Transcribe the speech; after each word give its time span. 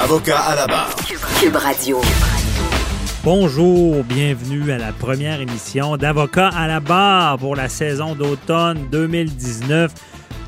Avocat 0.00 0.38
à 0.38 0.56
la 0.56 0.66
barre. 0.66 0.96
Cube 1.40 1.54
Radio. 1.54 2.00
Bonjour, 3.22 4.02
bienvenue 4.02 4.72
à 4.72 4.78
la 4.78 4.92
première 4.92 5.40
émission 5.40 5.96
d'Avocat 5.96 6.48
à 6.48 6.66
la 6.66 6.80
barre 6.80 7.38
pour 7.38 7.54
la 7.54 7.68
saison 7.68 8.14
d'automne 8.14 8.88
2019. 8.90 9.92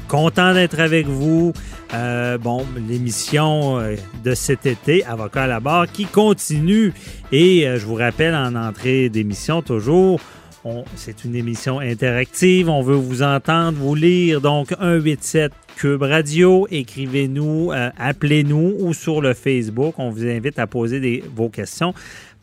Content 0.09 0.55
d'être 0.55 0.81
avec 0.81 1.07
vous. 1.07 1.53
Euh, 1.93 2.39
bon, 2.39 2.67
l'émission 2.89 3.79
euh, 3.79 3.95
de 4.25 4.35
cet 4.35 4.67
été, 4.67 5.05
Avocat 5.05 5.45
à 5.45 5.47
la 5.47 5.61
barre, 5.61 5.87
qui 5.93 6.07
continue. 6.07 6.93
Et 7.31 7.69
euh, 7.69 7.79
je 7.79 7.87
vous 7.87 7.95
rappelle 7.95 8.35
en 8.35 8.57
entrée 8.57 9.09
d'émission 9.09 9.63
toujours, 9.63 10.21
c'est 10.97 11.25
une 11.25 11.35
émission 11.35 11.79
interactive. 11.79 12.69
On 12.69 12.83
veut 12.83 12.95
vous 12.95 13.23
entendre, 13.23 13.79
vous 13.79 13.95
lire. 13.95 14.41
Donc, 14.41 14.71
187 14.71 15.53
Cube 15.77 16.03
Radio. 16.03 16.67
Écrivez-nous, 16.71 17.73
appelez-nous 17.99 18.77
ou 18.79 18.95
sur 18.95 19.21
le 19.21 19.35
Facebook. 19.35 19.95
On 19.99 20.11
vous 20.11 20.25
invite 20.27 20.59
à 20.59 20.67
poser 20.67 21.23
vos 21.35 21.49
questions 21.49 21.95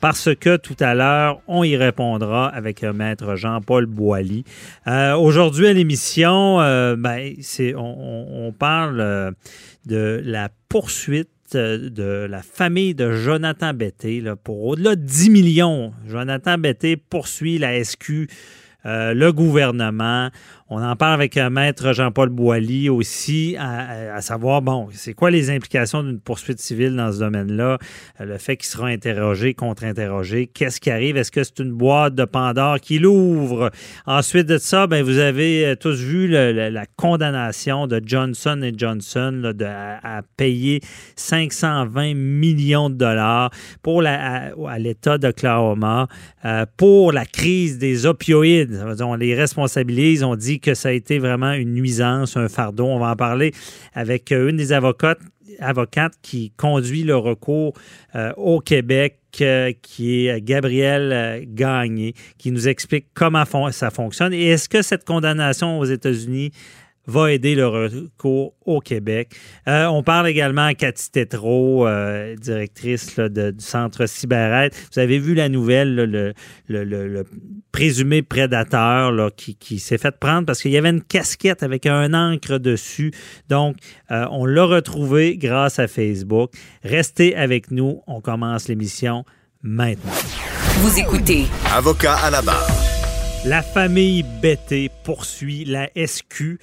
parce 0.01 0.33
que 0.35 0.57
tout 0.57 0.75
à 0.79 0.95
l'heure, 0.95 1.41
on 1.47 1.63
y 1.63 1.77
répondra 1.77 2.49
avec 2.49 2.83
euh, 2.83 2.91
Maître 2.91 3.35
Jean-Paul 3.35 3.85
Boilly. 3.85 4.43
Euh, 4.87 5.15
aujourd'hui 5.15 5.67
à 5.67 5.73
l'émission, 5.73 6.59
euh, 6.59 6.95
ben, 6.97 7.33
on, 7.77 8.51
parle 8.57 9.33
de 9.85 10.21
la 10.25 10.49
poursuite 10.67 11.29
de 11.55 12.27
la 12.29 12.41
famille 12.41 12.95
de 12.95 13.11
Jonathan 13.11 13.73
Betté 13.73 14.23
pour 14.43 14.63
au-delà 14.65 14.95
de 14.95 15.03
10 15.03 15.29
millions. 15.29 15.93
Jonathan 16.07 16.57
Betté 16.57 16.97
poursuit 16.97 17.57
la 17.57 17.83
SQ, 17.83 18.27
le 18.85 19.31
gouvernement. 19.31 20.29
On 20.73 20.81
en 20.81 20.95
parle 20.95 21.15
avec 21.15 21.35
un 21.35 21.49
maître 21.49 21.91
Jean-Paul 21.91 22.29
Boilly 22.29 22.87
aussi, 22.87 23.57
à, 23.59 24.21
savoir, 24.21 24.61
bon, 24.61 24.87
c'est 24.93 25.13
quoi 25.13 25.29
les 25.29 25.49
implications 25.49 26.01
d'une 26.01 26.21
poursuite 26.21 26.61
civile 26.61 26.95
dans 26.95 27.11
ce 27.11 27.19
domaine-là? 27.19 27.77
Euh, 28.21 28.25
le 28.25 28.37
fait 28.37 28.55
qu'il 28.55 28.69
sera 28.69 28.87
interrogé, 28.87 29.53
contre-interrogé, 29.53 30.47
qu'est-ce 30.47 30.79
qui 30.79 30.89
arrive? 30.89 31.17
Est-ce 31.17 31.29
que 31.29 31.43
c'est 31.43 31.59
une 31.59 31.73
boîte 31.73 32.15
de 32.15 32.23
Pandore 32.23 32.79
qui 32.79 32.99
l'ouvre? 32.99 33.69
Ensuite 34.05 34.47
de 34.47 34.57
ça, 34.57 34.87
ben, 34.87 35.03
vous 35.03 35.17
avez 35.17 35.65
euh, 35.65 35.75
tous 35.75 35.99
vu 35.99 36.29
la 36.29 36.85
condamnation 36.95 37.85
de 37.85 38.01
Johnson 38.05 38.71
Johnson 38.73 39.53
à, 39.65 40.21
payer 40.37 40.79
520 41.17 42.13
millions 42.15 42.89
de 42.89 42.95
dollars 42.95 43.51
à, 44.05 44.79
l'État 44.79 45.17
d'Oklahoma 45.17 46.07
euh, 46.45 46.65
pour 46.77 47.11
la 47.11 47.25
crise 47.25 47.77
des 47.77 48.05
opioïdes. 48.05 48.81
On 49.01 49.15
les 49.15 49.35
responsabilise, 49.35 50.23
on 50.23 50.37
dit 50.37 50.60
que 50.61 50.73
ça 50.73 50.89
a 50.89 50.91
été 50.91 51.19
vraiment 51.19 51.53
une 51.53 51.73
nuisance, 51.73 52.37
un 52.37 52.47
fardeau. 52.47 52.85
On 52.85 52.99
va 52.99 53.11
en 53.11 53.15
parler 53.15 53.53
avec 53.93 54.31
euh, 54.31 54.49
une 54.49 54.57
des 54.57 54.73
avocates, 54.73 55.19
qui 56.21 56.51
conduit 56.51 57.03
le 57.03 57.17
recours 57.17 57.73
euh, 58.15 58.31
au 58.37 58.59
Québec, 58.59 59.19
euh, 59.41 59.73
qui 59.81 60.27
est 60.27 60.41
Gabrielle 60.41 61.45
Gagné, 61.47 62.13
qui 62.37 62.51
nous 62.51 62.67
explique 62.67 63.07
comment 63.13 63.43
ça 63.71 63.89
fonctionne 63.89 64.33
et 64.33 64.47
est-ce 64.47 64.69
que 64.69 64.81
cette 64.81 65.05
condamnation 65.05 65.79
aux 65.79 65.85
États-Unis 65.85 66.51
va 67.07 67.31
aider 67.31 67.55
le 67.55 67.67
recours 67.67 68.53
au 68.65 68.79
Québec. 68.79 69.35
Euh, 69.67 69.85
on 69.85 70.03
parle 70.03 70.27
également 70.27 70.65
à 70.65 70.73
Cathy 70.73 71.11
Tétrault, 71.11 71.87
euh, 71.87 72.35
directrice 72.35 73.19
du 73.19 73.53
centre 73.59 74.05
Cyberette. 74.05 74.75
Vous 74.93 74.99
avez 74.99 75.19
vu 75.19 75.33
la 75.33 75.49
nouvelle, 75.49 76.33
le, 76.67 77.23
présumé 77.71 78.21
prédateur 78.21 79.31
qui, 79.35 79.79
s'est 79.79 79.97
fait 79.97 80.17
prendre 80.19 80.45
parce 80.45 80.61
qu'il 80.61 80.71
y 80.71 80.77
avait 80.77 80.89
une 80.89 81.01
casquette 81.01 81.63
avec 81.63 81.85
un 81.85 82.13
encre 82.13 82.59
dessus. 82.59 83.11
Donc, 83.49 83.77
euh, 84.11 84.25
on 84.31 84.45
l'a 84.45 84.65
retrouvé 84.65 85.37
grâce 85.37 85.79
à 85.79 85.87
Facebook. 85.87 86.51
Restez 86.83 87.35
avec 87.35 87.71
nous. 87.71 88.01
On 88.07 88.21
commence 88.21 88.67
l'émission 88.67 89.25
maintenant. 89.63 90.11
Vous 90.79 90.99
écoutez. 90.99 91.45
Avocat 91.73 92.15
à 92.15 92.29
la 92.29 92.41
barre. 92.41 92.67
La 93.45 93.63
famille 93.63 94.23
Betté 94.41 94.91
poursuit 95.03 95.65
la 95.65 95.89
SQ 95.95 96.59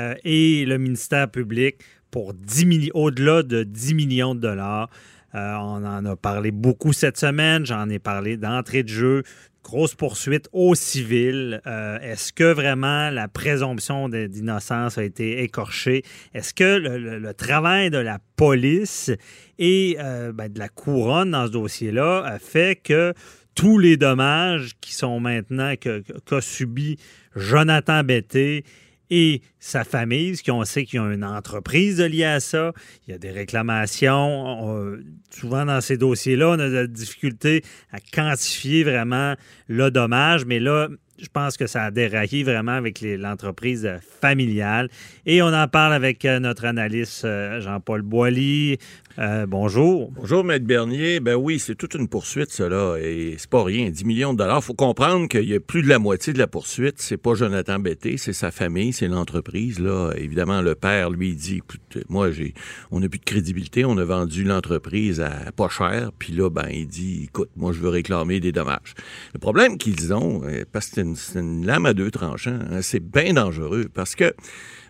euh, 0.00 0.14
et 0.24 0.64
le 0.64 0.78
ministère 0.78 1.30
public 1.30 1.76
pour 2.10 2.34
10 2.34 2.90
au-delà 2.94 3.42
de 3.42 3.62
10 3.62 3.94
millions 3.94 4.34
de 4.34 4.40
dollars. 4.40 4.88
Euh, 5.34 5.54
on 5.54 5.84
en 5.84 6.04
a 6.04 6.16
parlé 6.16 6.50
beaucoup 6.50 6.92
cette 6.92 7.18
semaine. 7.18 7.64
J'en 7.66 7.88
ai 7.88 7.98
parlé 7.98 8.36
d'entrée 8.36 8.82
de 8.82 8.88
jeu. 8.88 9.22
Grosse 9.62 9.94
poursuite 9.94 10.48
au 10.52 10.74
civil. 10.74 11.60
Euh, 11.66 12.00
est-ce 12.00 12.32
que 12.32 12.52
vraiment 12.52 13.10
la 13.10 13.28
présomption 13.28 14.08
d'innocence 14.08 14.96
a 14.96 15.04
été 15.04 15.42
écorchée? 15.42 16.02
Est-ce 16.34 16.54
que 16.54 16.78
le, 16.78 17.34
travail 17.34 17.90
de 17.90 17.98
la 17.98 18.18
police 18.36 19.10
et 19.58 19.96
ben, 19.98 20.48
de 20.48 20.58
la 20.58 20.68
couronne 20.68 21.32
dans 21.32 21.46
ce 21.46 21.52
dossier-là 21.52 22.24
a 22.24 22.38
fait 22.38 22.80
que 22.82 23.12
tous 23.54 23.78
les 23.78 23.98
dommages 23.98 24.70
qui 24.80 24.94
sont 24.94 25.20
maintenant 25.20 25.74
qu'a 25.76 26.40
subi 26.40 26.96
Jonathan 27.36 28.02
Betté 28.02 28.64
et 29.10 29.42
sa 29.58 29.84
famille, 29.84 30.36
ce 30.36 30.42
qu'on 30.42 30.64
sait 30.64 30.84
qu'ils 30.84 31.00
ont 31.00 31.10
une 31.10 31.24
entreprise 31.24 32.00
liée 32.00 32.24
à 32.24 32.40
ça. 32.40 32.72
Il 33.06 33.12
y 33.12 33.14
a 33.14 33.18
des 33.18 33.30
réclamations. 33.30 34.96
souvent 35.30 35.64
dans 35.64 35.80
ces 35.80 35.96
dossiers-là, 35.96 36.50
on 36.50 36.58
a 36.58 36.68
de 36.68 36.74
la 36.74 36.86
difficulté 36.86 37.62
à 37.92 37.98
quantifier 38.00 38.84
vraiment 38.84 39.34
le 39.68 39.90
dommage, 39.90 40.44
mais 40.44 40.60
là, 40.60 40.88
je 41.20 41.28
pense 41.28 41.56
que 41.56 41.66
ça 41.66 41.84
a 41.84 41.90
déraillé 41.90 42.42
vraiment 42.42 42.72
avec 42.72 43.00
l'entreprise 43.02 43.88
familiale. 44.20 44.88
Et 45.26 45.42
on 45.42 45.52
en 45.52 45.68
parle 45.68 45.92
avec 45.92 46.24
euh, 46.24 46.40
notre 46.40 46.64
analyste 46.64 47.24
euh, 47.24 47.60
Jean-Paul 47.60 48.02
Boilly. 48.02 48.78
Euh, 49.18 49.44
bonjour. 49.44 50.12
Bonjour, 50.12 50.44
Maître 50.44 50.64
Bernier. 50.64 51.18
Ben 51.18 51.34
oui, 51.34 51.58
c'est 51.58 51.74
toute 51.74 51.94
une 51.94 52.06
poursuite, 52.06 52.52
cela. 52.52 52.96
Et 53.00 53.34
c'est 53.38 53.50
pas 53.50 53.64
rien. 53.64 53.90
10 53.90 54.04
millions 54.04 54.32
de 54.32 54.38
dollars. 54.38 54.62
Faut 54.62 54.74
comprendre 54.74 55.26
qu'il 55.28 55.48
y 55.48 55.54
a 55.54 55.60
plus 55.60 55.82
de 55.82 55.88
la 55.88 55.98
moitié 55.98 56.32
de 56.32 56.38
la 56.38 56.46
poursuite. 56.46 57.00
C'est 57.00 57.16
pas 57.16 57.34
Jonathan 57.34 57.80
Betté, 57.80 58.16
c'est 58.18 58.32
sa 58.32 58.52
famille, 58.52 58.92
c'est 58.92 59.08
l'entreprise. 59.08 59.80
Là. 59.80 60.12
Évidemment, 60.16 60.62
le 60.62 60.76
père, 60.76 61.10
lui, 61.10 61.34
dit 61.34 61.56
écoute, 61.56 61.98
moi, 62.08 62.30
j'ai, 62.30 62.54
on 62.92 63.00
n'a 63.00 63.08
plus 63.08 63.18
de 63.18 63.24
crédibilité. 63.24 63.84
On 63.84 63.98
a 63.98 64.04
vendu 64.04 64.44
l'entreprise 64.44 65.20
à 65.20 65.50
pas 65.56 65.68
cher. 65.68 66.12
Puis 66.16 66.32
là, 66.32 66.48
ben, 66.48 66.68
il 66.70 66.86
dit 66.86 67.24
écoute, 67.24 67.50
moi, 67.56 67.72
je 67.72 67.80
veux 67.80 67.88
réclamer 67.88 68.38
des 68.38 68.52
dommages. 68.52 68.94
Le 69.34 69.40
problème 69.40 69.76
qu'ils 69.76 70.14
ont, 70.14 70.42
parce 70.70 70.88
que 70.88 71.14
c'est 71.16 71.40
une, 71.40 71.66
lame 71.66 71.84
à 71.84 71.94
deux 71.94 72.12
tranchants, 72.12 72.58
hein, 72.70 72.80
c'est 72.80 73.00
bien 73.00 73.32
dangereux. 73.34 73.86
Parce 73.92 74.14
que 74.14 74.32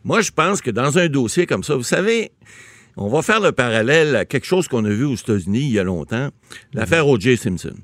moi, 0.04 0.20
je 0.20 0.30
pense 0.30 0.60
que 0.60 0.70
dans 0.70 0.98
un 0.98 1.08
dossier 1.08 1.46
comme 1.46 1.64
ça, 1.64 1.74
vous 1.74 1.82
savez, 1.82 2.32
on 2.96 3.08
va 3.08 3.22
faire 3.22 3.40
le 3.40 3.52
parallèle 3.52 4.16
à 4.16 4.24
quelque 4.24 4.46
chose 4.46 4.68
qu'on 4.68 4.84
a 4.84 4.88
vu 4.90 5.04
aux 5.04 5.14
États-Unis 5.14 5.60
il 5.60 5.70
y 5.72 5.78
a 5.78 5.84
longtemps, 5.84 6.28
l'affaire 6.74 7.06
O.J. 7.08 7.36
Simpson. 7.36 7.74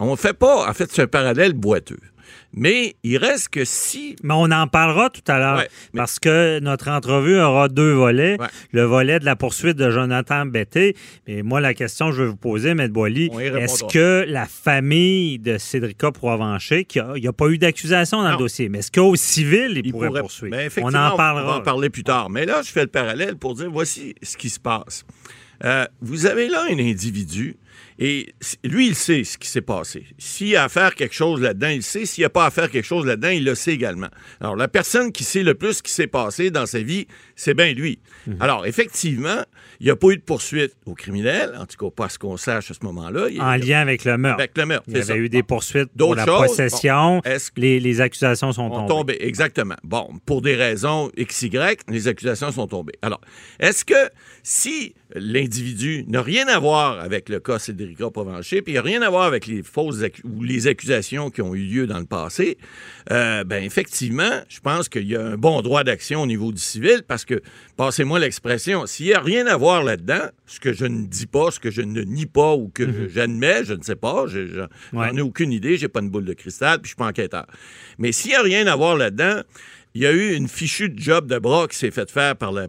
On 0.00 0.10
ne 0.12 0.16
fait 0.16 0.32
pas, 0.34 0.68
en 0.68 0.72
fait, 0.74 0.90
c'est 0.90 1.02
un 1.02 1.06
parallèle 1.06 1.52
boiteux. 1.52 2.00
Mais 2.52 2.96
il 3.02 3.18
reste 3.18 3.48
que 3.48 3.64
si. 3.64 4.16
Mais 4.22 4.34
on 4.34 4.50
en 4.50 4.66
parlera 4.66 5.10
tout 5.10 5.22
à 5.26 5.38
l'heure 5.38 5.64
parce 5.94 6.18
que 6.18 6.60
notre 6.60 6.88
entrevue 6.88 7.40
aura 7.40 7.68
deux 7.68 7.92
volets. 7.92 8.36
Le 8.72 8.82
volet 8.82 9.18
de 9.18 9.24
la 9.24 9.36
poursuite 9.36 9.76
de 9.76 9.90
Jonathan 9.90 10.46
Betté. 10.46 10.96
Mais 11.26 11.42
moi, 11.42 11.60
la 11.60 11.74
question 11.74 12.10
que 12.10 12.16
je 12.16 12.22
veux 12.22 12.28
vous 12.28 12.36
poser, 12.36 12.70
M. 12.70 12.88
Boily, 12.88 13.30
est-ce 13.38 13.84
que 13.84 14.24
la 14.28 14.46
famille 14.46 15.38
de 15.38 15.58
Cédrica 15.58 16.12
Provencher, 16.12 16.86
il 16.94 17.20
n'y 17.20 17.26
a, 17.26 17.32
pas 17.32 17.48
eu 17.48 17.58
d'accusation 17.58 18.22
dans 18.22 18.30
le 18.30 18.36
dossier, 18.36 18.68
mais 18.68 18.78
est-ce 18.78 18.92
qu'au 18.92 19.16
civil, 19.16 19.80
il, 19.84 19.92
pourrait, 19.92 20.20
poursuivre? 20.20 20.56
Ben, 20.56 20.70
on 20.78 20.88
en 20.88 21.16
parlera. 21.16 21.44
On 21.44 21.50
va 21.54 21.56
en 21.58 21.62
parler 21.62 21.90
plus 21.90 22.04
tard. 22.04 22.30
Mais 22.30 22.46
là, 22.46 22.62
je 22.62 22.70
fais 22.70 22.82
le 22.82 22.88
parallèle 22.88 23.36
pour 23.36 23.54
dire 23.54 23.70
voici 23.70 24.14
ce 24.22 24.36
qui 24.36 24.50
se 24.50 24.60
passe. 24.60 25.04
Euh, 25.64 25.86
vous 26.00 26.26
avez 26.26 26.48
là 26.48 26.64
un 26.70 26.78
individu 26.78 27.56
Et 27.98 28.34
lui, 28.64 28.88
il 28.88 28.94
sait 28.94 29.22
ce 29.24 29.38
qui 29.38 29.46
s'est 29.48 29.60
passé. 29.60 30.04
S'il 30.18 30.48
y 30.48 30.56
a 30.56 30.64
à 30.64 30.68
faire 30.68 30.94
quelque 30.94 31.14
chose 31.14 31.40
là-dedans, 31.40 31.68
il 31.68 31.82
sait. 31.82 32.06
S'il 32.06 32.22
n'y 32.22 32.26
a 32.26 32.30
pas 32.30 32.46
à 32.46 32.50
faire 32.50 32.70
quelque 32.70 32.84
chose 32.86 33.06
là-dedans, 33.06 33.28
il 33.28 33.44
le 33.44 33.54
sait 33.54 33.72
également. 33.72 34.08
Alors, 34.40 34.56
la 34.56 34.66
personne 34.68 35.12
qui 35.12 35.22
sait 35.24 35.42
le 35.44 35.54
plus 35.54 35.74
ce 35.74 35.82
qui 35.82 35.92
s'est 35.92 36.06
passé 36.08 36.50
dans 36.50 36.66
sa 36.66 36.80
vie, 36.80 37.06
c'est 37.36 37.54
bien 37.54 37.72
lui. 37.72 38.00
Alors, 38.40 38.66
effectivement, 38.66 39.42
il 39.80 39.84
n'y 39.84 39.90
a 39.90 39.96
pas 39.96 40.08
eu 40.08 40.16
de 40.16 40.22
poursuite 40.22 40.72
au 40.86 40.94
criminel, 40.94 41.54
en 41.58 41.66
tout 41.66 41.76
cas 41.76 41.90
pas 41.94 42.08
ce 42.08 42.18
qu'on 42.18 42.36
sache 42.36 42.70
à 42.70 42.74
ce 42.74 42.84
moment-là. 42.84 43.28
En 43.40 43.56
lien 43.56 43.80
avec 43.80 44.04
le 44.04 44.16
meurtre. 44.18 44.40
avec 44.40 44.56
le 44.58 44.66
meurtre. 44.66 44.84
Il 44.88 44.96
y 44.96 45.00
avait 45.00 45.16
eu 45.16 45.28
des 45.28 45.42
poursuites 45.42 45.90
pour 45.96 46.14
la 46.14 46.24
choses, 46.24 46.48
possession. 46.48 47.20
bon, 47.24 47.30
est-ce 47.30 47.50
que- 47.52 47.60
les, 47.60 47.78
les 47.80 48.00
accusations 48.00 48.52
sont 48.52 48.62
ont 48.64 48.70
tombées. 48.86 48.88
tombé, 48.88 49.16
exactement. 49.20 49.76
Bon, 49.84 50.08
pour 50.26 50.42
des 50.42 50.56
raisons 50.56 51.10
XY, 51.16 51.50
les 51.88 52.08
accusations 52.08 52.50
sont 52.50 52.66
tombées. 52.66 52.94
Alors, 53.02 53.20
est-ce 53.60 53.84
que 53.84 53.94
si 54.42 54.94
l'individu 55.14 56.04
n'a 56.08 56.22
rien 56.22 56.48
à 56.48 56.58
voir 56.58 57.00
avec 57.00 57.28
le 57.28 57.40
cas 57.40 57.58
Provencher, 58.12 58.62
puis 58.62 58.72
il 58.72 58.76
n'a 58.76 58.82
rien 58.82 59.02
à 59.02 59.10
voir 59.10 59.24
avec 59.24 59.46
les 59.46 59.62
fausses 59.62 60.02
ou 60.24 60.42
les 60.42 60.66
accusations 60.66 61.30
qui 61.30 61.42
ont 61.42 61.54
eu 61.54 61.62
lieu 61.64 61.86
dans 61.86 61.98
le 61.98 62.04
passé, 62.04 62.58
euh, 63.10 63.44
ben 63.44 63.62
effectivement, 63.62 64.42
je 64.48 64.60
pense 64.60 64.88
qu'il 64.88 65.06
y 65.08 65.16
a 65.16 65.22
un 65.24 65.36
bon 65.36 65.60
droit 65.62 65.84
d'action 65.84 66.22
au 66.22 66.26
niveau 66.26 66.52
du 66.52 66.60
civil 66.60 67.02
parce 67.06 67.24
que, 67.24 67.42
passez-moi 67.76 68.18
l'expression, 68.18 68.86
s'il 68.86 69.06
n'y 69.06 69.12
a 69.14 69.20
rien 69.20 69.46
à 69.46 69.56
voir 69.56 69.82
là-dedans, 69.84 70.28
ce 70.46 70.60
que 70.60 70.72
je 70.72 70.86
ne 70.86 71.06
dis 71.06 71.26
pas, 71.26 71.50
ce 71.50 71.58
que 71.60 71.70
je 71.70 71.82
ne 71.82 72.02
nie 72.02 72.26
pas 72.26 72.54
ou 72.54 72.68
que 72.72 73.08
j'admets, 73.08 73.64
je 73.64 73.74
ne 73.74 73.82
sais 73.82 73.96
pas, 73.96 74.26
je- 74.26 74.46
je- 74.46 74.60
j'en 74.92 74.98
Ouais. 75.00 75.14
ai 75.14 75.20
aucune 75.20 75.52
idée, 75.52 75.76
j'ai 75.76 75.88
pas 75.88 76.00
une 76.00 76.10
boule 76.10 76.24
de 76.24 76.34
cristal, 76.34 76.78
puis 76.78 76.84
je 76.84 76.88
suis 76.90 76.96
pas 76.96 77.06
enquêteur. 77.08 77.46
Mais 77.98 78.12
s'il 78.12 78.30
n'y 78.30 78.36
a 78.36 78.42
rien 78.42 78.66
à 78.66 78.76
voir 78.76 78.96
là-dedans, 78.96 79.40
il 79.94 80.02
y 80.02 80.06
a 80.06 80.12
eu 80.12 80.34
une 80.34 80.48
fichue 80.48 80.88
de 80.88 80.98
job 80.98 81.28
de 81.28 81.38
bras 81.38 81.68
qui 81.68 81.76
s'est 81.76 81.92
faite 81.92 82.10
faire 82.10 82.34
par 82.36 82.50
la, 82.52 82.68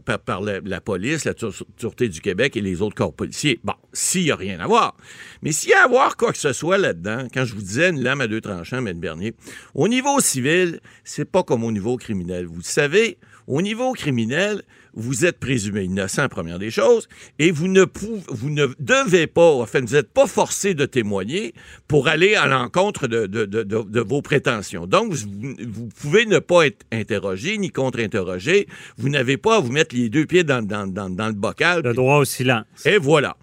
police, 0.79 1.25
la 1.25 1.33
Sûre- 1.35 1.65
Sûreté 1.77 2.07
du 2.07 2.21
Québec 2.21 2.55
et 2.55 2.61
les 2.61 2.83
autres 2.83 2.95
corps 2.95 3.13
policiers. 3.13 3.59
Bon, 3.63 3.73
s'il 3.93 4.23
n'y 4.25 4.31
a 4.31 4.35
rien 4.35 4.59
à 4.59 4.67
voir. 4.67 4.95
Mais 5.41 5.51
s'il 5.51 5.71
y 5.71 5.73
a 5.73 5.83
à 5.83 5.87
voir 5.87 6.17
quoi 6.17 6.31
que 6.31 6.37
ce 6.37 6.53
soit 6.53 6.77
là-dedans, 6.77 7.27
quand 7.33 7.43
je 7.43 7.55
vous 7.55 7.61
disais 7.61 7.89
une 7.89 8.03
lame 8.03 8.21
à 8.21 8.27
deux 8.27 8.41
tranchants, 8.41 8.85
M. 8.85 8.99
Bernier, 8.99 9.33
au 9.73 9.87
niveau 9.87 10.19
civil, 10.19 10.79
c'est 11.03 11.25
pas 11.29 11.41
comme 11.41 11.63
au 11.63 11.71
niveau 11.71 11.97
criminel. 11.97 12.45
Vous 12.45 12.61
savez, 12.61 13.17
au 13.47 13.61
niveau 13.63 13.93
criminel, 13.93 14.61
vous 14.95 15.25
êtes 15.25 15.39
présumé 15.39 15.83
innocent, 15.83 16.27
première 16.29 16.57
des 16.57 16.71
choses, 16.71 17.07
et 17.37 17.51
vous 17.51 17.67
ne, 17.67 17.83
pou- 17.85 18.21
vous 18.29 18.49
ne 18.49 18.67
devez 18.79 19.27
pas, 19.27 19.51
enfin, 19.55 19.81
vous 19.81 19.93
n'êtes 19.93 20.11
pas 20.11 20.25
forcé 20.27 20.73
de 20.73 20.85
témoigner 20.85 21.53
pour 21.87 22.07
aller 22.07 22.35
à 22.35 22.47
l'encontre 22.47 23.07
de, 23.07 23.27
de- 23.27 23.45
de- 23.45 23.63
de- 23.63 23.83
de 23.83 23.99
vos 24.01 24.21
prétentions. 24.21 24.87
Donc, 24.87 25.13
vous, 25.13 25.55
vous 25.67 25.87
pouvez 25.99 26.25
ne 26.25 26.39
pas 26.39 26.65
être 26.67 26.85
interrogé 26.91 27.57
ni 27.57 27.71
contre-interrogé. 27.71 28.67
Vous 28.97 29.09
n'avez 29.09 29.37
pas 29.37 29.57
à 29.57 29.59
vous 29.59 29.71
mettre 29.71 29.95
les 29.95 30.09
deux 30.09 30.25
pieds 30.25 30.43
dans, 30.43 30.61
dans- 30.65 30.87
dans- 30.87 31.09
dans 31.09 31.27
le 31.27 31.33
bocal. 31.33 31.81
Le 31.83 31.93
droit 31.93 32.17
au 32.19 32.25
silence. 32.25 32.65
Et 32.85 32.97
voilà. 32.97 33.35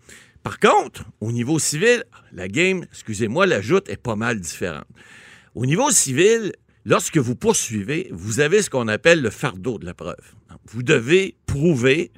Par 0.43 0.59
contre, 0.59 1.05
au 1.21 1.31
niveau 1.33 1.59
civil, 1.59 2.05
la 2.33 2.49
game, 2.49 2.85
excusez-moi, 2.93 3.47
la 3.47 3.61
joute 3.61 3.89
est 3.89 3.97
pas 4.03 4.17
mal 4.17 4.41
différente. 4.41 4.87
Au 5.55 5.67
niveau 5.67 5.91
civil, 5.91 6.53
lorsque 6.85 7.19
vous 7.19 7.37
poursuivez, 7.37 8.09
vous 8.11 8.41
avez 8.41 8.63
ce 8.63 8.71
qu'on 8.71 8.89
appelle 8.89 9.21
le 9.23 9.31
fardeau 9.31 9.79
de 9.79 9.85
la 9.85 9.95
preuve. 9.95 10.17
Vous 10.67 10.83
devez 10.83 11.37
prouver 11.47 12.11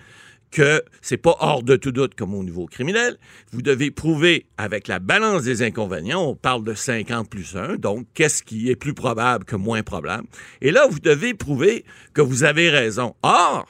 que 0.50 0.82
c'est 1.02 1.16
pas 1.16 1.36
hors 1.40 1.64
de 1.64 1.74
tout 1.74 1.90
doute 1.90 2.14
comme 2.14 2.32
au 2.32 2.44
niveau 2.44 2.66
criminel. 2.66 3.16
Vous 3.50 3.60
devez 3.60 3.90
prouver 3.90 4.46
avec 4.56 4.86
la 4.86 5.00
balance 5.00 5.42
des 5.42 5.62
inconvénients, 5.62 6.22
on 6.30 6.36
parle 6.36 6.62
de 6.62 6.74
50 6.74 7.28
plus 7.28 7.56
1, 7.56 7.76
donc 7.76 8.06
qu'est-ce 8.14 8.42
qui 8.44 8.70
est 8.70 8.76
plus 8.76 8.94
probable 8.94 9.44
que 9.44 9.56
moins 9.56 9.82
probable. 9.82 10.28
Et 10.60 10.70
là, 10.70 10.86
vous 10.88 11.00
devez 11.00 11.34
prouver 11.34 11.84
que 12.12 12.20
vous 12.20 12.44
avez 12.44 12.70
raison. 12.70 13.16
Or, 13.22 13.66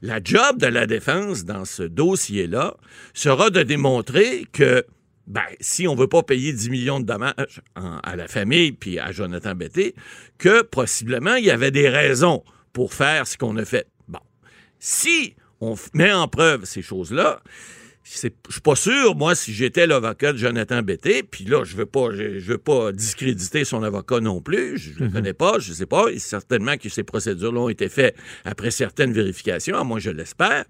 la 0.00 0.20
job 0.24 0.58
de 0.58 0.66
la 0.66 0.86
défense 0.86 1.44
dans 1.44 1.66
ce 1.66 1.82
dossier-là 1.82 2.76
sera 3.12 3.50
de 3.50 3.62
démontrer 3.62 4.46
que 4.52 4.86
ben, 5.26 5.42
si 5.60 5.86
on 5.86 5.94
ne 5.94 6.00
veut 6.00 6.08
pas 6.08 6.22
payer 6.22 6.52
10 6.52 6.70
millions 6.70 6.98
de 6.98 7.04
dommages 7.04 7.60
en- 7.76 7.98
à 7.98 8.16
la 8.16 8.26
famille 8.26 8.72
puis 8.72 8.98
à 8.98 9.12
Jonathan 9.12 9.54
Betté, 9.54 9.94
que 10.38 10.62
possiblement 10.62 11.34
il 11.36 11.44
y 11.44 11.50
avait 11.50 11.70
des 11.70 11.88
raisons 11.90 12.42
pour 12.72 12.94
faire 12.94 13.26
ce 13.26 13.36
qu'on 13.36 13.56
a 13.58 13.64
fait. 13.66 13.86
Si 14.84 15.36
on 15.60 15.76
met 15.94 16.12
en 16.12 16.26
preuve 16.26 16.64
ces 16.64 16.82
choses-là, 16.82 17.40
je 18.02 18.16
suis 18.18 18.60
pas 18.64 18.74
sûr, 18.74 19.14
moi, 19.14 19.36
si 19.36 19.52
j'étais 19.54 19.86
l'avocat 19.86 20.32
de 20.32 20.38
Jonathan 20.38 20.82
Betté, 20.82 21.22
puis 21.22 21.44
là, 21.44 21.62
je 21.62 21.76
veux 21.76 21.86
pas, 21.86 22.08
je, 22.10 22.40
je 22.40 22.46
veux 22.50 22.58
pas 22.58 22.90
discréditer 22.90 23.64
son 23.64 23.84
avocat 23.84 24.18
non 24.18 24.40
plus, 24.40 24.78
je 24.78 24.98
ne 24.98 25.04
le 25.04 25.12
connais 25.12 25.34
pas, 25.34 25.60
je 25.60 25.72
sais 25.72 25.86
pas, 25.86 26.08
et 26.08 26.18
certainement 26.18 26.76
que 26.76 26.88
ces 26.88 27.04
procédures-là 27.04 27.60
ont 27.60 27.68
été 27.68 27.88
faites 27.88 28.16
après 28.44 28.72
certaines 28.72 29.12
vérifications, 29.12 29.78
à 29.78 29.84
moi 29.84 30.00
je 30.00 30.10
l'espère, 30.10 30.64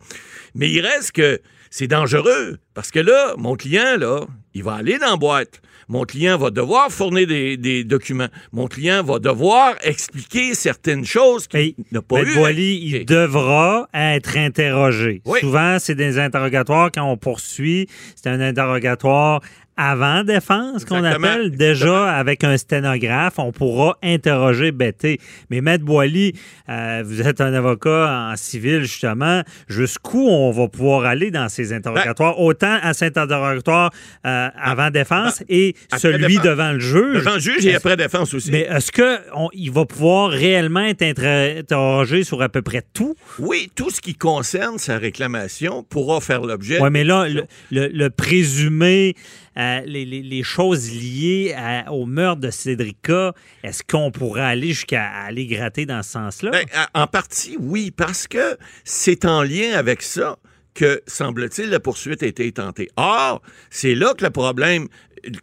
mais 0.55 0.71
il 0.71 0.83
reste 0.83 1.13
que 1.13 1.41
c'est 1.71 1.89
dangereux, 1.89 2.59
parce 2.75 2.91
que 2.91 3.01
là, 3.01 3.35
mon 3.39 3.57
client, 3.57 3.97
là, 3.97 4.27
il 4.53 4.63
va 4.63 4.75
aller 4.75 4.99
dans 4.99 5.13
la 5.13 5.17
boîte. 5.17 5.63
Mon 5.93 6.05
client 6.05 6.39
va 6.39 6.49
devoir 6.49 6.91
fournir 6.91 7.27
des, 7.27 7.59
des 7.59 7.85
documents. 7.85 8.29
Mon 8.51 8.67
client 8.67 9.03
va 9.05 9.19
devoir 9.19 9.75
expliquer 9.83 10.55
certaines 10.55 11.05
choses 11.05 11.47
Mais, 11.53 11.73
qu'il 11.75 11.85
n'a 11.93 12.01
pas 12.01 12.17
Maître 12.17 12.31
eu. 12.31 12.35
Boily, 12.35 12.81
il 12.83 13.05
devra 13.05 13.91
être 13.93 14.39
interrogé. 14.39 15.21
Oui. 15.27 15.41
Souvent, 15.41 15.77
c'est 15.79 15.95
des 15.95 16.19
interrogatoires 16.19 16.91
quand 16.91 17.05
on 17.05 17.19
poursuit. 17.19 17.89
C'est 18.17 18.31
un 18.31 18.41
interrogatoire 18.41 19.43
avant 19.77 20.23
défense 20.23 20.85
qu'on 20.85 20.99
Exactement. 20.99 21.29
appelle. 21.29 21.51
Déjà, 21.57 22.13
avec 22.13 22.45
un 22.45 22.57
sténographe, 22.57 23.39
on 23.39 23.53
pourra 23.53 23.97
interroger 24.03 24.71
Betté. 24.71 25.19
Mais 25.51 25.61
Maître 25.61 25.85
Boily, 25.85 26.35
euh, 26.69 27.03
vous 27.05 27.23
êtes 27.23 27.41
un 27.41 27.55
avocat 27.55 28.31
en 28.33 28.37
civil, 28.37 28.83
justement. 28.83 29.43
Jusqu'où 29.69 30.29
on 30.29 30.51
va 30.51 30.69
pouvoir 30.69 31.07
aller 31.07 31.31
dans 31.31 31.49
ces 31.49 31.73
interrogatoires? 31.73 32.39
Autant 32.39 32.79
à 32.83 32.93
cet 32.95 33.17
interrogatoire 33.17 33.91
euh, 34.27 34.49
avant 34.61 34.91
défense 34.91 35.43
et 35.49 35.73
Ben, 35.73 35.79
après 35.93 35.99
celui 36.01 36.27
défense. 36.35 36.45
devant 36.45 36.73
le 36.73 36.81
juge? 36.81 37.15
Devant 37.17 37.35
le 37.35 37.41
juge 37.41 37.67
et 37.67 37.75
après 37.75 37.97
défense 37.97 38.35
aussi. 38.35 38.51
Mais 38.51 38.63
est-ce 38.71 38.93
qu'il 38.93 39.71
va 39.73 39.85
pouvoir 39.87 40.31
réellement 40.31 40.81
être 40.85 41.03
inter- 41.03 41.57
interrogé 41.59 42.25
sur 42.25 42.43
à 42.43 42.49
peu 42.49 42.63
près 42.63 42.83
tout? 42.93 43.15
Oui, 43.39 43.71
tout 43.75 43.91
ce 43.91 44.01
qui 44.01 44.15
concerne 44.15 44.79
sa 44.79 44.99
réclamation 44.99 45.83
pourra 45.83 46.21
faire 46.21 46.43
l'objet. 46.43 46.79
Oui, 46.81 46.89
mais 46.91 47.05
là, 47.05 47.29
le, 47.29 47.45
le- 47.71 47.89
le 47.89 48.11
présumé, 48.11 49.15
euh, 49.59 49.81
les, 49.85 50.43
choses 50.43 50.91
liées 50.91 51.55
au 51.91 52.07
meurtre 52.07 52.41
de 52.41 52.51
Cédrica, 52.51 53.35
est-ce 53.63 53.83
qu'on 53.83 54.11
pourrait 54.11 54.43
aller 54.43 54.69
jusqu'à 54.69 55.07
aller 55.09 55.47
gratter 55.47 55.87
dans 55.87 56.03
ce 56.03 56.11
sens-là? 56.11 56.51
Ben, 56.51 56.65
en 56.95 57.07
partie, 57.07 57.57
oui, 57.61 57.91
parce 57.91 58.27
que 58.27 58.57
c'est 58.85 59.25
en 59.25 59.43
lien 59.43 59.73
avec 59.75 60.03
ça 60.03 60.39
que, 60.75 61.03
semble-t-il, 61.07 61.69
la 61.71 61.81
poursuite 61.81 62.23
a 62.23 62.27
été 62.27 62.51
tentée. 62.53 62.89
Or, 62.97 63.43
c'est 63.71 63.95
là 63.95 64.15
que 64.15 64.25
le 64.25 64.31
problème, 64.31 64.89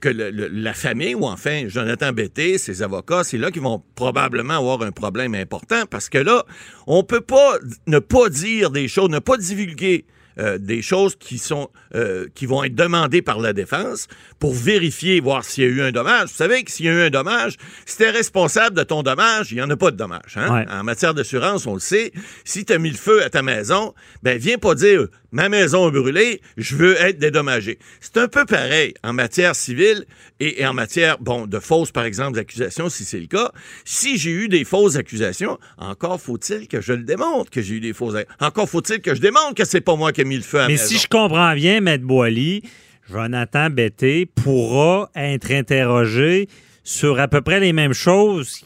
que 0.01 0.09
la 0.09 0.73
famille, 0.73 1.15
ou 1.15 1.25
enfin 1.25 1.67
Jonathan 1.67 2.11
Betté, 2.11 2.57
ses 2.57 2.81
avocats, 2.81 3.23
c'est 3.23 3.37
là 3.37 3.51
qu'ils 3.51 3.61
vont 3.61 3.83
probablement 3.95 4.55
avoir 4.55 4.81
un 4.81 4.91
problème 4.91 5.35
important, 5.35 5.85
parce 5.89 6.09
que 6.09 6.17
là, 6.17 6.43
on 6.87 7.03
peut 7.03 7.21
pas 7.21 7.57
ne 7.87 7.99
pas 7.99 8.29
dire 8.29 8.71
des 8.71 8.87
choses, 8.87 9.09
ne 9.09 9.19
pas 9.19 9.37
divulguer 9.37 10.05
euh, 10.39 10.57
des 10.57 10.81
choses 10.81 11.15
qui 11.15 11.37
sont 11.37 11.69
euh, 11.95 12.27
qui 12.33 12.45
vont 12.45 12.63
être 12.63 12.75
demandées 12.75 13.21
par 13.21 13.39
la 13.39 13.53
défense 13.53 14.07
pour 14.39 14.53
vérifier 14.53 15.19
voir 15.19 15.43
s'il 15.43 15.63
y 15.63 15.67
a 15.67 15.69
eu 15.69 15.81
un 15.81 15.91
dommage. 15.91 16.29
Vous 16.29 16.35
savez 16.35 16.63
que 16.63 16.71
s'il 16.71 16.85
y 16.85 16.89
a 16.89 16.93
eu 16.93 17.01
un 17.01 17.09
dommage, 17.09 17.57
si 17.85 17.97
tu 17.97 18.03
es 18.03 18.09
responsable 18.09 18.75
de 18.75 18.83
ton 18.83 19.03
dommage, 19.03 19.51
il 19.51 19.55
n'y 19.55 19.61
en 19.61 19.69
a 19.69 19.77
pas 19.77 19.91
de 19.91 19.97
dommage. 19.97 20.37
hein? 20.37 20.53
Ouais. 20.53 20.65
En 20.71 20.83
matière 20.83 21.13
d'assurance, 21.13 21.67
on 21.67 21.73
le 21.73 21.79
sait. 21.79 22.11
Si 22.45 22.65
tu 22.65 22.73
as 22.73 22.77
mis 22.79 22.89
le 22.91 22.97
feu 22.97 23.23
à 23.23 23.29
ta 23.29 23.41
maison, 23.41 23.93
ben 24.23 24.37
viens 24.37 24.57
pas 24.57 24.75
dire 24.75 25.07
ma 25.31 25.49
maison 25.49 25.87
a 25.87 25.91
brûlé, 25.91 26.41
je 26.57 26.75
veux 26.75 26.95
être 27.01 27.19
dédommagé. 27.19 27.79
C'est 28.01 28.17
un 28.17 28.27
peu 28.27 28.45
pareil 28.45 28.93
en 29.03 29.13
matière 29.13 29.55
civile 29.55 30.05
et, 30.39 30.61
et 30.61 30.65
en 30.67 30.73
matière 30.73 31.17
bon 31.19 31.47
de 31.47 31.59
fausses 31.59 31.91
par 31.91 32.05
exemple 32.05 32.39
accusations 32.39 32.89
si 32.89 33.05
c'est 33.05 33.19
le 33.19 33.27
cas. 33.27 33.51
Si 33.85 34.17
j'ai 34.17 34.31
eu 34.31 34.47
des 34.47 34.63
fausses 34.63 34.95
accusations, 34.95 35.57
encore 35.77 36.19
faut-il 36.21 36.67
que 36.67 36.81
je 36.81 36.93
le 36.93 37.03
démontre 37.03 37.49
que 37.51 37.61
j'ai 37.61 37.75
eu 37.75 37.79
des 37.79 37.93
fausses. 37.93 38.15
Encore 38.39 38.69
faut-il 38.69 39.01
que 39.01 39.15
je 39.15 39.21
démontre 39.21 39.53
que 39.55 39.65
c'est 39.65 39.81
pas 39.81 39.95
moi 39.95 40.11
qui 40.11 40.21
ai 40.21 40.25
mis 40.25 40.37
le 40.37 40.41
feu 40.43 40.59
à 40.59 40.67
Mais 40.67 40.73
maison. 40.73 40.85
si 40.87 40.97
je 40.97 41.07
comprends 41.07 41.53
bien, 41.55 41.81
Maître 41.81 42.03
Boily, 42.05 42.63
Jonathan 43.09 43.69
Betté 43.69 44.25
pourra 44.25 45.09
être 45.15 45.51
interrogé 45.51 46.47
sur 46.83 47.19
à 47.19 47.27
peu 47.27 47.41
près 47.41 47.59
les 47.59 47.73
mêmes 47.73 47.93
choses 47.93 48.61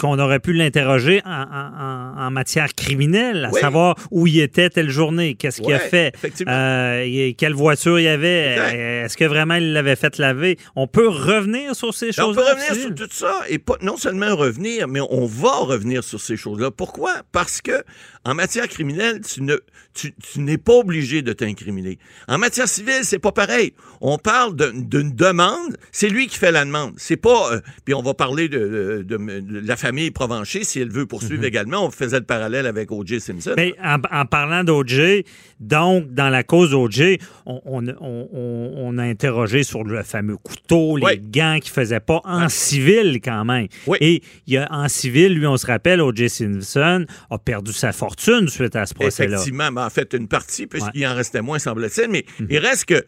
qu'on 0.00 0.18
aurait 0.18 0.38
pu 0.40 0.52
l'interroger 0.52 1.20
en, 1.24 1.30
en- 1.30 2.16
en- 2.22 2.26
en 2.26 2.30
matière 2.30 2.74
criminelle, 2.74 3.46
à 3.46 3.50
Oui. 3.52 3.60
savoir 3.60 3.96
où 4.10 4.26
il 4.26 4.40
était 4.40 4.70
telle 4.70 4.90
journée, 4.90 5.34
qu'est-ce 5.34 5.60
qu'il 5.60 5.72
a 5.74 5.78
fait, 5.78 6.14
euh, 6.46 7.32
quelle 7.36 7.54
voiture 7.54 7.98
il 7.98 8.04
y 8.04 8.08
avait, 8.08 9.02
est-ce 9.04 9.16
que 9.16 9.24
vraiment 9.24 9.54
il 9.54 9.72
l'avait 9.72 9.96
fait 9.96 10.18
laver. 10.18 10.56
On 10.76 10.86
peut 10.86 11.08
revenir 11.08 11.74
sur 11.74 11.94
ces 11.94 12.10
Ben, 12.10 12.24
On 12.24 12.34
peut 12.34 12.40
revenir 12.42 12.74
sur 12.74 12.94
tout 12.94 13.08
ça 13.10 13.40
et 13.48 13.58
pas 13.58 13.74
non 13.82 13.96
seulement 13.96 14.34
revenir, 14.36 14.88
mais 14.88 15.00
on 15.00 15.26
va 15.26 15.56
revenir 15.58 16.04
sur 16.04 16.20
ces 16.20 16.36
choses-là. 16.36 16.70
Pourquoi? 16.70 17.22
Parce 17.32 17.60
que 17.60 17.82
en 18.24 18.34
matière 18.34 18.68
criminelle, 18.68 19.20
tu 19.22 19.42
ne 19.42 19.56
tu, 19.94 20.12
tu 20.14 20.40
n'es 20.40 20.58
pas 20.58 20.74
obligé 20.74 21.22
de 21.22 21.32
t'incriminer. 21.32 21.98
En 22.28 22.38
matière 22.38 22.68
civile, 22.68 23.00
c'est 23.02 23.18
pas 23.18 23.32
pareil. 23.32 23.72
On 24.00 24.16
parle 24.18 24.54
de- 24.54 24.70
d'une 24.74 25.12
demande, 25.14 25.76
c'est 25.90 26.08
lui 26.08 26.28
qui 26.28 26.38
fait 26.38 26.52
la 26.52 26.64
demande. 26.64 26.92
C'est 26.98 27.16
pas. 27.16 27.52
euh, 27.52 27.60
puis 27.84 27.94
on 27.94 28.02
va 28.02 28.14
parler 28.14 28.48
de, 28.48 29.04
de- 29.04 29.16
de- 29.16 29.40
de 29.40 29.67
la 29.68 29.76
famille 29.76 30.10
Provencher, 30.10 30.64
si 30.64 30.80
elle 30.80 30.90
veut 30.90 31.06
poursuivre 31.06 31.44
également, 31.44 31.86
on 31.86 31.90
faisait 31.90 32.18
le 32.18 32.24
parallèle 32.24 32.66
avec 32.66 32.90
O.J. 32.90 33.20
Simpson. 33.20 33.52
Mais 33.56 33.74
en, 33.84 33.98
en 34.10 34.24
parlant 34.26 34.64
d'OJ, 34.64 35.22
donc, 35.60 36.12
dans 36.14 36.28
la 36.28 36.42
cause 36.42 36.74
OJ, 36.74 37.18
on, 37.46 37.60
on- 37.64 37.88
on- 38.00 38.72
on 38.76 38.98
a 38.98 39.02
interrogé 39.04 39.62
sur 39.62 39.84
le 39.84 40.02
fameux 40.02 40.36
couteau, 40.36 40.96
les 40.96 41.04
Oui. 41.04 41.18
gants 41.20 41.58
qu'il 41.60 41.72
faisait 41.72 42.00
pas 42.00 42.20
en 42.24 42.48
civil 42.48 43.20
quand 43.22 43.44
même. 43.44 43.66
Oui. 43.86 43.98
Et 44.00 44.22
il 44.46 44.54
y 44.54 44.56
a, 44.56 44.68
en 44.70 44.88
civil, 44.88 45.34
lui, 45.34 45.46
on 45.46 45.56
se 45.56 45.66
rappelle, 45.66 46.00
O.J. 46.00 46.28
Simpson 46.28 47.04
a 47.30 47.38
perdu 47.38 47.72
sa 47.72 47.92
fortune 47.92 48.48
suite 48.48 48.76
à 48.76 48.86
ce 48.86 48.94
procès-là. 48.94 49.34
Effectivement, 49.36 49.70
mais 49.72 49.80
en 49.82 49.90
fait, 49.90 50.14
une 50.14 50.28
partie, 50.28 50.66
puisqu'il 50.66 51.00
Ouais. 51.02 51.06
en 51.08 51.14
restait 51.14 51.42
moins, 51.42 51.58
semble-t-il, 51.58 52.08
mais 52.08 52.24
il 52.48 52.58
reste 52.58 52.86
que 52.86 53.04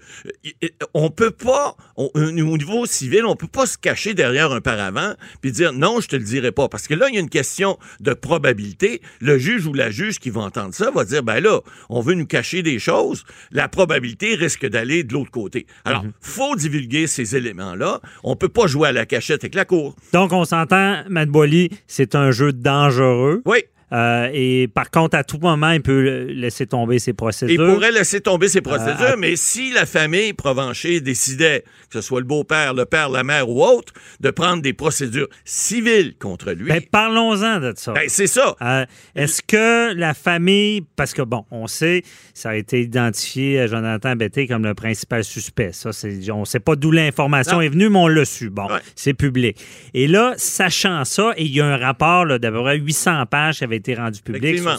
on 0.94 1.10
peut 1.10 1.30
pas, 1.30 1.76
au 1.96 2.10
niveau 2.32 2.86
civil, 2.86 3.24
on 3.24 3.36
peut 3.36 3.46
pas 3.46 3.66
se 3.66 3.78
cacher 3.78 4.14
derrière 4.14 4.52
un 4.52 4.60
paravent 4.60 5.14
puis 5.40 5.52
dire 5.52 5.72
non, 5.72 6.00
je 6.00 6.08
te 6.08 6.16
le 6.16 6.22
dirai 6.24 6.49
pas. 6.52 6.68
Parce 6.68 6.86
que 6.86 6.94
là, 6.94 7.08
il 7.08 7.14
y 7.14 7.18
a 7.18 7.20
une 7.20 7.30
question 7.30 7.78
de 8.00 8.12
probabilité. 8.12 9.00
Le 9.20 9.38
juge 9.38 9.66
ou 9.66 9.72
la 9.72 9.90
juge 9.90 10.18
qui 10.18 10.30
va 10.30 10.42
entendre 10.42 10.74
ça 10.74 10.90
va 10.90 11.04
dire, 11.04 11.22
ben 11.22 11.40
là, 11.40 11.60
on 11.88 12.00
veut 12.00 12.14
nous 12.14 12.26
cacher 12.26 12.62
des 12.62 12.78
choses. 12.78 13.24
La 13.50 13.68
probabilité 13.68 14.34
risque 14.34 14.66
d'aller 14.66 15.04
de 15.04 15.12
l'autre 15.12 15.30
côté. 15.30 15.66
Alors, 15.84 16.04
faut 16.20 16.56
divulguer 16.56 17.06
ces 17.06 17.36
éléments-là. 17.36 18.00
On 18.24 18.36
peut 18.36 18.48
pas 18.48 18.66
jouer 18.66 18.88
à 18.88 18.92
la 18.92 19.06
cachette 19.06 19.44
avec 19.44 19.54
la 19.54 19.64
cour. 19.64 19.94
Donc, 20.12 20.32
on 20.32 20.44
s'entend, 20.44 21.02
Matt 21.08 21.28
Boily, 21.28 21.70
c'est 21.86 22.14
un 22.14 22.30
jeu 22.30 22.52
dangereux. 22.52 23.42
Oui. 23.44 23.64
Euh, 23.92 24.28
et 24.32 24.68
par 24.68 24.90
contre, 24.90 25.16
à 25.16 25.24
tout 25.24 25.38
moment, 25.38 25.70
il 25.72 25.82
peut 25.82 26.26
laisser 26.30 26.66
tomber 26.66 26.98
ses 26.98 27.10
Il 27.10 27.14
procédures. 27.14 27.66
pourrait 27.74 27.90
laisser 27.92 28.20
tomber 28.20 28.48
ses 28.48 28.60
procédures, 28.60 29.00
Euh, 29.00 29.12
à- 29.14 29.16
mais 29.16 29.34
si 29.36 29.72
la 29.72 29.84
famille 29.86 30.32
Provencher 30.32 31.00
décidait, 31.00 31.64
que 31.90 31.94
ce 31.94 32.00
soit 32.00 32.20
le 32.20 32.26
beau-père, 32.26 32.72
le 32.74 32.84
père, 32.84 33.08
la 33.08 33.24
mère 33.24 33.48
ou 33.48 33.64
autre, 33.64 33.92
de 34.20 34.30
prendre 34.30 34.62
des 34.62 34.72
procédures 34.72 35.26
civiles 35.44 36.14
contre 36.18 36.52
lui, 36.52 36.68
Ben, 36.68 36.80
parlons-en 36.90 37.58
de 37.60 37.72
ça. 37.76 37.92
ben, 37.92 38.04
c'est 38.08 38.26
ça. 38.28 38.54
Euh, 38.62 38.84
Est-ce 39.16 39.42
que 39.42 39.92
la 39.94 40.14
famille, 40.14 40.82
parce 40.96 41.12
que 41.12 41.22
bon, 41.22 41.44
on 41.50 41.66
sait, 41.66 42.02
ça 42.32 42.50
a 42.50 42.54
été 42.54 42.80
identifié 42.82 43.60
à 43.60 43.66
Jonathan 43.66 44.14
Betté 44.14 44.46
comme 44.46 44.64
le 44.64 44.74
principal 44.74 45.24
suspect. 45.24 45.72
Ça, 45.72 45.90
on 46.32 46.40
ne 46.40 46.44
sait 46.44 46.60
pas 46.60 46.76
d'où 46.76 46.90
l'information 46.92 47.60
est 47.60 47.68
venue, 47.68 47.88
mais 47.88 47.98
on 47.98 48.06
l'a 48.08 48.24
su. 48.24 48.50
Bon, 48.50 48.66
Ouais. 48.66 48.80
c'est 48.94 49.14
public. 49.14 49.56
Et 49.94 50.06
là, 50.06 50.34
sachant 50.36 51.04
ça, 51.04 51.32
et 51.36 51.44
il 51.44 51.52
y 51.54 51.60
a 51.60 51.66
un 51.66 51.76
rapport 51.76 52.26
d'à 52.26 52.50
peu 52.52 52.62
près 52.62 52.78
800 52.78 53.26
pages 53.26 53.58
qui 53.58 53.64
avait 53.64 53.79
été 53.80 53.94
rendu 53.94 54.20
public 54.22 54.42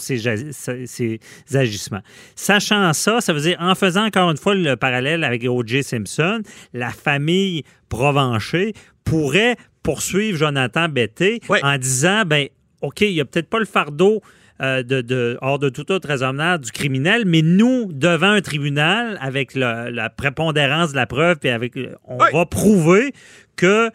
ces 0.86 1.18
agissements. 1.54 2.00
Sachant 2.34 2.92
ça, 2.92 3.20
ça 3.20 3.32
veut 3.32 3.40
dire, 3.40 3.56
en 3.60 3.74
faisant 3.74 4.06
encore 4.06 4.30
une 4.30 4.36
fois 4.36 4.54
le 4.54 4.76
parallèle 4.76 5.22
avec 5.24 5.44
O.J. 5.44 5.82
Simpson, 5.82 6.40
la 6.72 6.90
famille 6.90 7.64
Provencher 7.88 8.72
pourrait 9.04 9.56
poursuivre 9.82 10.38
Jonathan 10.38 10.88
Betté 10.88 11.40
en 11.62 11.76
disant, 11.78 12.22
ben, 12.26 12.48
OK, 12.80 13.00
il 13.02 13.12
n'y 13.14 13.20
a 13.20 13.24
peut-être 13.24 13.48
pas 13.50 13.58
le 13.58 13.64
fardeau 13.64 14.22
euh, 14.60 14.82
de, 14.82 15.00
de- 15.00 15.38
hors 15.40 15.58
de 15.58 15.68
toute 15.68 15.90
autre 15.90 16.08
raisonnable 16.08 16.64
du 16.64 16.70
criminel, 16.70 17.24
mais 17.26 17.42
nous, 17.42 17.90
devant 17.92 18.30
un 18.30 18.40
tribunal, 18.40 19.18
avec 19.20 19.54
le- 19.54 19.90
la 19.90 20.08
prépondérance 20.08 20.92
de 20.92 20.96
la 20.96 21.06
preuve, 21.06 21.36
puis 21.38 21.48
avec, 21.50 21.74
on 22.04 22.18
va 22.32 22.46
prouver 22.46 23.12
que 23.56 23.90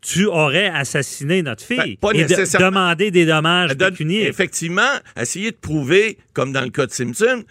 tu 0.00 0.26
aurais 0.26 0.68
assassiné 0.68 1.42
notre 1.42 1.64
fille 1.64 1.76
Ben, 1.78 1.96
pas 2.00 2.10
et 2.12 2.24
de- 2.24 2.58
demander 2.58 3.10
des 3.10 3.26
dommages 3.26 3.76
pécuniaires. 3.76 4.28
Effectivement, 4.28 4.90
essayer 5.20 5.50
de 5.50 5.56
prouver, 5.56 6.18
comme 6.32 6.52
dans 6.52 6.62
le 6.62 6.70
cas 6.70 6.86
de 6.86 6.92
Simpson, 6.92 7.42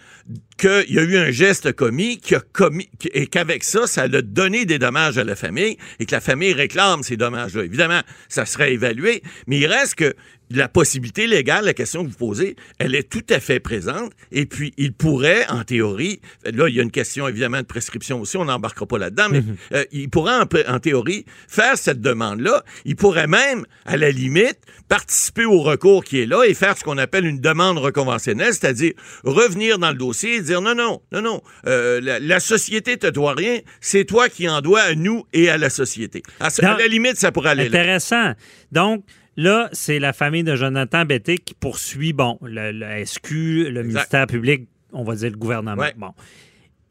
qu'il 0.58 0.94
y 0.94 0.98
a 0.98 1.02
eu 1.02 1.16
un 1.16 1.30
geste 1.30 1.72
commis, 1.72 2.18
qui 2.18 2.34
a 2.34 2.40
commis 2.40 2.90
et 3.12 3.26
qu'avec 3.26 3.64
ça, 3.64 3.86
ça 3.86 4.02
a 4.02 4.08
donné 4.08 4.66
des 4.66 4.78
dommages 4.78 5.16
à 5.16 5.24
la 5.24 5.36
famille 5.36 5.78
et 6.00 6.06
que 6.06 6.12
la 6.12 6.20
famille 6.20 6.52
réclame 6.52 7.02
ces 7.02 7.16
dommages-là. 7.16 7.64
Évidemment, 7.64 8.00
ça 8.28 8.44
serait 8.44 8.72
évalué, 8.72 9.22
mais 9.46 9.58
il 9.58 9.66
reste 9.66 9.94
que 9.94 10.14
la 10.50 10.68
possibilité 10.68 11.26
légale, 11.26 11.64
la 11.64 11.74
question 11.74 12.04
que 12.04 12.10
vous 12.10 12.16
posez, 12.16 12.56
elle 12.78 12.94
est 12.94 13.08
tout 13.08 13.24
à 13.30 13.40
fait 13.40 13.60
présente. 13.60 14.12
Et 14.32 14.46
puis, 14.46 14.72
il 14.76 14.92
pourrait, 14.92 15.46
en 15.48 15.64
théorie, 15.64 16.20
là, 16.44 16.68
il 16.68 16.74
y 16.74 16.80
a 16.80 16.82
une 16.82 16.90
question 16.90 17.28
évidemment 17.28 17.58
de 17.58 17.66
prescription 17.66 18.20
aussi, 18.20 18.36
on 18.36 18.46
n'embarquera 18.46 18.86
pas 18.86 18.98
là-dedans, 18.98 19.28
mais 19.30 19.42
euh, 19.72 19.84
il 19.92 20.08
pourrait, 20.08 20.38
en, 20.68 20.78
théorie, 20.78 21.24
faire 21.48 21.76
cette 21.76 22.00
demande-là. 22.00 22.64
Il 22.84 22.96
pourrait 22.96 23.26
même, 23.26 23.66
à 23.84 23.96
la 23.96 24.10
limite, 24.10 24.58
participer 24.88 25.44
au 25.44 25.60
recours 25.60 26.04
qui 26.04 26.20
est 26.20 26.26
là 26.26 26.44
et 26.44 26.54
faire 26.54 26.76
ce 26.78 26.84
qu'on 26.84 26.98
appelle 26.98 27.26
une 27.26 27.40
demande 27.40 27.78
reconventionnelle, 27.78 28.54
c'est-à-dire 28.54 28.92
revenir 29.24 29.78
dans 29.78 29.90
le 29.90 29.96
dossier 29.96 30.36
et 30.36 30.40
dire 30.48 30.60
non, 30.60 30.74
non, 30.74 31.00
non, 31.12 31.22
non, 31.22 31.40
euh, 31.66 32.00
la, 32.00 32.18
la 32.20 32.40
société 32.40 32.96
te 32.96 33.06
doit 33.06 33.34
rien, 33.34 33.58
c'est 33.80 34.04
toi 34.04 34.28
qui 34.28 34.48
en 34.48 34.60
dois 34.60 34.80
à 34.82 34.94
nous 34.94 35.24
et 35.32 35.48
à 35.48 35.56
la 35.58 35.70
société. 35.70 36.22
À, 36.40 36.50
ce- 36.50 36.64
à 36.64 36.76
la 36.76 36.86
limite, 36.88 37.16
ça 37.16 37.32
pourrait 37.32 37.50
aller 37.50 37.68
là. 37.68 37.78
Intéressant. 37.80 38.32
Donc, 38.72 39.04
là, 39.36 39.68
c'est 39.72 39.98
la 39.98 40.12
famille 40.12 40.42
de 40.44 40.56
Jonathan 40.56 41.04
Betté 41.04 41.38
qui 41.38 41.54
poursuit, 41.54 42.12
bon, 42.12 42.38
le, 42.42 42.72
le 42.72 43.04
SQ, 43.06 43.30
le 43.70 43.82
ministère 43.82 44.26
public, 44.26 44.68
on 44.92 45.04
va 45.04 45.14
dire 45.14 45.30
le 45.30 45.36
gouvernement. 45.36 45.80
Ouais. 45.80 45.94
Bon. 45.96 46.12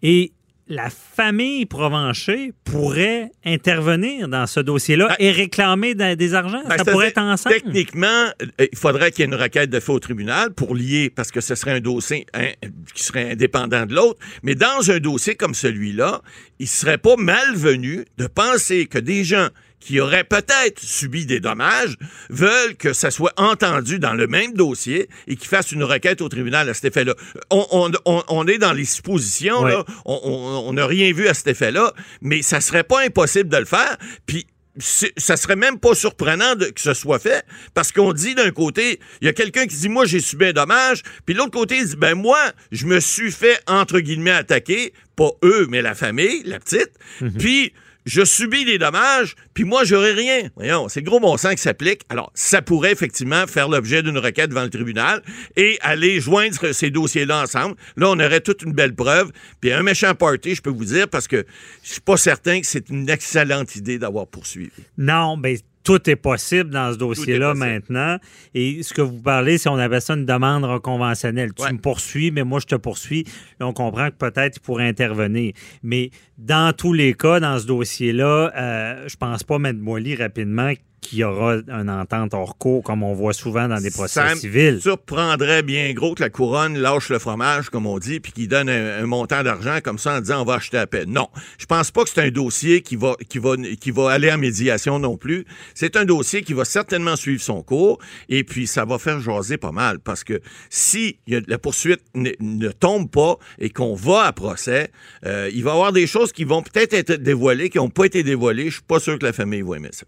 Et 0.04 0.32
la 0.70 0.90
famille 0.90 1.66
Provencher 1.66 2.52
pourrait 2.66 3.32
intervenir 3.46 4.28
dans 4.28 4.46
ce 4.48 4.60
dossier-là 4.60 5.08
Ben, 5.08 5.16
et 5.20 5.32
réclamer 5.32 5.96
des 5.96 6.34
argents? 6.34 6.64
Ben, 6.68 6.78
ça 6.78 6.86
pourrait 6.86 7.08
être 7.08 7.20
ensemble? 7.20 7.56
Techniquement, 7.56 8.26
euh, 8.42 8.68
il 8.72 8.78
faudrait 8.78 9.12
qu'il 9.12 9.22
y 9.22 9.24
ait 9.24 9.32
une 9.32 9.42
requête 9.42 9.70
de 9.70 9.80
fait 9.80 9.92
au 9.92 10.00
tribunal 10.00 10.54
pour 10.54 10.76
lier, 10.76 11.10
parce 11.10 11.32
que 11.32 11.42
ce 11.42 11.56
serait 11.56 11.72
un 11.72 11.80
dossier 11.80 12.26
hein, 12.34 12.50
qui 12.94 13.04
serait 13.04 13.32
indépendant 13.32 13.86
de 13.86 13.96
l'autre. 13.96 14.20
Mais 14.44 14.56
dans 14.56 14.92
un 14.92 15.00
dossier 15.00 15.36
comme 15.36 15.54
celui-là, 15.54 16.22
il 16.60 16.68
serait 16.68 16.98
pas 16.98 17.16
malvenu 17.18 18.06
de 18.18 18.28
penser 18.28 18.88
que 18.88 19.00
des 19.00 19.24
gens 19.24 19.48
qui 19.80 20.00
auraient 20.00 20.24
peut-être 20.24 20.80
subi 20.82 21.26
des 21.26 21.40
dommages 21.40 21.96
veulent 22.30 22.76
que 22.78 22.94
ça 22.94 23.12
soit 23.12 23.34
entendu 23.38 24.00
dans 24.00 24.14
le 24.14 24.28
même 24.28 24.54
dossier 24.54 25.08
et 25.28 25.36
qu'ils 25.36 25.48
fassent 25.48 25.72
une 25.72 25.84
requête 25.84 26.22
au 26.22 26.30
tribunal 26.30 26.68
à 26.70 26.74
cet 26.74 26.86
effet-là. 26.86 27.16
On, 27.52 27.66
on- 27.72 27.92
on- 28.06 28.24
on 28.28 28.48
est 28.48 28.58
dans 28.58 28.74
les 28.74 28.86
suppositions, 28.86 29.62
Ouais. 29.62 29.72
là. 29.72 29.86
On- 30.06 30.74
n'a 30.74 30.86
rien 30.88 31.12
vu 31.14 31.28
à 31.28 31.34
cet 31.34 31.48
effet-là, 31.48 31.94
mais 32.22 32.42
ça 32.42 32.60
serait 32.62 32.84
pas 32.84 33.02
impossible 33.04 33.50
de 33.50 33.58
le 33.58 33.66
faire. 33.66 33.98
Puis 34.26 34.46
ça 34.80 35.38
serait 35.38 35.56
même 35.56 35.80
pas 35.80 35.96
surprenant 35.96 36.54
de- 36.56 36.66
que 36.66 36.82
ce 36.82 36.94
soit 36.94 37.18
fait 37.18 37.44
parce 37.74 37.92
qu'on 37.92 38.14
dit 38.14 38.36
d'un 38.36 38.52
côté, 38.52 39.00
il 39.22 39.26
y 39.26 39.28
a 39.28 39.34
quelqu'un 39.34 39.66
qui 39.66 39.76
dit 39.76 39.90
moi 39.90 40.06
j'ai 40.06 40.20
subi 40.20 40.46
un 40.46 40.54
dommage, 40.54 41.02
puis 41.26 41.34
l'autre 41.34 41.50
côté 41.52 41.78
il 41.78 41.88
dit 41.88 41.96
ben 41.96 42.14
moi 42.14 42.38
je 42.72 42.86
me 42.86 43.00
suis 43.00 43.32
fait 43.32 43.60
entre 43.66 44.00
guillemets 44.02 44.30
attaquer, 44.32 44.94
pas 45.16 45.32
eux 45.44 45.66
mais 45.70 45.82
la 45.82 45.96
famille, 45.96 46.44
la 46.46 46.60
petite, 46.60 46.92
puis 47.40 47.74
je 48.08 48.24
subis 48.24 48.64
des 48.64 48.78
dommages, 48.78 49.36
puis 49.54 49.66
moi, 49.66 49.84
j'aurais 49.84 50.14
rien. 50.14 50.50
Voyons, 50.56 50.88
c'est 50.88 51.02
le 51.02 51.06
gros 51.06 51.20
bon 51.20 51.36
sens 51.36 51.56
qui 51.56 51.62
s'applique. 51.62 52.04
Alors, 52.08 52.32
ça 52.34 52.62
pourrait 52.62 52.94
effectivement 52.94 53.46
faire 53.48 53.68
l'objet 53.68 54.02
d'une 54.02 54.18
requête 54.18 54.50
devant 54.50 54.64
le 54.64 54.70
tribunal 54.70 55.22
et 55.58 55.78
aller 55.82 56.22
joindre 56.22 56.72
ces 56.72 56.90
dossiers-là 56.90 57.44
ensemble. 57.44 57.76
Là, 57.98 58.10
on 58.10 58.20
aurait 58.20 58.40
toute 58.40 58.62
une 58.62 58.72
belle 58.72 58.96
preuve. 58.96 59.32
Puis 59.60 59.74
un 59.74 59.84
méchant 59.84 60.16
party, 60.16 60.56
je 60.56 60.62
peux 60.62 60.70
vous 60.70 60.86
dire, 60.86 61.10
parce 61.10 61.28
que 61.28 61.46
je 61.84 61.92
suis 61.92 62.02
pas 62.02 62.16
certain 62.16 62.62
que 62.62 62.66
c'est 62.66 62.90
une 62.90 63.10
excellente 63.10 63.76
idée 63.76 64.00
d'avoir 64.00 64.26
poursuivi. 64.26 64.72
Non, 64.98 65.36
mais 65.36 65.58
tout 65.88 66.10
est 66.10 66.16
possible 66.18 66.70
dans 66.70 66.92
ce 66.92 66.98
dossier-là 66.98 67.54
maintenant. 67.54 68.18
Et 68.54 68.84
ce 68.84 68.94
que 68.94 69.02
vous 69.02 69.22
parlez, 69.22 69.58
c'est 69.58 69.70
on 69.70 69.76
appelle 69.78 70.02
ça 70.02 70.16
une 70.16 70.26
demande 70.26 70.66
reconventionnelle. 70.66 71.54
Tu 71.54 71.64
Ouais. 71.64 71.72
me 71.72 71.78
poursuis, 71.80 72.30
mais 72.32 72.44
moi, 72.44 72.60
je 72.60 72.66
te 72.66 72.76
poursuis. 72.76 73.24
Là, 73.60 73.68
on 73.68 73.74
comprend 73.74 74.10
que 74.10 74.16
peut-être 74.16 74.58
il 74.58 74.60
pourrait 74.60 74.88
intervenir. 74.88 75.54
Mais 75.84 76.12
dans 76.38 76.74
tous 76.76 76.92
les 76.94 77.14
cas, 77.14 77.40
dans 77.40 77.58
ce 77.58 77.66
dossier-là, 77.68 78.52
euh, 78.56 79.08
je 79.08 79.16
pense 79.16 79.44
pas, 79.44 79.56
M. 79.56 79.78
Moily, 79.78 80.16
rapidement, 80.16 80.72
qu'il 81.02 81.20
y 81.20 81.24
aura 81.24 81.58
une 81.68 81.90
entente 81.90 82.34
hors 82.34 82.58
cours, 82.58 82.84
comme 82.84 83.04
on 83.04 83.14
voit 83.14 83.34
souvent 83.34 83.68
dans 83.68 83.80
des 83.80 83.92
procès 83.92 84.20
Ça 84.20 84.36
civils. 84.36 84.82
surprendrait 84.82 85.64
bien 85.64 85.94
gros 85.94 86.16
que 86.16 86.24
la 86.24 86.30
couronne 86.30 86.78
lâche 86.78 87.10
le 87.10 87.20
fromage, 87.20 87.70
comme 87.70 87.86
on 87.86 88.00
dit, 88.00 88.20
puis 88.20 88.32
qu'il 88.32 88.48
donne 88.48 88.70
un, 88.70 89.04
un 89.04 89.06
montant 89.06 89.44
d'argent 89.44 89.78
comme 89.84 89.98
ça 90.00 90.18
en 90.18 90.22
disant 90.22 90.42
on 90.42 90.46
va 90.46 90.56
acheter 90.56 90.78
la 90.78 90.88
paix. 90.88 91.06
Non, 91.08 91.30
je 91.58 91.66
pense 91.66 91.92
pas 91.92 92.04
que 92.04 92.10
c'est 92.10 92.22
un 92.22 92.32
dossier 92.32 92.82
qui 92.82 92.96
va, 92.96 93.16
qui 93.30 93.38
va, 93.40 93.56
qui 93.80 93.92
va 93.92 94.12
aller 94.12 94.32
en 94.32 94.38
médiation 94.38 95.00
non 95.00 95.18
plus. 95.18 95.46
C'est 95.76 95.96
un 95.96 96.06
dossier 96.06 96.42
qui 96.42 96.54
va 96.54 96.66
certainement 96.66 97.16
suivre 97.16 97.42
son 97.42 97.62
cours 97.62 98.00
et 98.30 98.44
puis 98.44 98.68
ça 98.68 98.86
va 98.86 98.98
faire 98.98 99.20
jaser 99.20 99.58
pas 99.58 99.72
mal 99.72 100.00
parce 100.00 100.24
que 100.24 100.42
si 100.70 101.20
la 101.28 101.58
poursuite 101.58 102.02
ne, 102.16 102.32
ne 102.40 102.70
tombe 102.70 103.10
pas 103.10 103.38
et 103.60 103.70
qu'on 103.70 103.96
va 103.96 104.24
à 104.24 104.34
procès, 104.34 104.92
euh, 105.26 105.50
il 105.54 105.64
va 105.64 105.72
y 105.72 105.74
avoir 105.74 105.94
des 105.94 106.08
choses 106.08 106.32
qui 106.32 106.44
vont 106.44 106.62
peut-être 106.64 106.94
être 106.94 107.14
dévoilées, 107.14 107.70
qui 107.70 107.78
n'ont 107.78 107.90
pas 107.90 108.06
été 108.06 108.24
dévoilées. 108.24 108.66
Je 108.66 108.76
suis 108.76 108.82
pas 108.84 109.00
sûr 109.00 109.18
que 109.20 109.26
la 109.26 109.34
famille 109.34 109.62
va 109.62 109.78
aimer 109.78 109.90
ça. 109.92 110.06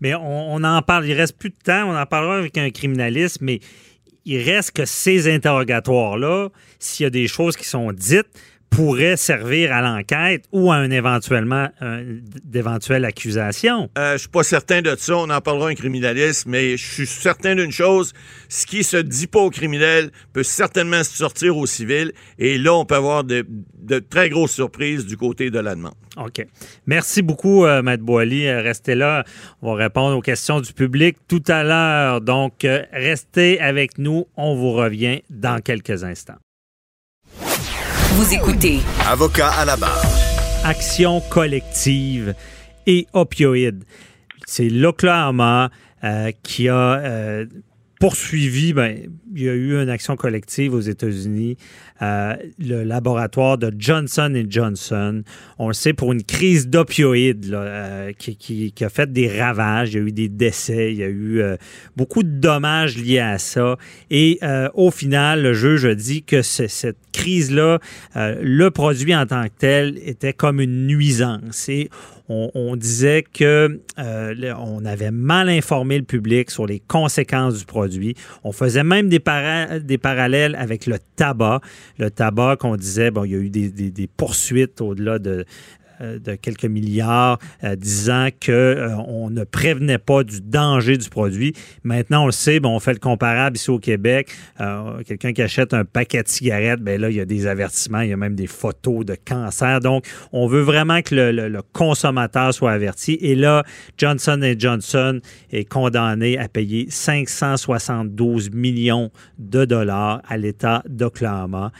Mais 0.00 0.14
on, 0.16 0.31
on 0.32 0.64
en 0.64 0.82
parle. 0.82 1.06
Il 1.06 1.14
reste 1.14 1.38
plus 1.38 1.50
de 1.50 1.56
temps. 1.64 1.90
On 1.90 1.96
en 1.96 2.06
parlera 2.06 2.36
avec 2.36 2.56
un 2.58 2.70
criminaliste, 2.70 3.38
mais 3.40 3.60
il 4.24 4.42
reste 4.42 4.72
que 4.72 4.84
ces 4.84 5.32
interrogatoires-là, 5.32 6.48
s'il 6.78 7.04
y 7.04 7.06
a 7.06 7.10
des 7.10 7.26
choses 7.26 7.56
qui 7.56 7.66
sont 7.66 7.92
dites, 7.92 8.28
pourrait 8.72 9.18
servir 9.18 9.70
à 9.72 9.82
l'enquête 9.82 10.46
ou 10.50 10.72
à 10.72 10.76
un 10.76 10.90
éventuellement 10.90 11.68
d'éventuelles 12.44 13.04
accusations. 13.04 13.90
Euh, 13.98 14.14
je 14.14 14.20
suis 14.20 14.28
pas 14.28 14.42
certain 14.42 14.80
de 14.80 14.96
ça. 14.98 15.16
On 15.16 15.28
en 15.28 15.40
parlera 15.42 15.68
un 15.68 15.74
criminaliste, 15.74 16.46
mais 16.46 16.78
je 16.78 16.92
suis 16.92 17.06
certain 17.06 17.54
d'une 17.54 17.70
chose 17.70 18.14
ce 18.48 18.66
qui 18.66 18.82
se 18.82 18.96
dit 18.96 19.26
pas 19.26 19.40
au 19.40 19.50
criminel 19.50 20.10
peut 20.32 20.42
certainement 20.42 21.04
se 21.04 21.16
sortir 21.16 21.56
au 21.56 21.66
civil. 21.66 22.12
Et 22.38 22.56
là, 22.56 22.74
on 22.74 22.86
peut 22.86 22.94
avoir 22.94 23.24
de, 23.24 23.44
très 24.08 24.30
grosses 24.30 24.52
surprises 24.52 25.06
du 25.06 25.18
côté 25.18 25.50
de 25.50 25.58
la 25.58 25.74
demande. 25.74 25.94
OK. 26.16 26.46
Merci 26.86 27.20
beaucoup, 27.20 27.66
euh, 27.66 27.82
Boily. 27.98 28.46
Euh, 28.46 28.62
restez 28.62 28.94
là. 28.94 29.24
On 29.60 29.74
va 29.74 29.84
répondre 29.84 30.16
aux 30.16 30.22
questions 30.22 30.60
du 30.60 30.72
public 30.72 31.16
tout 31.28 31.42
à 31.48 31.62
l'heure. 31.62 32.22
Donc, 32.22 32.66
restez 32.92 33.60
avec 33.60 33.98
nous. 33.98 34.26
On 34.36 34.54
vous 34.54 34.72
revient 34.72 35.22
dans 35.28 35.60
quelques 35.60 36.04
instants. 36.04 36.38
Vous 38.14 38.34
écoutez. 38.34 38.80
Avocat 39.08 39.48
à 39.48 39.64
la 39.64 39.74
barre. 39.76 40.04
Action 40.64 41.22
collective 41.30 42.34
et 42.86 43.06
opioïdes. 43.14 43.84
C'est 44.46 44.68
l'Oklahoma 44.68 45.70
euh, 46.04 46.30
qui 46.42 46.68
a 46.68 46.98
euh, 46.98 47.46
poursuivi, 48.02 48.72
ben, 48.72 48.98
il 49.32 49.42
y 49.44 49.48
a 49.48 49.52
eu 49.52 49.80
une 49.80 49.88
action 49.88 50.16
collective 50.16 50.74
aux 50.74 50.80
États-Unis, 50.80 51.56
euh, 52.02 52.34
le 52.58 52.82
laboratoire 52.82 53.58
de 53.58 53.72
Johnson 53.78 54.42
Johnson. 54.48 55.22
On 55.60 55.68
le 55.68 55.72
sait 55.72 55.92
pour 55.92 56.12
une 56.12 56.24
crise 56.24 56.66
d'opioïdes 56.66 57.52
euh, 57.54 58.10
qui, 58.18 58.74
a 58.80 58.88
fait 58.88 59.12
des 59.12 59.28
ravages. 59.40 59.92
Il 59.92 59.98
y 59.98 60.00
a 60.00 60.02
eu 60.08 60.10
des 60.10 60.28
décès, 60.28 60.90
il 60.90 60.98
y 60.98 61.04
a 61.04 61.08
eu 61.08 61.40
euh, 61.42 61.56
beaucoup 61.96 62.24
de 62.24 62.40
dommages 62.40 62.98
liés 62.98 63.20
à 63.20 63.38
ça. 63.38 63.76
Et 64.10 64.40
au 64.74 64.90
final, 64.90 65.40
le 65.40 65.52
juge 65.52 65.84
a 65.84 65.94
dit 65.94 66.24
que 66.24 66.42
cette 66.42 66.98
crise-là, 67.12 67.78
le 68.16 68.68
produit 68.70 69.14
en 69.14 69.26
tant 69.26 69.44
que 69.44 69.54
tel 69.56 69.96
était 70.04 70.32
comme 70.32 70.60
une 70.60 70.88
nuisance. 70.88 71.70
On, 72.54 72.76
disait 72.76 73.22
que 73.22 73.80
on 73.96 74.84
avait 74.84 75.10
mal 75.10 75.48
informé 75.48 75.98
le 75.98 76.04
public 76.04 76.50
sur 76.50 76.66
les 76.66 76.80
conséquences 76.80 77.58
du 77.58 77.64
produit. 77.64 78.14
On 78.44 78.52
faisait 78.52 78.84
même 78.84 79.08
des, 79.08 79.20
parallèles 79.20 80.54
avec 80.54 80.86
le 80.86 80.98
tabac. 81.16 81.60
Le 81.98 82.10
tabac, 82.10 82.56
qu'on 82.56 82.76
disait, 82.76 83.10
bon, 83.10 83.24
il 83.24 83.32
y 83.32 83.34
a 83.34 83.38
eu 83.38 83.50
des 83.50 84.06
poursuites 84.16 84.80
au-delà 84.80 85.18
de, 85.18 85.30
euh, 85.30 85.44
de 86.02 86.34
quelques 86.34 86.64
milliards 86.64 87.38
euh, 87.64 87.76
disant 87.76 88.28
qu'on 88.44 88.52
euh, 88.52 89.30
ne 89.30 89.44
prévenait 89.44 89.98
pas 89.98 90.24
du 90.24 90.40
danger 90.40 90.96
du 90.96 91.08
produit. 91.08 91.54
Maintenant, 91.84 92.24
on 92.24 92.26
le 92.26 92.32
sait, 92.32 92.60
on 92.64 92.80
fait 92.80 92.94
le 92.94 92.98
comparable 92.98 93.56
ici 93.56 93.70
au 93.70 93.78
Québec. 93.78 94.30
Quelqu'un 95.06 95.32
qui 95.32 95.42
achète 95.42 95.74
un 95.74 95.84
paquet 95.84 96.22
de 96.22 96.28
cigarettes, 96.28 96.80
ben 96.80 97.00
là, 97.00 97.10
il 97.10 97.16
y 97.16 97.20
a 97.20 97.24
des 97.24 97.46
avertissements, 97.46 98.00
il 98.00 98.10
y 98.10 98.12
a 98.12 98.16
même 98.16 98.34
des 98.34 98.46
photos 98.46 99.04
de 99.04 99.14
cancer. 99.14 99.80
Donc, 99.80 100.06
on 100.32 100.46
veut 100.46 100.60
vraiment 100.60 101.02
que 101.02 101.14
le, 101.14 101.62
consommateur 101.72 102.52
soit 102.52 102.72
averti. 102.72 103.18
Et 103.20 103.34
là, 103.34 103.64
Johnson 103.98 104.40
Johnson 104.58 105.20
est 105.52 105.64
condamné 105.64 106.38
à 106.38 106.48
payer 106.48 106.86
572 106.88 108.50
millions 108.50 109.10
de 109.38 109.64
dollars 109.64 110.22
à 110.28 110.36
l'État 110.36 110.82
d'Oklahoma. 110.88 111.72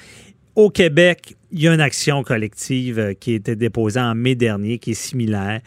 Au 0.55 0.69
Québec, 0.69 1.35
il 1.51 1.63
y 1.63 1.69
a 1.69 1.73
une 1.73 1.81
action 1.81 2.23
collective 2.23 2.99
euh, 2.99 3.15
qui 3.15 3.33
a 3.33 3.37
été 3.37 3.57
déposée 3.57 4.01
en 4.01 4.15
mai 4.15 4.35
dernier 4.35 4.79
qui 4.79 4.91
est 4.91 4.95
similaire. 4.95 5.61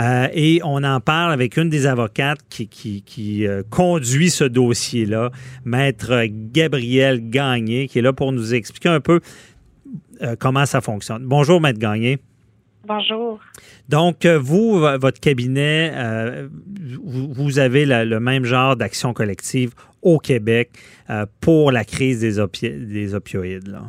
Euh, 0.00 0.26
et 0.32 0.60
on 0.64 0.82
en 0.82 1.00
parle 1.00 1.32
avec 1.32 1.56
une 1.56 1.68
des 1.68 1.86
avocates 1.86 2.40
qui, 2.48 3.46
euh, 3.46 3.62
conduit 3.70 4.30
ce 4.30 4.42
dossier-là, 4.42 5.30
Maître 5.64 6.24
Gabriel 6.28 7.30
Gagné, 7.30 7.86
qui 7.86 8.00
est 8.00 8.02
là 8.02 8.12
pour 8.12 8.32
nous 8.32 8.54
expliquer 8.54 8.88
un 8.88 9.00
peu 9.00 9.20
comment 10.38 10.66
ça 10.66 10.80
fonctionne. 10.80 11.24
Bonjour, 11.26 11.60
Maître 11.60 11.80
Gagné. 11.80 12.18
Bonjour. 12.86 13.40
Donc, 13.88 14.24
vous, 14.24 14.78
votre 14.78 15.18
cabinet, 15.18 15.92
vous, 17.02 17.58
avez 17.58 17.84
le 17.84 18.20
même 18.20 18.44
genre 18.44 18.76
d'action 18.76 19.12
collective 19.12 19.72
au 20.00 20.18
Québec 20.20 20.70
pour 21.40 21.72
la 21.72 21.84
crise 21.84 22.20
des, 22.20 22.70
des 22.70 23.14
opioïdes. 23.14 23.66
Là. 23.66 23.82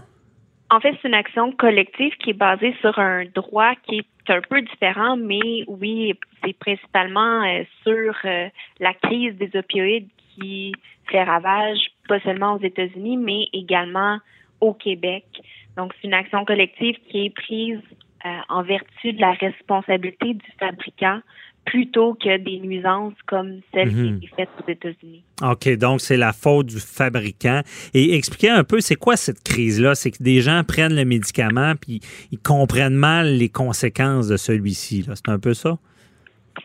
En 0.74 0.80
fait, 0.80 0.98
c'est 1.00 1.08
une 1.08 1.14
action 1.14 1.52
collective 1.52 2.14
qui 2.18 2.32
est 2.32 2.34
basée 2.34 2.76
sur 2.82 2.98
un 2.98 3.26
droit 3.26 3.76
qui 3.84 4.00
est 4.00 4.32
un 4.32 4.42
peu 4.42 4.60
différent, 4.60 5.16
mais 5.16 5.64
oui, 5.68 6.16
c'est 6.44 6.58
principalement 6.58 7.44
euh, 7.44 7.64
sur 7.84 8.16
euh, 8.26 8.50
la 8.80 8.96
crise 8.96 9.36
des 9.36 9.52
opioïdes 9.56 10.08
qui 10.30 10.74
fait 11.12 11.24
ravage, 11.24 11.78
pas 12.08 12.20
seulement 12.22 12.56
aux 12.56 12.60
États-Unis, 12.60 13.18
mais 13.18 13.50
également 13.54 14.18
au 14.62 14.74
Québec. 14.74 15.26
Donc, 15.78 15.94
c'est 16.02 16.08
une 16.08 16.16
action 16.16 16.44
collective 16.44 16.96
qui 17.08 17.28
est 17.28 17.30
prise 17.30 17.80
euh, 18.26 18.30
en 18.50 18.64
vertu 18.64 19.14
de 19.14 19.22
la 19.22 19.34
responsabilité 19.34 20.34
du 20.34 20.52
fabricant 20.60 21.20
plutôt 21.66 22.14
que 22.16 22.38
des 22.38 22.60
nuisances 22.60 23.14
comme 23.26 23.62
celles 23.74 23.90
qui 23.90 23.96
mhm. 23.96 24.18
étaient 24.18 24.36
faites 24.36 24.50
aux 24.62 24.72
États-Unis. 24.72 25.24
OK, 25.42 25.78
donc 25.78 26.02
c'est 26.02 26.18
la 26.18 26.34
faute 26.34 26.68
du 26.68 26.80
fabricant. 26.80 27.62
Et 27.94 28.16
expliquez 28.16 28.50
un 28.50 28.64
peu, 28.64 28.80
c'est 28.80 28.96
quoi 28.96 29.16
cette 29.16 29.44
crise-là? 29.44 29.96
C'est 29.96 30.12
que 30.12 30.22
des 30.22 30.42
gens 30.42 30.64
prennent 30.68 30.96
le 30.96 31.06
médicament 31.06 31.74
puis 31.80 32.02
ils 32.32 32.40
comprennent 32.40 32.96
mal 32.96 33.38
les 33.38 33.50
conséquences 33.50 34.28
de 34.28 34.38
celui-ci. 34.38 35.06
C'est 35.08 35.30
un 35.30 35.40
peu 35.40 35.54
ça? 35.54 35.78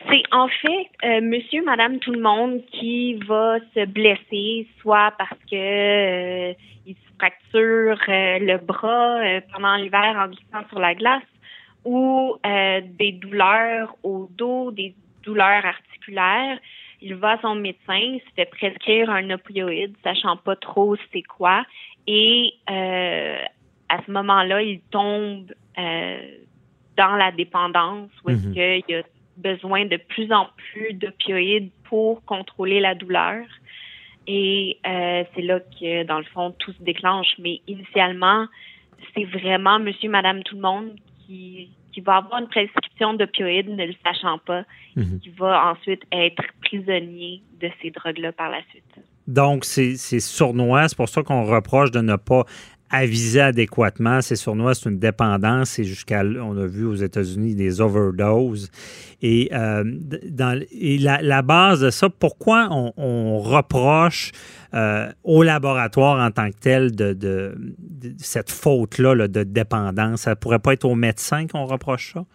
C'est 0.07 0.23
en 0.31 0.47
fait 0.47 0.89
euh, 1.03 1.21
monsieur, 1.21 1.63
madame, 1.63 1.99
tout 1.99 2.11
le 2.11 2.21
monde 2.21 2.61
qui 2.71 3.15
va 3.27 3.57
se 3.73 3.85
blesser, 3.85 4.67
soit 4.81 5.13
parce 5.17 5.39
que 5.49 6.51
euh, 6.51 6.53
il 6.85 6.93
se 6.93 7.13
fracture 7.17 7.97
euh, 8.07 8.39
le 8.39 8.57
bras 8.57 9.19
pendant 9.51 9.75
l'hiver 9.75 10.15
en 10.17 10.27
glissant 10.27 10.67
sur 10.69 10.79
la 10.79 10.93
glace, 10.93 11.23
ou 11.85 12.35
euh, 12.45 12.81
des 12.83 13.13
douleurs 13.13 13.95
au 14.03 14.27
dos, 14.31 14.71
des 14.71 14.95
douleurs 15.23 15.65
articulaires. 15.65 16.59
Il 17.01 17.15
va 17.15 17.31
à 17.31 17.41
son 17.41 17.55
médecin, 17.55 18.17
se 18.27 18.33
fait 18.35 18.45
prescrire 18.45 19.09
un 19.09 19.29
opioïde, 19.29 19.95
sachant 20.03 20.37
pas 20.37 20.55
trop 20.55 20.95
c'est 21.13 21.23
quoi, 21.23 21.65
et 22.07 22.53
euh, 22.69 23.37
à 23.87 24.03
ce 24.05 24.11
moment-là, 24.11 24.61
il 24.61 24.81
tombe 24.91 25.51
euh, 25.77 26.31
dans 26.97 27.15
la 27.15 27.31
dépendance, 27.31 28.09
où 28.23 28.29
est-ce 28.29 28.47
mhm. 28.47 28.53
qu'il 28.53 28.95
a 28.95 29.01
besoin 29.37 29.85
de 29.85 29.95
plus 29.95 30.31
en 30.33 30.47
plus 30.57 30.93
d'opioïdes 30.93 31.71
pour 31.85 32.23
contrôler 32.25 32.79
la 32.81 32.93
douleur. 32.95 33.45
Et 34.27 34.77
c'est 34.83 35.41
là 35.41 35.59
que, 35.59 36.03
dans 36.03 36.19
le 36.19 36.25
fond, 36.25 36.53
tout 36.59 36.71
se 36.73 36.83
déclenche. 36.83 37.33
Mais 37.39 37.61
initialement, 37.67 38.45
c'est 39.15 39.23
vraiment 39.23 39.79
monsieur, 39.79 40.09
madame, 40.09 40.43
tout 40.43 40.55
le 40.55 40.61
monde 40.61 40.95
qui, 41.29 42.01
va 42.05 42.17
avoir 42.17 42.41
une 42.41 42.47
prescription 42.47 43.13
d'opioïdes 43.13 43.69
ne 43.69 43.85
le 43.85 43.93
sachant 44.05 44.37
pas, 44.39 44.63
mhm. 44.95 45.19
qui 45.19 45.29
va 45.29 45.71
ensuite 45.71 46.01
être 46.11 46.41
prisonnier 46.61 47.41
de 47.59 47.69
ces 47.81 47.91
drogues-là 47.91 48.31
par 48.31 48.49
la 48.49 48.61
suite. 48.69 48.83
Donc, 49.27 49.65
c'est 49.65 49.95
sournois. 50.19 50.87
C'est 50.87 50.95
pour 50.95 51.09
ça 51.09 51.21
qu'on 51.21 51.43
reproche 51.43 51.91
de 51.91 51.99
ne 51.99 52.15
pas 52.15 52.45
aviser 52.89 53.41
adéquatement. 53.41 54.21
C'est 54.21 54.35
sournois, 54.35 54.75
c'est 54.75 54.89
une 54.89 54.99
dépendance. 54.99 55.79
Et 55.79 55.83
jusqu'à, 55.83 56.23
on 56.23 56.57
a 56.57 56.65
vu 56.65 56.85
aux 56.85 56.95
États-Unis 56.95 57.55
des 57.55 57.81
overdoses. 57.81 58.69
Et, 59.21 59.49
euh, 59.53 59.83
dans, 60.29 60.59
la, 60.71 61.41
base 61.41 61.81
de 61.81 61.89
ça, 61.89 62.09
pourquoi 62.09 62.69
on 62.71 63.39
reproche 63.39 64.31
euh, 64.73 65.11
au 65.23 65.43
laboratoire 65.43 66.23
en 66.23 66.31
tant 66.31 66.49
que 66.51 66.57
tel 66.59 66.95
de, 66.95 67.55
cette 68.17 68.51
faute-là 68.51 69.27
de 69.27 69.43
dépendance? 69.43 70.21
Ça 70.21 70.35
pourrait 70.35 70.59
pas 70.59 70.73
être 70.73 70.85
aux 70.85 70.95
médecins 70.95 71.47
qu'on 71.47 71.65
reproche 71.65 72.13
ça? 72.13 72.25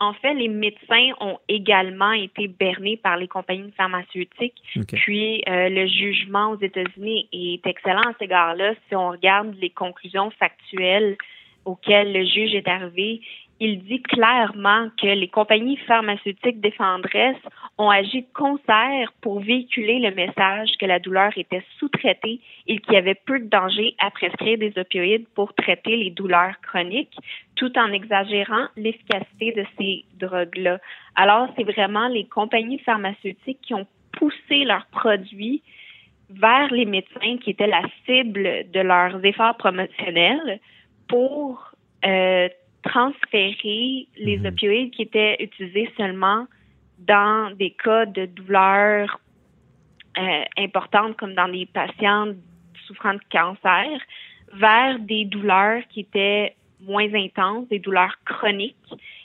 En 0.00 0.12
fait, 0.12 0.34
les 0.34 0.48
médecins 0.48 1.10
ont 1.20 1.38
également 1.48 2.12
été 2.12 2.48
bernés 2.48 2.96
par 2.96 3.16
les 3.16 3.28
compagnies 3.28 3.72
pharmaceutiques. 3.76 4.60
Puis, 4.92 5.42
euh, 5.48 5.68
le 5.68 5.86
jugement 5.86 6.50
aux 6.50 6.60
États-Unis 6.60 7.28
est 7.32 7.66
excellent 7.66 8.02
à 8.02 8.12
cet 8.12 8.22
égard-là. 8.22 8.74
Si 8.88 8.96
on 8.96 9.10
regarde 9.10 9.54
les 9.60 9.70
conclusions 9.70 10.30
factuelles 10.32 11.16
auxquelles 11.64 12.12
le 12.12 12.24
juge 12.24 12.54
est 12.54 12.68
arrivé, 12.68 13.20
il 13.60 13.84
dit 13.84 14.02
clairement 14.02 14.88
que 15.00 15.06
les 15.06 15.28
compagnies 15.28 15.76
pharmaceutiques 15.76 16.60
défendresses 16.60 17.36
ont 17.78 17.90
agi 17.90 18.22
de 18.22 18.32
concert 18.32 19.12
pour 19.20 19.40
véhiculer 19.40 20.00
le 20.00 20.14
message 20.14 20.70
que 20.78 20.86
la 20.86 20.98
douleur 20.98 21.30
était 21.36 21.62
sous-traitée 21.78 22.40
et 22.66 22.78
qu'il 22.78 22.94
y 22.94 22.96
avait 22.96 23.14
peu 23.14 23.38
de 23.38 23.46
danger 23.46 23.94
à 23.98 24.10
prescrire 24.10 24.58
des 24.58 24.72
opioïdes 24.76 25.26
pour 25.34 25.54
traiter 25.54 25.96
les 25.96 26.10
douleurs 26.10 26.54
chroniques, 26.62 27.16
tout 27.56 27.76
en 27.78 27.92
exagérant 27.92 28.66
l'efficacité 28.76 29.52
de 29.52 29.64
ces 29.78 30.04
drogues-là. 30.18 30.78
Alors, 31.14 31.48
c'est 31.56 31.64
vraiment 31.64 32.08
les 32.08 32.26
compagnies 32.26 32.80
pharmaceutiques 32.80 33.60
qui 33.62 33.74
ont 33.74 33.86
poussé 34.12 34.64
leurs 34.64 34.86
produits 34.86 35.62
vers 36.30 36.72
les 36.72 36.86
médecins 36.86 37.38
qui 37.42 37.50
étaient 37.50 37.66
la 37.66 37.82
cible 38.04 38.70
de 38.72 38.80
leurs 38.80 39.24
efforts 39.24 39.56
promotionnels 39.56 40.60
pour 41.08 41.72
euh, 42.04 42.48
transférer 42.84 44.08
les 44.16 44.38
mhm. 44.38 44.46
opioïdes 44.46 44.90
qui 44.92 45.02
étaient 45.02 45.36
utilisés 45.40 45.90
seulement 45.96 46.46
dans 46.98 47.54
des 47.56 47.70
cas 47.72 48.06
de 48.06 48.26
douleurs 48.26 49.20
euh, 50.18 50.44
importantes, 50.58 51.16
comme 51.16 51.34
dans 51.34 51.46
les 51.46 51.66
patients 51.66 52.32
souffrant 52.86 53.14
de 53.14 53.20
cancer, 53.30 54.00
vers 54.52 54.98
des 55.00 55.24
douleurs 55.24 55.82
qui 55.88 56.00
étaient 56.00 56.54
moins 56.80 57.12
intenses, 57.14 57.66
des 57.68 57.78
douleurs 57.78 58.16
chroniques. 58.24 58.76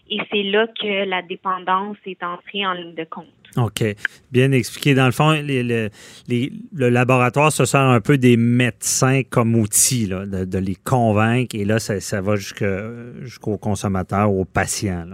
Et 0.09 0.17
c'est 0.31 0.43
là 0.43 0.67
que 0.67 1.07
la 1.07 1.21
dépendance 1.21 1.97
est 2.05 2.23
entrée 2.23 2.65
en 2.65 2.73
ligne 2.73 2.95
de 2.95 3.03
compte. 3.03 3.27
OK. 3.57 3.83
Bien 4.31 4.51
expliqué. 4.51 4.93
Dans 4.93 5.05
le 5.05 5.11
fond, 5.11 5.31
le 5.31 6.89
laboratoire 6.89 7.51
se 7.51 7.65
sert 7.65 7.81
un 7.81 8.01
peu 8.01 8.17
des 8.17 8.37
médecins 8.37 9.21
comme 9.29 9.55
outil, 9.55 10.07
de, 10.07 10.57
les 10.57 10.75
convaincre. 10.75 11.55
Et 11.55 11.65
là, 11.65 11.79
ça, 11.79 12.21
va 12.21 12.35
jusqu'au 12.35 13.57
consommateur, 13.57 14.31
au 14.31 14.45
patient. 14.45 15.05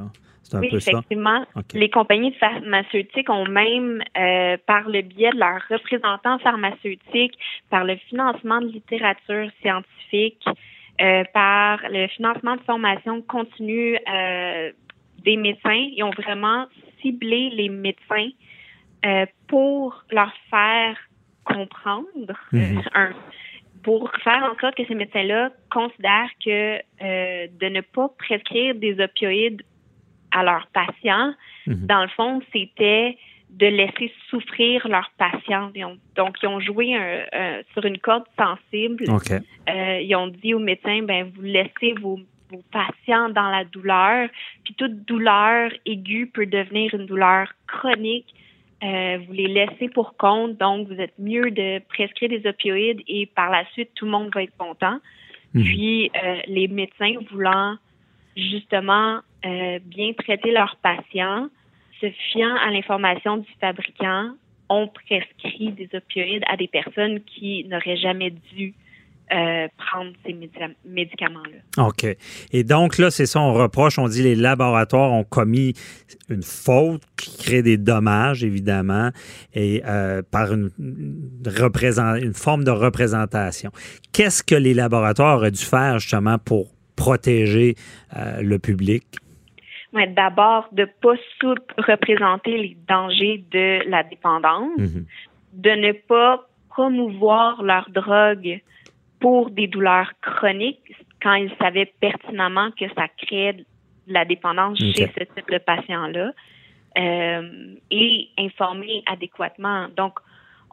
C'est 0.43 0.58
un 0.58 0.60
oui, 0.60 0.69
effectivement. 0.73 1.43
Les 1.73 1.89
compagnies 1.89 2.34
pharmaceutiques 2.34 3.29
ont 3.29 3.47
même, 3.47 4.03
euh, 4.15 4.58
par 4.67 4.88
le 4.88 5.01
biais 5.01 5.31
de 5.31 5.39
leurs 5.39 5.62
représentants 5.69 6.38
pharmaceutiques, 6.39 7.34
par 7.71 7.84
le 7.84 7.95
financement 8.10 8.62
de 8.62 8.67
littérature 8.67 9.49
scientifique, 9.62 10.45
euh, 11.01 11.23
par 11.34 11.79
le 11.89 12.08
financement 12.08 12.55
de 12.55 12.62
formation 12.62 13.21
continue 13.23 13.97
euh, 14.08 14.71
des 15.25 15.38
médecins. 15.38 15.89
Ils 15.95 16.03
ont 16.03 16.11
vraiment 16.11 16.65
ciblé 17.01 17.49
les 17.49 17.69
médecins 17.69 18.29
euh, 19.05 19.25
pour 19.47 20.03
leur 20.11 20.33
faire 20.49 20.97
comprendre, 21.43 22.33
mhm. 22.51 22.81
un, 22.93 23.09
pour 23.83 24.11
faire 24.23 24.43
en 24.43 24.59
sorte 24.59 24.75
que 24.75 24.85
ces 24.88 24.95
médecins-là 24.95 25.51
considèrent 25.69 26.31
que 26.43 26.77
de 27.47 27.69
ne 27.69 27.81
pas 27.81 28.09
prescrire 28.17 28.73
des 28.75 28.99
opioïdes 28.99 29.61
à 30.31 30.43
leurs 30.43 30.67
patients, 30.73 31.33
mhm. 31.67 31.85
dans 31.85 32.01
le 32.01 32.09
fond, 32.09 32.41
c'était 32.51 33.17
de 33.51 33.67
laisser 33.67 34.11
souffrir 34.29 34.88
leurs 34.88 35.11
patients. 35.17 35.71
donc, 36.15 36.35
ils 36.41 36.47
ont 36.47 36.59
joué 36.59 36.97
sur 37.73 37.85
une 37.85 37.99
corde 37.99 38.25
sensible. 38.38 39.05
Euh, 39.69 39.99
ils 40.01 40.15
ont 40.15 40.27
dit 40.27 40.53
aux 40.53 40.59
médecins, 40.59 41.01
ben, 41.03 41.31
vous 41.35 41.41
laissez 41.41 41.93
vos, 41.99 42.19
patients 42.71 43.29
dans 43.29 43.49
la 43.49 43.63
douleur. 43.65 44.29
Puis 44.63 44.73
toute 44.75 45.05
douleur 45.05 45.71
aiguë 45.86 46.27
peut 46.27 46.45
devenir 46.45 46.93
une 46.93 47.05
douleur 47.05 47.47
chronique. 47.67 48.34
Euh, 48.84 49.19
vous 49.25 49.34
les 49.34 49.47
laissez 49.47 49.89
pour 49.89 50.17
compte, 50.17 50.58
donc 50.58 50.88
vous 50.88 50.99
êtes 50.99 51.17
mieux 51.17 51.49
de 51.49 51.79
prescrire 51.88 52.29
des 52.29 52.45
opioïdes 52.45 53.01
et 53.08 53.25
par 53.25 53.49
la 53.49 53.65
suite, 53.71 53.89
tout 53.95 54.05
le 54.05 54.12
monde 54.12 54.29
va 54.34 54.43
être 54.43 54.58
content. 54.58 54.99
Mhm. 55.53 55.63
Puis 55.63 56.12
euh, 56.23 56.39
les 56.47 56.67
médecins 56.67 57.13
voulant 57.31 57.77
justement 58.36 59.21
bien 59.86 60.12
traiter 60.13 60.51
leurs 60.51 60.75
patients, 60.77 61.49
se 62.01 62.10
fiant 62.10 62.55
à 62.55 62.71
l'information 62.71 63.38
du 63.38 63.49
fabricant, 63.62 64.31
ont 64.69 64.88
prescrit 64.88 65.71
des 65.71 65.89
opioïdes 65.93 66.43
à 66.47 66.58
des 66.58 66.67
personnes 66.67 67.21
qui 67.21 67.63
n'auraient 67.65 67.97
jamais 67.97 68.31
dû 68.31 68.73
euh, 69.33 69.67
prendre 69.77 70.11
ces 70.23 70.33
médicaments-là. 70.85 71.85
OK. 71.88 72.05
Et 72.51 72.63
donc, 72.63 72.99
là, 72.99 73.09
c'est 73.09 73.25
ça, 73.25 73.39
on 73.41 73.53
reproche, 73.53 73.97
on 73.97 74.07
dit 74.07 74.21
les 74.21 74.35
laboratoires 74.35 75.11
ont 75.11 75.23
commis 75.23 75.73
une 76.29 76.43
faute 76.43 77.01
qui 77.17 77.38
crée 77.38 77.61
des 77.63 77.77
dommages, 77.77 78.43
évidemment, 78.43 79.09
et 79.55 79.81
euh, 79.85 80.21
par 80.29 80.53
une, 80.53 80.69
une 80.77 82.33
forme 82.35 82.63
de 82.63 82.71
représentation. 82.71 83.71
Qu'est-ce 84.13 84.43
que 84.43 84.55
les 84.55 84.75
laboratoires 84.75 85.38
auraient 85.38 85.51
dû 85.51 85.65
faire, 85.65 85.97
justement, 85.97 86.38
pour 86.38 86.67
protéger 86.95 87.75
euh, 88.15 88.41
le 88.41 88.59
public? 88.59 89.05
d'abord 90.13 90.67
de 90.73 90.85
pas 91.01 91.15
sous-représenter 91.39 92.57
les 92.57 92.77
dangers 92.88 93.45
de 93.49 93.89
la 93.89 94.03
dépendance, 94.03 94.77
mhm. 94.77 95.05
de 95.53 95.69
ne 95.69 95.93
pas 95.93 96.45
promouvoir 96.69 97.63
leur 97.63 97.89
drogue 97.89 98.59
pour 99.19 99.49
des 99.49 99.67
douleurs 99.67 100.12
chroniques 100.21 100.93
quand 101.21 101.34
ils 101.34 101.51
savaient 101.60 101.91
pertinemment 101.99 102.71
que 102.71 102.86
ça 102.95 103.08
créait 103.08 103.54
de 103.54 103.65
la 104.08 104.25
dépendance 104.25 104.78
chez 104.78 105.08
ce 105.08 105.23
type 105.23 105.51
de 105.51 105.58
patient-là 105.58 106.32
euh, 106.97 107.75
et 107.91 108.30
informer 108.38 109.04
adéquatement. 109.06 109.88
Donc, 109.95 110.19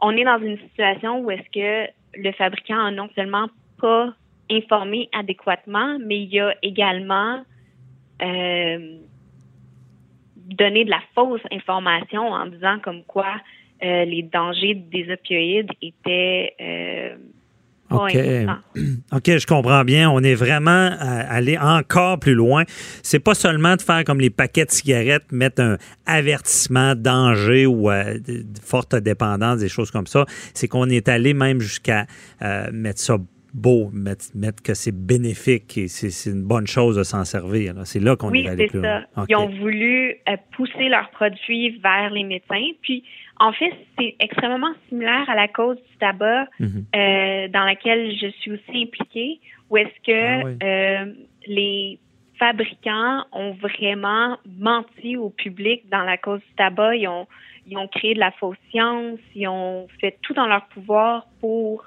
on 0.01 0.11
est 0.11 0.23
dans 0.23 0.39
une 0.39 0.57
situation 0.59 1.19
où 1.21 1.31
est-ce 1.31 1.49
que 1.51 1.91
le 2.15 2.31
fabricant 2.33 2.85
a 2.85 2.91
non 2.91 3.09
seulement 3.15 3.47
pas 3.79 4.13
informé 4.51 5.09
adéquatement, 5.13 5.97
mais 5.99 6.21
il 6.23 6.39
a 6.39 6.53
également 6.61 7.43
euh, 8.21 8.97
donner 10.35 10.85
de 10.85 10.89
la 10.89 11.01
fausse 11.15 11.41
information 11.51 12.27
en 12.27 12.45
disant 12.47 12.79
comme 12.79 13.03
quoi 13.03 13.35
euh, 13.83 14.05
les 14.05 14.23
dangers 14.23 14.75
des 14.75 15.11
opioïdes 15.11 15.71
étaient 15.81 16.53
euh, 16.61 17.15
OK. 17.93 18.17
OK, 19.11 19.37
je 19.37 19.45
comprends 19.45 19.83
bien. 19.83 20.09
On 20.09 20.21
est 20.21 20.35
vraiment 20.35 20.91
allé 20.99 21.57
encore 21.57 22.19
plus 22.19 22.33
loin. 22.33 22.63
C'est 23.01 23.19
pas 23.19 23.35
seulement 23.35 23.75
de 23.75 23.81
faire 23.81 24.03
comme 24.03 24.19
les 24.19 24.29
paquets 24.29 24.65
de 24.65 24.71
cigarettes, 24.71 25.31
mettre 25.31 25.61
un 25.61 25.77
avertissement 26.05 26.95
danger 26.95 27.65
ou 27.65 27.89
euh, 27.89 28.17
forte 28.61 28.95
dépendance, 28.95 29.59
des 29.59 29.69
choses 29.69 29.91
comme 29.91 30.07
ça. 30.07 30.25
C'est 30.53 30.67
qu'on 30.67 30.89
est 30.89 31.07
allé 31.07 31.33
même 31.33 31.59
jusqu'à 31.59 32.05
mettre 32.71 32.99
ça 32.99 33.17
beau, 33.53 33.91
mettre, 33.93 34.31
que 34.63 34.73
c'est 34.73 34.95
bénéfique 34.95 35.77
et 35.77 35.87
c'est 35.87 36.29
une 36.29 36.43
bonne 36.43 36.67
chose 36.67 36.97
de 36.97 37.03
s'en 37.03 37.23
servir. 37.23 37.75
C'est 37.85 37.99
là 37.99 38.15
qu'on 38.15 38.33
est 38.33 38.47
allé 38.47 38.67
plus 38.67 38.81
ça. 38.81 39.03
Ils 39.29 39.35
ont 39.35 39.49
voulu 39.59 40.15
euh, 40.27 40.37
pousser 40.55 40.89
leurs 40.89 41.09
produits 41.11 41.77
vers 41.79 42.09
les 42.11 42.23
médecins. 42.23 42.71
Puis, 42.81 43.03
en 43.39 43.51
fait, 43.51 43.73
c'est 43.97 44.15
extrêmement 44.19 44.73
similaire 44.87 45.29
à 45.29 45.35
la 45.35 45.47
cause 45.47 45.77
du 45.77 45.97
tabac 45.99 46.47
mhm. 46.59 46.85
euh, 46.95 47.47
dans 47.49 47.63
laquelle 47.63 48.15
je 48.15 48.27
suis 48.27 48.51
aussi 48.51 48.83
impliquée, 48.83 49.39
où 49.69 49.77
est-ce 49.77 50.01
que 50.05 50.55
ah 50.61 50.65
euh, 50.65 51.13
les 51.47 51.99
fabricants 52.37 53.25
ont 53.31 53.51
vraiment 53.53 54.37
menti 54.59 55.17
au 55.17 55.29
public 55.29 55.89
dans 55.89 56.03
la 56.03 56.17
cause 56.17 56.39
du 56.41 56.55
tabac. 56.55 56.95
Ils 56.95 57.07
ont, 57.07 57.27
ils 57.67 57.77
ont 57.77 57.87
créé 57.87 58.13
de 58.13 58.19
la 58.19 58.31
fausse 58.31 58.57
science, 58.69 59.19
ils 59.35 59.47
ont 59.47 59.87
fait 59.99 60.17
tout 60.21 60.33
dans 60.33 60.47
leur 60.47 60.65
pouvoir 60.67 61.27
pour 61.39 61.83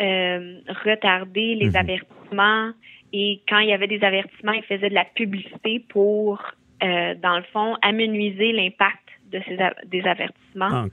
euh, 0.00 0.60
retarder 0.84 1.54
les 1.54 1.70
mhm. 1.70 1.76
avertissements 1.76 2.72
et 3.12 3.40
quand 3.48 3.58
il 3.58 3.68
y 3.68 3.72
avait 3.72 3.86
des 3.86 4.02
avertissements, 4.04 4.52
ils 4.52 4.64
faisaient 4.64 4.90
de 4.90 4.94
la 4.94 5.04
publicité 5.04 5.80
pour, 5.88 6.42
euh, 6.82 7.14
dans 7.14 7.36
le 7.36 7.44
fond, 7.44 7.76
amenuiser 7.82 8.52
l'impact 8.52 9.07
de 9.30 9.40
ces 9.46 9.58
des 9.86 10.02
avertissements. 10.06 10.68
Ah, 10.70 10.86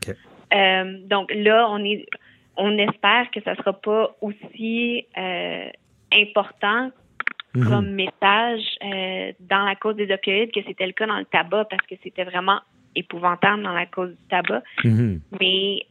euh, 0.54 1.00
donc 1.06 1.32
là, 1.34 1.67
on 1.69 1.84
est, 1.84 2.06
on 2.58 2.78
espère 2.78 3.30
que 3.32 3.41
ça 3.41 3.56
sera 3.56 3.74
pas 3.74 4.15
aussi 4.21 5.06
euh, 5.17 5.69
important 6.13 6.91
mhm. 7.54 7.67
comme 7.67 7.91
message 7.91 8.63
euh, 8.84 9.32
dans 9.39 9.63
la 9.63 9.76
cause 9.76 9.95
des 9.95 10.12
opioïdes 10.13 10.52
que 10.52 10.62
c'était 10.65 10.86
le 10.86 10.93
cas 10.93 11.08
dans 11.08 11.17
le 11.17 11.26
tabac 11.26 11.65
parce 11.65 11.86
que 11.88 11.95
c'était 12.04 12.24
vraiment 12.24 12.60
épouvantable 12.95 13.63
dans 13.63 13.74
la 13.74 13.86
cause 13.86 14.12
du 14.12 14.28
tabac. 14.30 14.63
Mhm. 14.84 15.21
Mais 15.39 15.86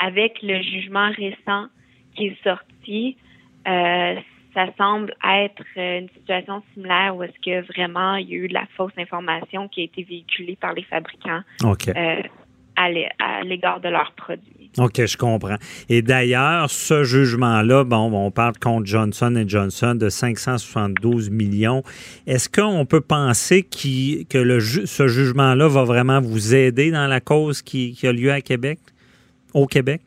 avec 0.00 0.42
le 0.42 0.60
jugement 0.62 1.10
récent 1.10 1.66
qui 2.16 2.28
est 2.28 2.42
sorti, 2.42 3.16
ça 4.58 4.66
semble 4.76 5.14
être 5.24 5.62
une 5.76 6.08
situation 6.16 6.62
similaire 6.74 7.14
où 7.14 7.22
est-ce 7.22 7.38
que 7.44 7.64
vraiment 7.72 8.16
il 8.16 8.28
y 8.28 8.32
a 8.32 8.36
eu 8.38 8.48
de 8.48 8.54
la 8.54 8.66
fausse 8.76 8.92
information 8.98 9.68
qui 9.68 9.82
a 9.82 9.84
été 9.84 10.02
véhiculée 10.02 10.56
par 10.60 10.72
les 10.72 10.82
fabricants 10.82 11.42
euh, 11.62 12.22
à 12.76 13.42
l'égard 13.44 13.80
de 13.80 13.88
leurs 13.88 14.12
produits. 14.16 14.70
OK, 14.78 15.04
je 15.06 15.16
comprends. 15.16 15.58
Et 15.88 16.02
d'ailleurs, 16.02 16.70
ce 16.70 17.04
jugement-là, 17.04 17.84
bon, 17.84 18.10
on 18.12 18.30
parle 18.32 18.58
contre 18.58 18.86
Johnson 18.86 19.44
Johnson 19.46 19.94
de 19.94 20.08
572 20.08 21.30
millions. 21.30 21.82
Est-ce 22.26 22.48
qu'on 22.48 22.84
peut 22.84 23.00
penser 23.00 23.62
que 23.62 24.38
le 24.38 24.60
ce 24.60 25.06
jugement-là 25.06 25.68
va 25.68 25.84
vraiment 25.84 26.20
vous 26.20 26.54
aider 26.54 26.90
dans 26.90 27.06
la 27.06 27.20
cause 27.20 27.62
qui, 27.62 27.96
a 28.02 28.12
lieu 28.12 28.32
à 28.32 28.40
Québec, 28.40 28.80
au 29.54 29.66
Québec? 29.66 30.02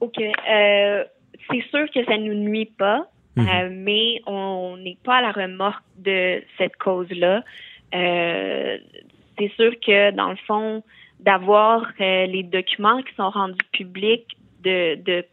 OK. 0.00 0.18
Euh, 0.18 1.04
c'est 1.50 1.62
sûr 1.70 1.86
que 1.94 2.04
ça 2.04 2.18
nous 2.18 2.34
nuit 2.34 2.70
pas, 2.78 3.06
mhm. 3.40 3.48
euh, 3.48 3.68
mais 3.72 4.22
on 4.26 4.76
n'est 4.76 4.98
pas 5.04 5.16
à 5.16 5.22
la 5.22 5.32
remorque 5.32 5.82
de 5.98 6.42
cette 6.58 6.76
cause-là. 6.76 7.42
Euh, 7.94 8.78
c'est 9.38 9.52
sûr 9.56 9.72
que 9.80 10.10
dans 10.12 10.30
le 10.30 10.36
fond, 10.46 10.82
d'avoir 11.18 11.82
euh, 12.00 12.26
les 12.26 12.42
documents 12.42 13.02
qui 13.02 13.14
sont 13.14 13.30
rendus 13.30 13.58
publics, 13.72 14.36
de, 14.62 14.96
de 14.96 15.24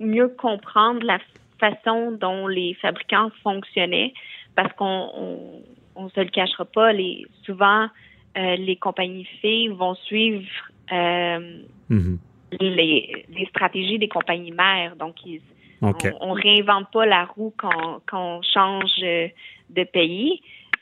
mieux 0.00 0.28
comprendre 0.28 1.02
la 1.04 1.18
façon 1.58 2.12
dont 2.12 2.46
les 2.46 2.74
fabricants 2.74 3.30
fonctionnaient, 3.42 4.12
parce 4.56 4.72
qu'on 4.74 5.10
on, 5.14 5.62
on 5.96 6.08
se 6.10 6.20
le 6.20 6.28
cachera 6.28 6.64
pas, 6.64 6.92
les 6.92 7.26
souvent 7.44 7.88
les 8.34 8.76
compagnies 8.76 9.28
filles 9.42 9.68
vont 9.68 9.94
suivre 9.94 10.48
mhm 10.90 12.18
les, 12.60 13.46
stratégies 13.48 13.98
des 13.98 14.08
compagnies 14.08 14.52
mères. 14.52 14.96
Donc, 14.96 15.16
on, 15.82 16.34
ne 16.34 16.40
réinvente 16.40 16.90
pas 16.92 17.06
la 17.06 17.24
roue 17.24 17.52
quand, 17.56 18.00
on 18.12 18.40
change 18.42 18.96
de 19.00 19.84
pays. 19.84 20.40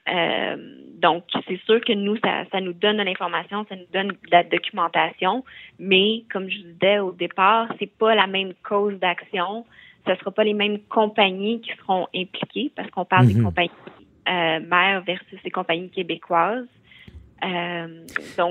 Euh, 0.08 0.56
donc, 1.00 1.24
c'est 1.48 1.60
sûr 1.64 1.80
que 1.80 1.92
nous, 1.92 2.16
ça, 2.18 2.60
nous 2.60 2.72
donne 2.72 2.98
de 2.98 3.02
l'information, 3.02 3.64
ça 3.68 3.76
nous 3.76 3.86
donne 3.92 4.08
de 4.08 4.30
la 4.30 4.44
documentation, 4.44 5.44
mais 5.78 6.24
comme 6.32 6.48
je 6.48 6.58
vous 6.58 6.72
disais 6.72 6.98
au 6.98 7.12
départ, 7.12 7.68
c'est 7.78 7.90
pas 7.90 8.14
la 8.14 8.26
même 8.26 8.52
cause 8.62 8.98
d'action. 8.98 9.64
Ce 10.06 10.12
ne 10.12 10.16
sera 10.16 10.30
pas 10.30 10.44
les 10.44 10.54
mêmes 10.54 10.80
compagnies 10.88 11.60
qui 11.60 11.70
seront 11.76 12.06
impliquées 12.14 12.72
parce 12.74 12.90
qu'on 12.90 13.04
parle 13.04 13.26
des 13.26 13.34
mhm. 13.34 13.44
compagnies 13.44 13.70
mères 14.26 15.02
versus 15.06 15.38
les 15.44 15.50
compagnies 15.50 15.90
québécoises. 15.90 16.66
Euh, 17.42 17.86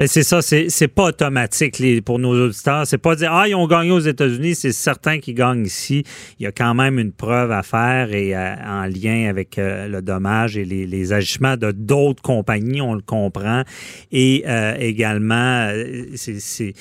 c'est 0.08 0.24
ça, 0.24 0.42
c'est 0.42 0.88
pas 0.88 1.06
automatique 1.06 2.04
pour 2.04 2.20
nos 2.20 2.48
auditeurs. 2.48 2.88
C'est 2.88 2.98
pas 2.98 3.16
dire 3.16 3.32
ah 3.32 3.48
ils 3.48 3.56
ont 3.56 3.68
gagné 3.68 3.92
aux 3.92 4.00
États-Unis, 4.00 4.56
c'est 4.56 4.72
certain 4.72 5.20
qu'ils 5.20 5.36
gagnent 5.36 5.66
ici. 5.66 6.04
Il 6.40 6.44
y 6.44 6.48
a 6.48 6.52
quand 6.52 6.74
même 6.74 6.98
une 6.98 7.12
preuve 7.12 7.52
à 7.52 7.62
faire 7.62 8.14
et 8.14 8.36
euh, 8.36 8.56
en 8.66 8.86
lien 8.86 9.30
avec 9.30 9.60
euh, 9.60 9.88
le 9.88 10.02
dommage 10.02 10.58
et 10.58 10.66
les, 10.66 11.14
agissements 11.14 11.58
de 11.58 11.72
d'autres 11.72 12.22
compagnies, 12.22 12.82
on 12.82 12.94
le 12.94 13.02
comprend. 13.02 13.64
Et 14.12 14.44
également, 14.80 15.72
c'est 16.16 16.74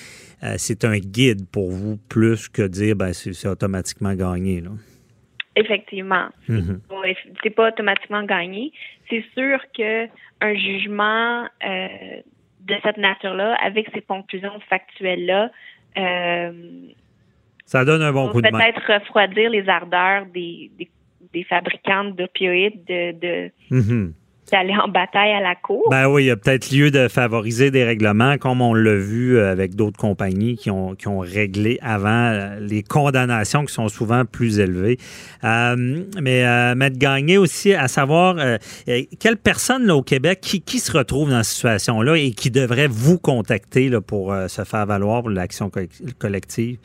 c'est 0.57 0.85
un 0.85 0.99
guide 0.99 1.47
pour 1.47 1.71
vous 1.71 1.97
plus 2.09 2.49
que 2.49 2.63
dire 2.63 2.97
ben 2.97 3.13
c'est 3.13 3.49
automatiquement 3.49 4.15
gagné. 4.15 4.61
Là. 4.61 4.71
Effectivement. 5.59 6.29
Mm-hmm. 6.49 7.17
C'est 7.43 7.51
pas 7.51 7.69
automatiquement 7.69 8.23
gagné. 8.23 8.73
C'est 9.11 9.25
sûr 9.37 9.61
que 9.77 10.07
un 10.41 10.55
jugement 10.55 11.47
euh, 11.67 12.21
de 12.61 12.75
cette 12.83 12.97
nature-là, 12.97 13.57
avec 13.61 13.89
ces 13.93 14.03
conclusions 14.03 14.61
factuelles-là, 14.69 15.51
euh, 15.97 16.53
ça 17.65 17.85
donne 17.85 18.03
un 18.03 18.13
bon 18.13 18.31
coup 18.31 18.41
de 18.41 18.49
main. 18.51 18.59
Peut-être 18.59 19.01
refroidir 19.01 19.51
les 19.51 19.69
ardeurs 19.69 20.27
des, 20.27 20.71
des, 20.79 20.89
des 21.33 21.45
fabricants 21.45 22.05
d'opioïdes 22.05 22.85
de, 22.85 23.13
de, 23.13 23.51
mm-hmm 23.71 24.13
d'aller 24.51 24.75
en 24.75 24.89
bataille 24.89 25.33
à 25.33 25.41
la 25.41 25.55
cour. 25.55 25.83
Ben 25.91 26.09
oui, 26.09 26.25
il 26.25 26.27
y 26.27 26.31
a 26.31 26.37
peut-être 26.37 26.71
lieu 26.71 26.91
de 26.91 27.09
favoriser 27.09 27.71
des 27.71 27.85
règlements, 27.85 28.39
comme 28.39 28.61
on 28.61 28.75
l'a 28.75 28.95
vu 28.95 29.37
euh, 29.37 29.53
avec 29.53 29.75
d'autres 29.75 29.99
compagnies 29.99 30.57
qui 30.57 30.71
ont, 30.71 30.95
qui 30.95 31.09
ont 31.09 31.19
réglé 31.19 31.79
avant 31.83 32.09
euh, 32.09 32.59
les 32.61 32.83
condamnations 32.83 33.65
qui 33.65 33.73
sont 33.73 33.89
souvent 33.89 34.25
plus 34.25 34.59
élevées. 34.59 34.99
Euh, 35.45 36.05
mais 36.21 36.45
euh, 36.45 36.75
Maître 36.75 36.99
Gagné 36.99 37.39
aussi, 37.39 37.75
à 37.75 37.89
savoir, 37.89 38.37
quelle 39.21 39.37
personne 39.37 39.87
là, 39.87 39.97
au 39.97 40.03
Québec 40.03 40.41
qui, 40.41 40.61
qui 40.61 40.79
se 40.79 40.97
retrouve 40.97 41.31
dans 41.31 41.43
cette 41.43 41.57
situation-là 41.57 42.17
et 42.17 42.31
qui 42.31 42.51
devrait 42.51 42.89
vous 42.89 43.19
contacter 43.19 43.89
là, 43.89 44.01
pour 44.01 44.35
se 44.49 44.65
faire 44.65 44.87
valoir 44.87 45.23
pour 45.23 45.31
l'action 45.31 45.71
collective? 46.19 46.79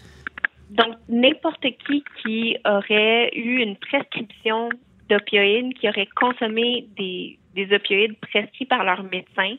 Donc, 0.71 0.95
n'importe 1.08 1.65
qui 1.86 2.04
qui 2.21 2.58
aurait 2.65 3.30
eu 3.36 3.62
une 3.62 3.76
prescription 3.76 4.69
d'opioïdes, 5.13 5.73
qui 5.76 5.88
aurait 5.88 6.08
consommé 6.15 6.88
des, 6.97 7.38
des 7.56 7.73
opioïdes 7.76 8.17
prescrits 8.19 8.65
par 8.65 8.84
leur 8.84 9.04
médecin 9.04 9.56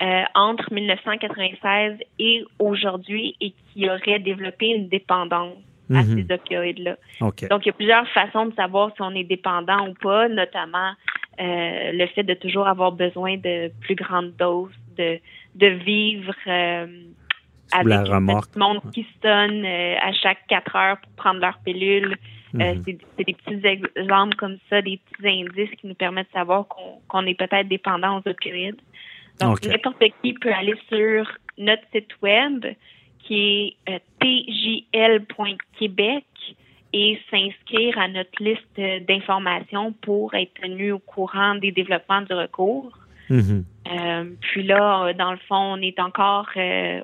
euh, 0.00 0.22
entre 0.34 0.72
1996 0.72 1.96
et 2.18 2.44
aujourd'hui 2.58 3.36
et 3.40 3.52
qui 3.72 3.88
auraient 3.88 4.20
développé 4.20 4.66
une 4.66 4.88
dépendance 4.88 5.56
à 5.90 6.02
mhm. 6.02 6.26
ces 6.26 6.34
opioïdes-là. 6.34 6.96
Donc, 7.20 7.64
il 7.64 7.68
y 7.68 7.70
a 7.70 7.72
plusieurs 7.72 8.08
façons 8.10 8.46
de 8.46 8.54
savoir 8.54 8.90
si 8.94 9.02
on 9.02 9.10
est 9.14 9.24
dépendant 9.24 9.88
ou 9.88 9.94
pas, 9.94 10.28
notamment 10.28 10.92
euh, 11.40 11.92
le 11.92 12.06
fait 12.08 12.24
de 12.24 12.34
toujours 12.34 12.68
avoir 12.68 12.92
besoin 12.92 13.36
de 13.36 13.70
plus 13.80 13.94
grandes 13.94 14.34
doses, 14.36 14.70
de, 14.96 15.18
de 15.54 15.66
vivre 15.66 16.34
euh, 16.46 16.86
avec 17.72 18.10
un 18.10 18.20
monde 18.20 18.80
qui 18.92 19.06
sonne 19.22 19.64
euh, 19.64 19.94
à 20.00 20.12
chaque 20.12 20.46
quatre 20.48 20.74
heures 20.76 20.98
pour 21.00 21.12
prendre 21.12 21.40
leur 21.40 21.58
pilule. 21.64 22.16
Euh, 22.54 22.74
mhm. 22.74 22.82
c'est 23.16 23.24
des 23.24 23.34
petits 23.34 23.60
exemples 23.96 24.36
comme 24.36 24.56
ça, 24.70 24.80
des 24.80 24.98
petits 24.98 25.28
indices 25.28 25.70
qui 25.78 25.86
nous 25.86 25.94
permettent 25.94 26.28
de 26.28 26.32
savoir 26.32 26.66
qu'on 27.08 27.26
est 27.26 27.34
peut-être 27.34 27.68
dépendant 27.68 28.18
aux 28.18 28.28
opioïdes. 28.28 28.80
Donc, 29.40 29.62
n'importe 29.66 30.02
qui 30.22 30.32
peut 30.32 30.52
aller 30.52 30.74
sur 30.88 31.30
notre 31.58 31.82
site 31.92 32.10
web 32.22 32.64
qui 33.20 33.76
est 33.86 33.92
euh, 33.92 33.98
tjl.québec 34.90 36.24
et 36.94 37.20
s'inscrire 37.30 37.98
à 37.98 38.08
notre 38.08 38.42
liste 38.42 38.80
d'informations 39.06 39.92
pour 39.92 40.32
être 40.34 40.54
tenu 40.54 40.92
au 40.92 40.98
courant 40.98 41.54
des 41.56 41.70
développements 41.70 42.22
du 42.22 42.32
recours. 42.32 42.96
Mhm. 43.28 43.64
Euh, 43.92 44.24
puis 44.40 44.62
là, 44.62 45.12
dans 45.12 45.32
le 45.32 45.38
fond, 45.48 45.74
on 45.74 45.82
est 45.82 46.00
encore 46.00 46.48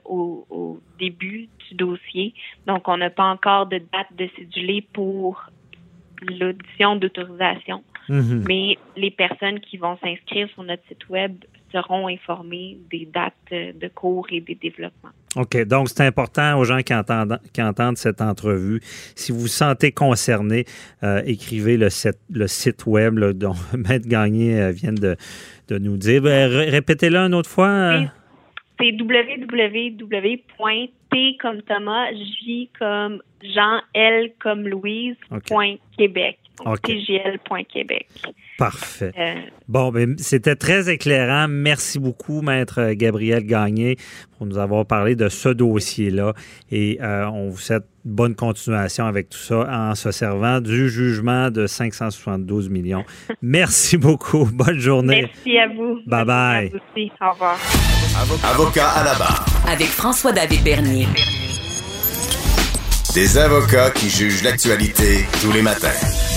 au, 0.07 0.47
au, 0.49 0.81
début 0.99 1.51
du 1.69 1.75
dossier. 1.75 2.35
Donc, 2.67 2.89
on 2.89 2.97
n'a 2.97 3.11
pas 3.11 3.25
encore 3.25 3.67
de 3.67 3.79
date 3.79 4.13
de 4.17 4.29
cédulé 4.37 4.87
pour 4.93 5.45
l'audition 6.23 6.97
d'autorisation. 6.97 7.83
Mhm. 8.09 8.45
Mais 8.47 8.79
les 8.97 9.11
personnes 9.11 9.61
qui 9.61 9.77
vont 9.77 9.97
s'inscrire 10.03 10.49
sur 10.51 10.63
notre 10.63 10.83
site 10.89 11.09
web 11.09 11.37
seront 11.73 12.07
informées 12.09 12.79
des 12.91 13.09
dates 13.13 13.35
de 13.51 13.89
cours 13.89 14.27
et 14.31 14.41
des 14.41 14.55
développements. 14.55 15.11
OK. 15.37 15.65
Donc, 15.65 15.89
c'est 15.89 16.07
important 16.07 16.57
aux 16.59 16.65
gens 16.65 16.83
qui 16.83 16.95
entendent, 16.95 17.41
qui 17.53 17.61
entendent 17.61 17.97
cette 17.97 18.21
entrevue. 18.21 18.81
Si 19.17 19.33
vous 19.33 19.41
vous 19.41 19.47
sentez 19.49 19.91
concerné, 19.91 20.67
euh, 21.03 21.23
écrivez 21.27 21.77
le, 21.77 21.89
le, 22.31 22.47
site 22.47 22.87
web 22.87 23.19
dont 23.19 23.55
Maître 23.77 24.07
Gagné 24.07 24.61
euh, 24.61 24.71
vient 24.71 24.93
de, 24.93 25.17
de, 25.69 25.79
nous 25.79 25.97
dire. 25.97 26.23
Ben, 26.23 26.49
répétez-le 26.49 27.19
une 27.19 27.35
autre 27.35 27.51
fois 27.51 28.05
c'est 28.85 28.93
www.t 29.01 30.47
comme 31.41 31.63
Thomas, 31.63 32.13
J 32.13 32.69
comme 32.79 33.23
Jean, 33.43 33.81
L 33.95 34.33
comme 34.41 34.69
Louise, 34.69 35.17
point 35.47 35.77
Québec. 35.97 36.39
TGL.Québec. 36.83 38.07
Parfait. 38.59 39.13
Euh, 39.19 39.35
bon, 39.69 39.91
ben, 39.91 40.15
c'était 40.19 40.55
très 40.55 40.89
éclairant. 40.89 41.49
Merci 41.49 41.99
beaucoup, 41.99 42.41
Maître 42.41 42.93
Gabriel 42.93 43.45
Gagné, 43.45 43.97
pour 44.37 44.47
nous 44.47 44.59
avoir 44.59 44.87
parlé 44.87 45.17
de 45.17 45.29
ce 45.29 45.49
dossier-là. 45.49 46.35
Et 46.71 46.99
euh, 47.03 47.27
on 47.27 47.49
vous 47.49 47.59
souhaite 47.59 47.85
bonne 48.05 48.35
continuation 48.35 49.07
avec 49.07 49.31
tout 49.31 49.39
ça 49.39 49.67
en 49.71 49.95
se 49.95 50.11
servant 50.11 50.61
du 50.61 50.89
jugement 50.89 51.51
de 51.51 51.67
572 51.67 52.69
millions. 52.69 53.05
Merci 53.43 53.97
beaucoup. 53.97 54.45
Bonne 54.45 54.79
journée. 54.79 55.31
Merci 55.35 55.59
à 55.59 55.69
vous. 55.69 55.99
Bye 56.07 56.25
bye. 56.25 56.73
Au 57.21 57.31
revoir. 57.33 57.59
Avocat 58.45 58.89
à 58.91 59.05
la 59.05 59.15
barre. 59.15 59.45
Avec 59.69 59.89
François-David 59.89 60.63
Bernier. 60.63 61.07
Des 63.15 63.39
avocats 63.39 63.91
qui 63.91 64.09
jugent 64.09 64.43
l'actualité 64.43 65.25
tous 65.41 65.53
les 65.53 65.63
matins. 65.63 66.34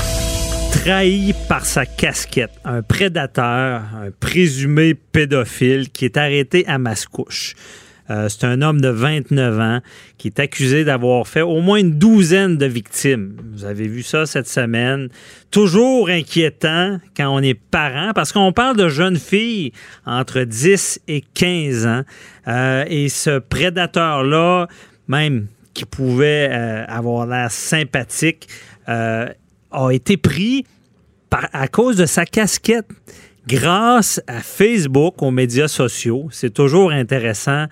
Trahi 0.84 1.34
par 1.50 1.66
sa 1.66 1.86
casquette, 1.86 2.52
un 2.64 2.82
prédateur, 2.82 3.82
un 3.96 4.12
présumé 4.20 4.94
pédophile 4.94 5.90
qui 5.90 6.06
est 6.06 6.18
arrêté 6.18 6.66
à 6.68 6.78
Mascouche. 6.78 7.56
Euh, 8.10 8.30
c'est 8.30 8.46
un 8.46 8.62
homme 8.62 8.80
de 8.80 8.88
29 8.88 9.60
ans 9.60 9.80
qui 10.18 10.28
est 10.28 10.40
accusé 10.40 10.86
d'avoir 10.86 11.28
fait 11.28 11.42
au 11.42 11.62
moins 11.62 11.80
une 11.80 11.98
douzaine 11.98 12.58
de 12.58 12.66
victimes. 12.66 13.36
Vous 13.54 13.66
avez 13.66 13.88
vu 13.88 14.04
ça 14.04 14.26
cette 14.26 14.48
semaine. 14.48 15.10
Toujours 15.52 16.10
inquiétant 16.10 17.00
quand 17.16 17.28
on 17.28 17.40
est 17.40 17.56
parent 17.56 18.12
parce 18.14 18.32
qu'on 18.32 18.54
parle 18.54 18.78
de 18.78 18.88
jeunes 18.88 19.18
filles 19.18 19.74
entre 20.06 20.42
10 20.42 21.02
et 21.08 21.24
15 21.34 21.86
ans. 21.88 22.04
Euh, 22.48 22.86
et 22.88 23.10
ce 23.10 23.40
prédateur-là, 23.40 24.68
même 25.08 25.48
qui 25.74 25.86
pouvait 25.86 26.50
euh, 26.52 26.86
avoir 26.88 27.26
l'air 27.26 27.52
sympathique, 27.52 28.48
a 29.78 29.92
été 29.92 30.18
pris 30.18 30.66
à 31.32 31.68
cause 31.68 31.98
de 31.98 32.06
sa 32.06 32.26
casquette 32.26 32.88
grâce 33.48 34.22
à 34.28 34.42
Facebook, 34.42 35.22
aux 35.22 35.32
médias 35.32 35.68
sociaux. 35.68 36.28
C'est 36.32 36.54
toujours 36.54 36.92
intéressant 36.92 37.66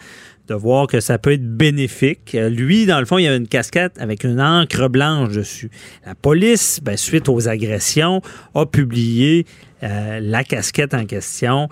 de 0.47 0.53
voir 0.53 0.87
que 0.87 0.99
ça 0.99 1.17
peut 1.17 1.33
être 1.33 1.57
bénéfique. 1.57 2.37
Lui, 2.39 2.85
dans 2.85 2.99
le 2.99 3.05
fond, 3.05 3.17
il 3.17 3.27
a 3.27 3.35
une 3.35 3.47
casquette 3.47 3.99
avec 3.99 4.23
une 4.23 4.39
encre 4.39 4.87
blanche 4.87 5.33
dessus. 5.33 5.71
La 6.05 6.13
police, 6.13 6.79
ben, 6.83 6.95
suite 6.95 7.27
aux 7.27 7.47
agressions, 7.47 8.21
a 8.53 8.65
publié 8.65 9.45
euh, 9.83 10.19
la 10.21 10.43
casquette 10.43 10.93
en 10.93 11.05
question. 11.05 11.67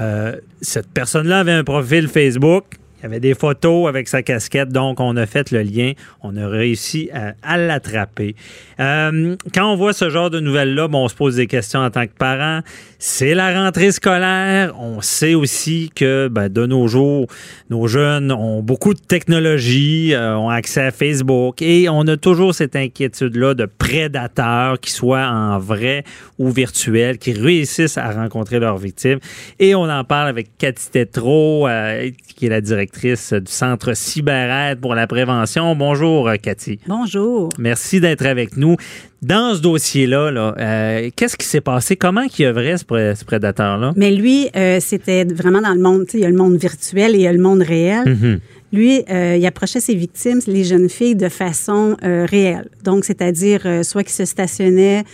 Euh, 0.00 0.36
cette 0.62 0.88
personne-là 0.88 1.40
avait 1.40 1.52
un 1.52 1.64
profil 1.64 2.08
Facebook 2.08 2.64
il 3.04 3.08
y 3.08 3.10
avait 3.10 3.20
des 3.20 3.34
photos 3.34 3.86
avec 3.86 4.08
sa 4.08 4.22
casquette, 4.22 4.70
donc 4.70 4.98
on 4.98 5.14
a 5.18 5.26
fait 5.26 5.50
le 5.50 5.60
lien. 5.60 5.92
On 6.22 6.38
a 6.38 6.48
réussi 6.48 7.10
à, 7.42 7.58
l'attraper. 7.58 8.34
Euh, 8.80 9.36
quand 9.52 9.70
on 9.70 9.76
voit 9.76 9.92
ce 9.92 10.08
genre 10.08 10.30
de 10.30 10.40
nouvelles-là, 10.40 10.88
bon, 10.88 11.04
on 11.04 11.08
se 11.08 11.14
pose 11.14 11.36
des 11.36 11.46
questions 11.46 11.80
en 11.80 11.90
tant 11.90 12.06
que 12.06 12.14
parent. 12.18 12.62
C'est 13.06 13.34
la 13.34 13.52
rentrée 13.52 13.92
scolaire. 13.92 14.74
On 14.80 15.02
sait 15.02 15.34
aussi 15.34 15.90
que 15.94 16.28
ben, 16.28 16.48
de 16.48 16.64
nos 16.64 16.88
jours, 16.88 17.26
nos 17.68 17.86
jeunes 17.86 18.32
ont 18.32 18.62
beaucoup 18.62 18.94
de 18.94 18.98
technologie, 18.98 20.14
euh, 20.14 20.38
ont 20.38 20.48
accès 20.48 20.80
à 20.80 20.90
Facebook 20.90 21.60
et 21.60 21.90
on 21.90 22.00
a 22.08 22.16
toujours 22.16 22.54
cette 22.54 22.74
inquiétude-là 22.76 23.52
de 23.52 23.66
prédateurs, 23.66 24.80
qui 24.80 24.90
soient 24.90 25.26
en 25.26 25.58
vrai 25.58 26.02
ou 26.38 26.48
virtuel, 26.50 27.18
qui 27.18 27.34
réussissent 27.34 27.98
à 27.98 28.10
rencontrer 28.10 28.58
leurs 28.58 28.78
victimes. 28.78 29.18
Et 29.58 29.74
on 29.74 29.82
en 29.82 30.02
parle 30.04 30.28
avec 30.28 30.56
Cathy 30.56 30.90
Tétrault, 30.90 31.68
euh, 31.68 32.10
qui 32.34 32.46
est 32.46 32.48
la 32.48 32.62
directrice 32.62 33.34
du 33.34 33.52
Centre 33.52 33.92
CyberAide 33.94 34.80
pour 34.80 34.94
la 34.94 35.06
prévention. 35.06 35.76
Bonjour, 35.76 36.26
euh, 36.26 36.36
Cathy. 36.36 36.78
Bonjour. 36.86 37.50
Merci 37.58 38.00
d'être 38.00 38.24
avec 38.24 38.56
nous. 38.56 38.76
Dans 39.24 39.54
ce 39.54 39.62
dossier-là, 39.62 40.30
-là, 40.30 40.54
euh, 40.58 41.10
qu'est-ce 41.16 41.36
qui 41.36 41.46
s'est 41.46 41.62
passé? 41.62 41.96
Comment 41.96 42.26
il 42.38 42.44
œuvrait, 42.44 42.76
ce, 42.76 42.84
ce 42.84 43.24
prédateur-là? 43.24 43.94
Mais 43.96 44.10
lui, 44.10 44.48
euh, 44.54 44.78
c'était 44.80 45.24
vraiment 45.24 45.62
dans 45.62 45.72
le 45.72 45.80
monde, 45.80 46.04
il 46.12 46.20
y 46.20 46.26
a 46.26 46.28
le 46.28 46.36
monde 46.36 46.56
virtuel 46.56 47.14
et 47.14 47.18
il 47.18 47.22
y 47.22 47.26
a 47.26 47.32
le 47.32 47.40
monde 47.40 47.62
réel. 47.62 48.04
Mm-hmm. 48.04 48.38
Lui, 48.74 49.02
euh, 49.10 49.36
il 49.38 49.46
approchait 49.46 49.80
ses 49.80 49.94
victimes, 49.94 50.40
les 50.46 50.64
jeunes 50.64 50.88
filles, 50.88 51.14
de 51.14 51.28
façon 51.28 51.96
euh, 52.04 52.26
réelle. 52.28 52.68
Donc, 52.82 53.04
c'est-à-dire, 53.04 53.62
euh, 53.64 53.82
soit 53.82 54.02
qu'il 54.02 54.12
se 54.12 54.24
stationnait 54.24 55.04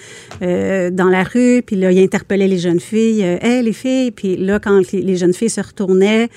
dans 0.41 1.09
la 1.11 1.23
rue, 1.23 1.63
puis 1.65 1.77
là, 1.77 1.93
il 1.93 2.03
interpellait 2.03 2.49
les 2.49 2.59
jeunes 2.59 2.81
filles, 2.81 3.23
«Hé, 3.43 3.63
les 3.63 3.73
filles!» 3.73 4.11
Puis 4.17 4.37
là, 4.37 4.59
quand 4.59 4.81
les 4.93 5.17
jeunes 5.17 5.35
filles 5.35 5.51
se 5.51 5.61
retournaient, 5.61 6.29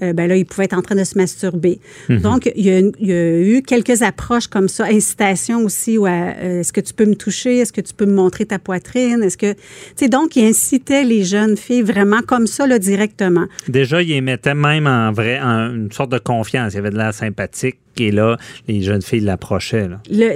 ben 0.00 0.26
là, 0.26 0.36
il 0.36 0.46
pouvait 0.46 0.64
être 0.64 0.78
en 0.78 0.80
train 0.80 0.94
de 0.94 1.04
se 1.04 1.18
masturber. 1.18 1.78
Mhm. 2.08 2.20
Donc, 2.20 2.50
il 2.56 2.64
y, 2.64 2.70
a, 2.70 2.78
il 2.78 3.06
y, 3.06 3.12
a, 3.12 3.38
eu 3.38 3.62
quelques 3.62 4.00
approches 4.00 4.46
comme 4.46 4.68
ça, 4.68 4.86
incitation 4.86 5.58
aussi, 5.64 5.98
ou 5.98 6.06
est-ce 6.06 6.72
que 6.72 6.80
tu 6.80 6.94
peux 6.94 7.04
me 7.04 7.14
toucher? 7.14 7.58
Est-ce 7.58 7.72
que 7.72 7.82
tu 7.82 7.92
peux 7.92 8.06
me 8.06 8.14
montrer 8.14 8.46
ta 8.46 8.58
poitrine? 8.58 9.22
Est-ce 9.22 9.36
que... 9.36 9.52
Tu 9.52 9.60
sais, 9.96 10.08
donc, 10.08 10.36
il 10.36 10.46
incitait 10.46 11.04
les 11.04 11.24
jeunes 11.24 11.56
filles 11.56 11.82
vraiment 11.82 12.22
comme 12.26 12.46
ça, 12.46 12.66
là, 12.66 12.78
directement. 12.78 13.46
Déjà, 13.68 14.00
il 14.00 14.08
les 14.08 14.20
mettait 14.22 14.54
même 14.54 14.86
en 14.86 15.12
vrai, 15.12 15.38
en 15.38 15.74
une 15.74 15.92
sorte 15.92 16.12
de 16.12 16.18
confiance. 16.18 16.69
Il 16.70 16.76
y 16.76 16.78
avait 16.78 16.90
de 16.90 16.96
la 16.96 17.10
sympathique 17.12 17.80
et 17.98 18.10
là, 18.10 18.38
les 18.68 18.82
jeunes 18.82 19.02
filles 19.02 19.20
l'approchaient. 19.20 19.88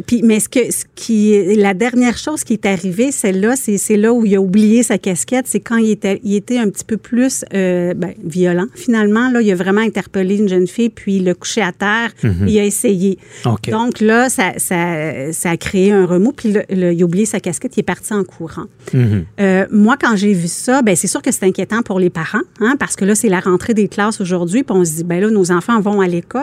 puis, 0.06 0.22
mais 0.22 0.40
ce, 0.40 0.48
que, 0.48 0.70
ce 0.70 0.84
qui, 0.94 1.54
la 1.56 1.74
dernière 1.74 2.18
chose 2.18 2.44
qui 2.44 2.54
est 2.54 2.66
arrivée, 2.66 3.12
celle-là, 3.12 3.54
c'est, 3.56 3.96
là 3.96 4.12
où 4.12 4.24
il 4.24 4.34
a 4.34 4.40
oublié 4.40 4.82
sa 4.82 4.98
casquette, 4.98 5.46
c'est 5.46 5.60
quand 5.60 5.76
il 5.76 5.90
était, 5.90 6.20
il 6.24 6.34
était 6.34 6.58
un 6.58 6.68
petit 6.68 6.84
peu 6.84 6.96
plus 6.96 7.44
euh, 7.54 7.94
ben, 7.94 8.14
violent. 8.22 8.66
Finalement, 8.74 9.30
là, 9.30 9.40
il 9.40 9.50
a 9.50 9.54
vraiment 9.54 9.80
interpellé 9.80 10.36
une 10.36 10.48
jeune 10.48 10.66
fille, 10.66 10.90
puis 10.90 11.16
il 11.16 11.24
l'a 11.24 11.34
couché 11.34 11.62
à 11.62 11.72
terre, 11.72 12.10
mhm. 12.22 12.48
il 12.48 12.58
a 12.58 12.64
essayé. 12.64 13.18
Donc 13.44 14.00
là, 14.00 14.28
ça, 14.28 14.54
ça, 14.58 15.32
ça, 15.32 15.50
a 15.50 15.56
créé 15.56 15.92
un 15.92 16.06
remous, 16.06 16.32
puis 16.32 16.54
il 16.70 17.02
a 17.02 17.04
oublié 17.04 17.24
sa 17.24 17.40
casquette, 17.40 17.76
il 17.76 17.80
est 17.80 17.84
parti 17.84 18.12
en 18.12 18.24
courant. 18.24 18.66
Mhm. 18.92 19.24
Euh, 19.40 19.66
moi, 19.70 19.96
quand 20.00 20.16
j'ai 20.16 20.32
vu 20.32 20.48
ça, 20.48 20.82
ben, 20.82 20.96
c'est 20.96 21.06
sûr 21.06 21.22
que 21.22 21.30
c'est 21.30 21.44
inquiétant 21.44 21.82
pour 21.82 21.98
les 21.98 22.10
parents, 22.10 22.42
hein, 22.60 22.76
parce 22.78 22.96
que 22.96 23.04
là, 23.04 23.14
c'est 23.14 23.28
la 23.28 23.40
rentrée 23.40 23.74
des 23.74 23.88
classes 23.88 24.20
aujourd'hui, 24.20 24.64
puis 24.64 24.76
on 24.76 24.84
se 24.84 24.96
dit, 24.96 25.04
ben 25.04 25.20
là, 25.20 25.30
nos 25.30 25.50
enfants 25.50 25.80
vont 25.80 26.00
à 26.00 26.08
l'école. 26.08 26.42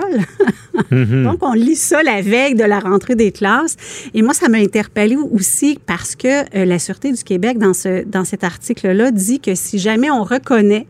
Mhm. 1.05 1.23
Donc, 1.23 1.39
on 1.41 1.53
lit 1.53 1.75
ça 1.75 2.03
la 2.03 2.21
veille 2.21 2.55
de 2.55 2.63
la 2.63 2.79
rentrée 2.79 3.15
des 3.15 3.31
classes. 3.31 3.77
Et 4.13 4.21
moi, 4.21 4.33
ça 4.33 4.49
m'a 4.49 4.57
interpellée 4.57 5.17
aussi 5.17 5.79
parce 5.85 6.15
que 6.15 6.41
euh, 6.55 6.65
la 6.65 6.79
Sûreté 6.79 7.11
du 7.11 7.23
Québec, 7.23 7.57
dans, 7.57 7.73
ce, 7.73 8.03
dans 8.05 8.25
cet 8.25 8.43
article-là, 8.43 9.11
dit 9.11 9.39
que 9.39 9.55
si 9.55 9.79
jamais 9.79 10.11
on 10.11 10.23
reconnaît 10.23 10.87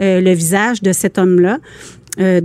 euh, 0.00 0.20
le 0.20 0.32
visage 0.32 0.82
de 0.82 0.92
cet 0.92 1.18
homme-là, 1.18 1.58
euh, 2.20 2.40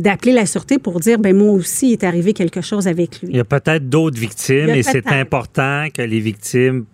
d'appeler 0.00 0.32
la 0.32 0.46
sûreté 0.46 0.78
pour 0.78 0.98
dire 0.98 1.20
ben 1.20 1.36
moi 1.36 1.52
aussi 1.52 1.90
il 1.90 1.92
est 1.92 2.02
arrivé 2.02 2.32
quelque 2.32 2.60
chose 2.60 2.88
avec 2.88 3.20
lui. 3.20 3.28
Il 3.30 3.36
y 3.36 3.40
a 3.40 3.44
peut-être 3.44 3.88
d'autres 3.88 4.18
victimes 4.18 4.70
et 4.70 4.82
c'est 4.82 5.06
important 5.06 5.86
que 5.94 6.02
les 6.02 6.18
victimes 6.18 6.84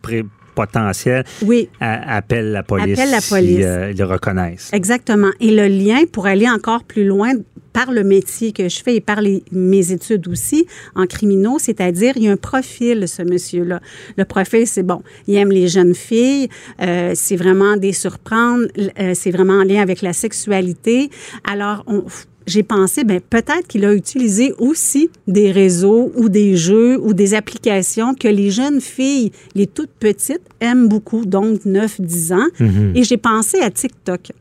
potentielles 0.56 1.24
oui. 1.42 1.68
appellent 1.80 2.50
la 2.50 2.64
police, 2.64 2.98
Appelle 2.98 3.10
la 3.12 3.20
police. 3.20 3.64
ils 3.92 3.98
le 3.98 4.04
reconnaissent. 4.04 4.70
Exactement. 4.72 5.30
Et 5.38 5.52
le 5.54 5.68
lien 5.68 6.00
pour 6.10 6.26
aller 6.26 6.48
encore 6.48 6.82
plus 6.82 7.04
loin 7.04 7.32
par 7.72 7.92
le 7.92 8.04
métier 8.04 8.52
que 8.52 8.70
je 8.70 8.82
fais 8.82 8.96
et 8.96 9.00
par 9.02 9.20
mes 9.52 9.92
études 9.92 10.26
aussi 10.28 10.66
en 10.94 11.04
criminaux, 11.06 11.58
c'est-à-dire 11.58 12.14
il 12.16 12.22
y 12.22 12.28
a 12.28 12.32
un 12.32 12.38
profil, 12.38 13.06
ce 13.06 13.22
monsieur-là. 13.22 13.80
Le 14.16 14.24
profil, 14.24 14.66
c'est 14.66 14.82
bon, 14.82 15.02
il 15.26 15.34
aime 15.34 15.52
les 15.52 15.68
jeunes 15.68 15.94
filles, 15.94 16.48
euh, 16.80 17.12
c'est 17.14 17.36
vraiment 17.36 17.76
des 17.76 17.92
surprendre, 17.92 18.64
euh, 18.98 19.12
c'est 19.14 19.30
vraiment 19.30 19.58
en 19.60 19.64
lien 19.64 19.82
avec 19.82 20.00
la 20.00 20.14
sexualité. 20.14 21.10
Alors, 21.44 21.84
j'ai 22.46 22.62
pensé, 22.62 23.04
ben 23.04 23.20
peut-être 23.20 23.66
qu'il 23.68 23.84
a 23.84 23.94
utilisé 23.94 24.52
aussi 24.58 25.10
des 25.26 25.50
réseaux 25.50 26.12
ou 26.14 26.28
des 26.28 26.56
jeux 26.56 26.98
ou 27.00 27.12
des 27.12 27.34
applications 27.34 28.14
que 28.14 28.28
les 28.28 28.50
jeunes 28.50 28.80
filles, 28.80 29.32
les 29.54 29.66
toutes 29.66 29.90
petites, 29.98 30.42
aiment 30.60 30.88
beaucoup, 30.88 31.26
donc 31.26 31.60
9-10 31.64 32.34
ans. 32.34 32.48
Mm-hmm. 32.60 32.96
Et 32.96 33.04
j'ai 33.04 33.16
pensé 33.16 33.60
à 33.60 33.70
TikTok. 33.70 34.32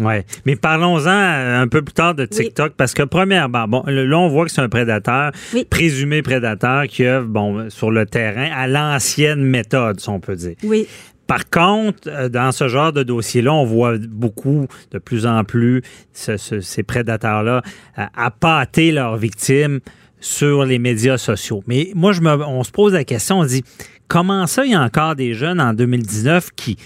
Oui, 0.00 0.14
mais 0.46 0.56
parlons-en 0.56 1.10
un 1.10 1.68
peu 1.68 1.82
plus 1.82 1.92
tard 1.92 2.14
de 2.14 2.24
TikTok, 2.24 2.72
parce 2.76 2.94
que 2.94 3.02
premièrement, 3.02 3.68
bon, 3.68 3.82
là, 3.86 4.18
on 4.18 4.28
voit 4.28 4.46
que 4.46 4.50
c'est 4.50 4.62
un 4.62 4.68
prédateur, 4.68 5.32
présumé 5.68 6.22
prédateur, 6.22 6.86
qui 6.86 7.04
œuvre, 7.04 7.28
bon, 7.28 7.68
sur 7.68 7.90
le 7.90 8.06
terrain 8.06 8.48
à 8.56 8.66
l'ancienne 8.66 9.42
méthode, 9.42 10.00
si 10.00 10.08
on 10.08 10.18
peut 10.18 10.34
dire. 10.36 10.54
Oui. 10.64 10.86
Par 11.32 11.48
contre, 11.48 12.08
euh, 12.08 12.28
dans 12.28 12.52
ce 12.52 12.68
genre 12.68 12.92
de 12.92 13.02
dossier-là, 13.02 13.54
on 13.54 13.64
voit 13.64 13.96
beaucoup, 13.96 14.66
de 14.90 14.98
plus 14.98 15.24
en 15.24 15.44
plus, 15.44 15.80
ces 16.12 16.82
prédateurs-là 16.82 17.62
euh, 17.98 18.02
appâter 18.14 18.92
leurs 18.92 19.16
victimes 19.16 19.80
sur 20.20 20.66
les 20.66 20.78
médias 20.78 21.16
sociaux. 21.16 21.62
Mais 21.66 21.90
moi, 21.94 22.12
on 22.46 22.62
se 22.64 22.70
pose 22.70 22.92
la 22.92 23.04
question, 23.04 23.38
on 23.38 23.46
dit, 23.46 23.64
comment 24.08 24.46
ça, 24.46 24.66
il 24.66 24.72
y 24.72 24.74
a 24.74 24.82
encore 24.82 25.16
des 25.16 25.32
jeunes 25.32 25.58
en 25.58 25.72
2019 25.72 26.50
qui, 26.54 26.76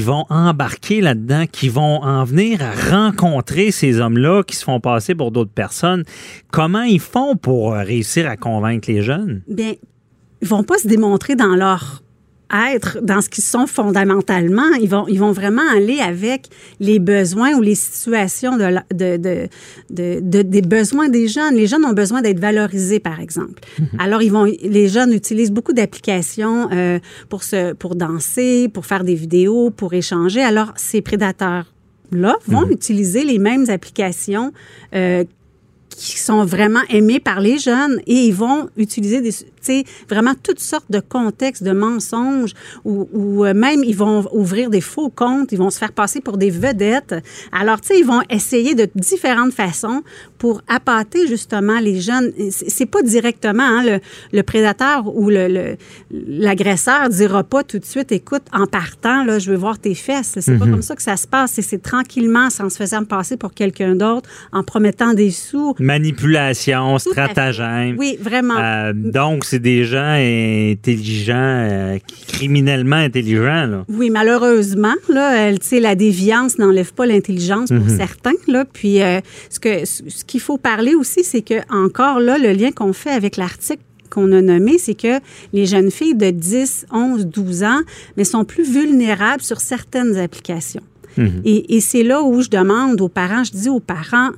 vont 0.00 0.24
embarquer 0.30 1.00
là-dedans, 1.00 1.44
qui 1.46 1.68
vont 1.68 2.02
en 2.02 2.24
venir 2.24 2.58
à 2.60 2.72
rencontrer 2.90 3.70
ces 3.70 4.00
hommes-là 4.00 4.42
qui 4.42 4.56
se 4.56 4.64
font 4.64 4.80
passer 4.80 5.14
pour 5.14 5.30
d'autres 5.30 5.52
personnes? 5.52 6.02
Comment 6.50 6.82
ils 6.82 6.98
font 6.98 7.36
pour 7.36 7.74
réussir 7.74 8.28
à 8.28 8.36
convaincre 8.36 8.90
les 8.90 9.00
jeunes? 9.02 9.42
Bien, 9.46 9.74
ils 10.40 10.48
vont 10.48 10.64
pas 10.64 10.78
se 10.78 10.88
démontrer 10.88 11.36
dans 11.36 11.54
leur 11.54 12.01
être 12.52 12.98
dans 13.02 13.20
ce 13.20 13.28
qu'ils 13.28 13.44
sont 13.44 13.66
fondamentalement. 13.66 14.72
Ils 14.80 14.88
vont, 14.88 15.06
ils 15.08 15.18
vont 15.18 15.32
vraiment 15.32 15.62
aller 15.74 16.00
avec 16.00 16.48
les 16.80 16.98
besoins 16.98 17.54
ou 17.54 17.62
les 17.62 17.74
situations 17.74 18.56
de, 18.56 18.76
de, 18.92 19.48
de, 19.90 20.42
des 20.42 20.62
besoins 20.62 21.08
des 21.08 21.28
jeunes. 21.28 21.54
Les 21.54 21.66
jeunes 21.66 21.84
ont 21.84 21.92
besoin 21.92 22.22
d'être 22.22 22.40
valorisés, 22.40 23.00
par 23.00 23.20
exemple. 23.20 23.62
Mhm. 23.78 23.86
Alors, 23.98 24.22
ils 24.22 24.32
vont, 24.32 24.44
les 24.44 24.88
jeunes 24.88 25.12
utilisent 25.12 25.52
beaucoup 25.52 25.72
d'applications 25.72 26.68
euh, 26.72 26.98
pour, 27.28 27.42
se, 27.42 27.72
pour 27.72 27.94
danser, 27.94 28.68
pour 28.68 28.86
faire 28.86 29.04
des 29.04 29.14
vidéos, 29.14 29.70
pour 29.70 29.94
échanger. 29.94 30.42
Alors, 30.42 30.72
ces 30.76 31.00
prédateurs-là 31.00 32.36
vont 32.46 32.66
mhm. 32.66 32.72
utiliser 32.72 33.24
les 33.24 33.38
mêmes 33.38 33.66
applications 33.70 34.52
euh, 34.94 35.24
qui 35.94 36.18
sont 36.18 36.44
vraiment 36.44 36.82
aimés 36.88 37.20
par 37.20 37.40
les 37.40 37.58
jeunes 37.58 38.00
et 38.06 38.26
ils 38.26 38.34
vont 38.34 38.68
utiliser 38.76 39.20
des, 39.20 39.32
vraiment 40.08 40.34
toutes 40.40 40.60
sortes 40.60 40.90
de 40.90 41.00
contextes, 41.00 41.62
de 41.62 41.72
mensonges 41.72 42.52
ou, 42.84 43.08
ou, 43.12 43.44
euh, 43.44 43.54
même 43.54 43.84
ils 43.84 43.96
vont 43.96 44.26
ouvrir 44.32 44.70
des 44.70 44.80
faux 44.80 45.10
comptes, 45.10 45.52
ils 45.52 45.58
vont 45.58 45.70
se 45.70 45.78
faire 45.78 45.92
passer 45.92 46.20
pour 46.20 46.36
des 46.36 46.50
vedettes. 46.50 47.14
Alors, 47.52 47.80
tu 47.80 47.88
sais, 47.88 47.98
ils 48.00 48.06
vont 48.06 48.22
essayer 48.30 48.74
de 48.74 48.88
différentes 48.94 49.52
façons 49.52 50.02
pour 50.38 50.62
appâter 50.68 51.26
justement 51.26 51.78
les 51.78 52.00
jeunes. 52.00 52.32
C'est 52.50 52.86
pas 52.86 53.02
directement 53.02 53.62
hein, 53.62 53.84
le, 53.84 54.00
le, 54.32 54.42
prédateur 54.42 55.14
ou 55.14 55.30
le, 55.30 55.76
l'agresseur 56.10 57.08
dira 57.08 57.44
pas 57.44 57.62
tout 57.62 57.78
de 57.78 57.84
suite, 57.84 58.12
écoute, 58.12 58.42
en 58.52 58.66
partant, 58.66 59.24
là, 59.24 59.38
je 59.38 59.50
veux 59.50 59.56
voir 59.56 59.78
tes 59.78 59.94
fesses. 59.94 60.38
C'est 60.40 60.58
pas 60.58 60.66
mhm. 60.66 60.72
comme 60.72 60.82
ça 60.82 60.96
que 60.96 61.02
ça 61.02 61.16
se 61.16 61.26
passe. 61.26 61.60
C'est 61.60 61.82
tranquillement, 61.82 62.50
sans 62.50 62.68
se 62.68 62.76
faisant 62.76 63.04
passer 63.04 63.36
pour 63.36 63.54
quelqu'un 63.54 63.94
d'autre, 63.94 64.28
en 64.52 64.62
promettant 64.62 65.14
des 65.14 65.30
sous. 65.30 65.74
Manipulation, 65.82 66.98
stratagème. 66.98 67.96
Oui, 67.98 68.16
vraiment. 68.20 68.58
Euh, 68.58 68.92
donc, 68.94 69.44
c'est 69.44 69.58
des 69.58 69.84
gens 69.84 70.14
intelligents, 70.16 71.34
euh, 71.36 71.98
criminellement 72.28 72.96
intelligents. 72.96 73.66
Là. 73.66 73.84
Oui, 73.88 74.10
malheureusement, 74.10 74.94
là, 75.08 75.50
la 75.72 75.94
déviance 75.94 76.58
n'enlève 76.58 76.92
pas 76.92 77.06
l'intelligence 77.06 77.68
pour 77.68 77.78
mhm. 77.78 77.96
certains. 77.96 78.32
Là. 78.46 78.64
Puis, 78.64 79.02
euh, 79.02 79.20
ce 79.50 79.58
que 79.58 79.84
ce 79.84 80.24
qu'il 80.24 80.40
faut 80.40 80.58
parler 80.58 80.94
aussi, 80.94 81.24
c'est 81.24 81.42
que 81.42 81.60
encore 81.70 82.20
là, 82.20 82.38
le 82.38 82.52
lien 82.52 82.70
qu'on 82.70 82.92
fait 82.92 83.10
avec 83.10 83.36
l'article 83.36 83.82
qu'on 84.08 84.30
a 84.32 84.42
nommé, 84.42 84.78
c'est 84.78 84.94
que 84.94 85.20
les 85.52 85.66
jeunes 85.66 85.90
filles 85.90 86.14
de 86.14 86.30
10, 86.30 86.86
11, 86.92 87.26
12 87.26 87.62
ans, 87.62 87.80
mais 88.16 88.24
sont 88.24 88.44
plus 88.44 88.70
vulnérables 88.70 89.42
sur 89.42 89.60
certaines 89.60 90.16
applications. 90.18 90.82
Mhm. 91.16 91.42
Et, 91.44 91.76
et 91.76 91.80
c'est 91.80 92.02
là 92.02 92.22
où 92.22 92.42
je 92.42 92.48
demande 92.48 93.00
aux 93.00 93.08
parents, 93.08 93.44
je 93.44 93.52
dis 93.52 93.68
aux 93.68 93.80
parents, 93.80 94.30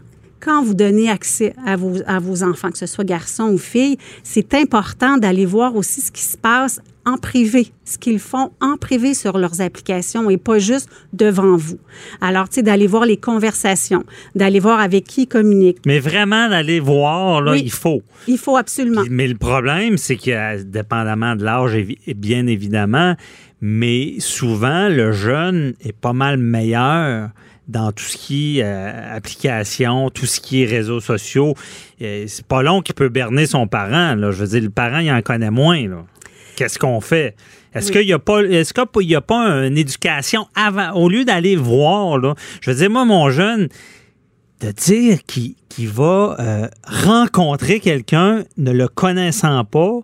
quand 0.45 0.63
vous 0.63 0.75
donnez 0.75 1.11
accès 1.11 1.55
à 1.65 1.77
vos, 1.77 1.95
à 2.07 2.19
vos 2.19 2.43
enfants, 2.43 2.71
que 2.71 2.79
ce 2.79 2.87
soit 2.87 3.05
garçons 3.05 3.51
ou 3.51 3.59
filles, 3.59 3.97
c'est 4.23 4.53
important 4.55 5.17
d'aller 5.17 5.47
voir 5.47 5.75
aussi 5.75 6.01
ce 6.01 6.13
qui 6.13 6.23
se 6.23 6.37
passe 6.37 6.81
en 7.07 7.17
privé, 7.19 7.69
ce 7.85 7.99
qu'ils 7.99 8.19
font 8.19 8.51
en 8.61 8.77
privé 8.77 9.15
sur 9.15 9.37
leurs 9.37 9.61
applications 9.61 10.31
et 10.31 10.37
pas 10.37 10.59
juste 10.59 10.89
devant 11.13 11.57
vous. 11.57 11.79
Alors, 12.21 12.49
tu 12.49 12.57
sais, 12.57 12.63
d'aller 12.63 12.87
voir 12.87 13.05
les 13.05 13.19
conversations, 13.19 14.05
d'aller 14.35 14.61
voir 14.61 14.81
avec 14.81 15.05
qui 15.05 15.23
ils 15.23 15.27
communiquent. 15.27 15.85
Mais 15.85 15.99
vraiment 15.99 16.49
d'aller 16.49 16.81
voir, 16.81 17.43
là, 17.43 17.57
il 17.57 17.71
faut. 17.71 18.03
Il 18.27 18.39
faut 18.39 18.57
absolument. 18.57 19.03
Mais 19.11 19.29
le 19.29 19.37
problème, 19.37 19.99
c'est 19.99 20.17
que, 20.17 20.63
dépendamment 20.63 21.37
de 21.37 21.45
l'âge, 21.45 21.77
bien 22.17 22.47
évidemment, 22.47 23.17
mais 23.61 24.15
souvent, 24.19 24.89
le 24.89 25.13
jeune 25.13 25.75
est 25.85 25.97
pas 25.97 26.13
mal 26.13 26.39
meilleur 26.39 27.31
dans 27.69 27.93
tout 27.93 28.05
ce 28.05 28.17
qui 28.17 28.59
est 28.59 28.65
euh, 28.65 29.17
application, 29.17 30.11
tout 30.11 30.27
ce 30.27 30.41
qui 30.41 30.63
est 30.63 30.67
réseaux 30.67 31.01
sociaux. 31.01 31.55
Euh, 32.03 32.25
c'est 32.27 32.47
pas 32.47 32.63
long 32.63 32.83
qu'il 32.83 32.95
peut 32.95 33.09
berner 33.09 33.47
son 33.47 33.67
parent. 33.67 34.15
Là. 34.15 34.31
Je 34.31 34.45
veux 34.45 34.49
dire, 34.49 34.63
le 34.63 34.71
parent, 34.71 34.99
il 34.99 35.11
en 35.11 35.23
connaît 35.23 35.51
moins. 35.51 35.83
Qu'est-ce 36.57 36.79
qu'on 36.79 37.01
fait? 37.01 37.35
Est-ce 37.75 37.91
qu'il 37.91 38.07
n'y 38.07 38.13
a 38.13 38.21
pas, 38.21 38.43
est-ce 38.43 38.73
qu'il 38.73 39.11
y 39.11 39.17
a 39.17 39.21
pas 39.21 39.67
une 39.67 39.77
éducation 39.77 40.47
avant, 40.55 40.93
au 40.93 41.09
lieu 41.09 41.25
d'aller 41.25 41.57
voir, 41.57 42.19
là, 42.19 42.35
je 42.61 42.71
veux 42.71 42.77
dire, 42.77 42.89
moi, 42.89 43.05
mon 43.05 43.31
jeune, 43.31 43.69
de 44.61 44.71
dire 44.71 45.19
qu'il 45.25 45.89
va 45.89 46.37
euh, 46.39 46.69
rencontrer 46.85 47.81
quelqu'un 47.81 48.45
ne 48.57 48.71
le 48.71 48.87
connaissant 48.87 49.65
pas, 49.65 50.01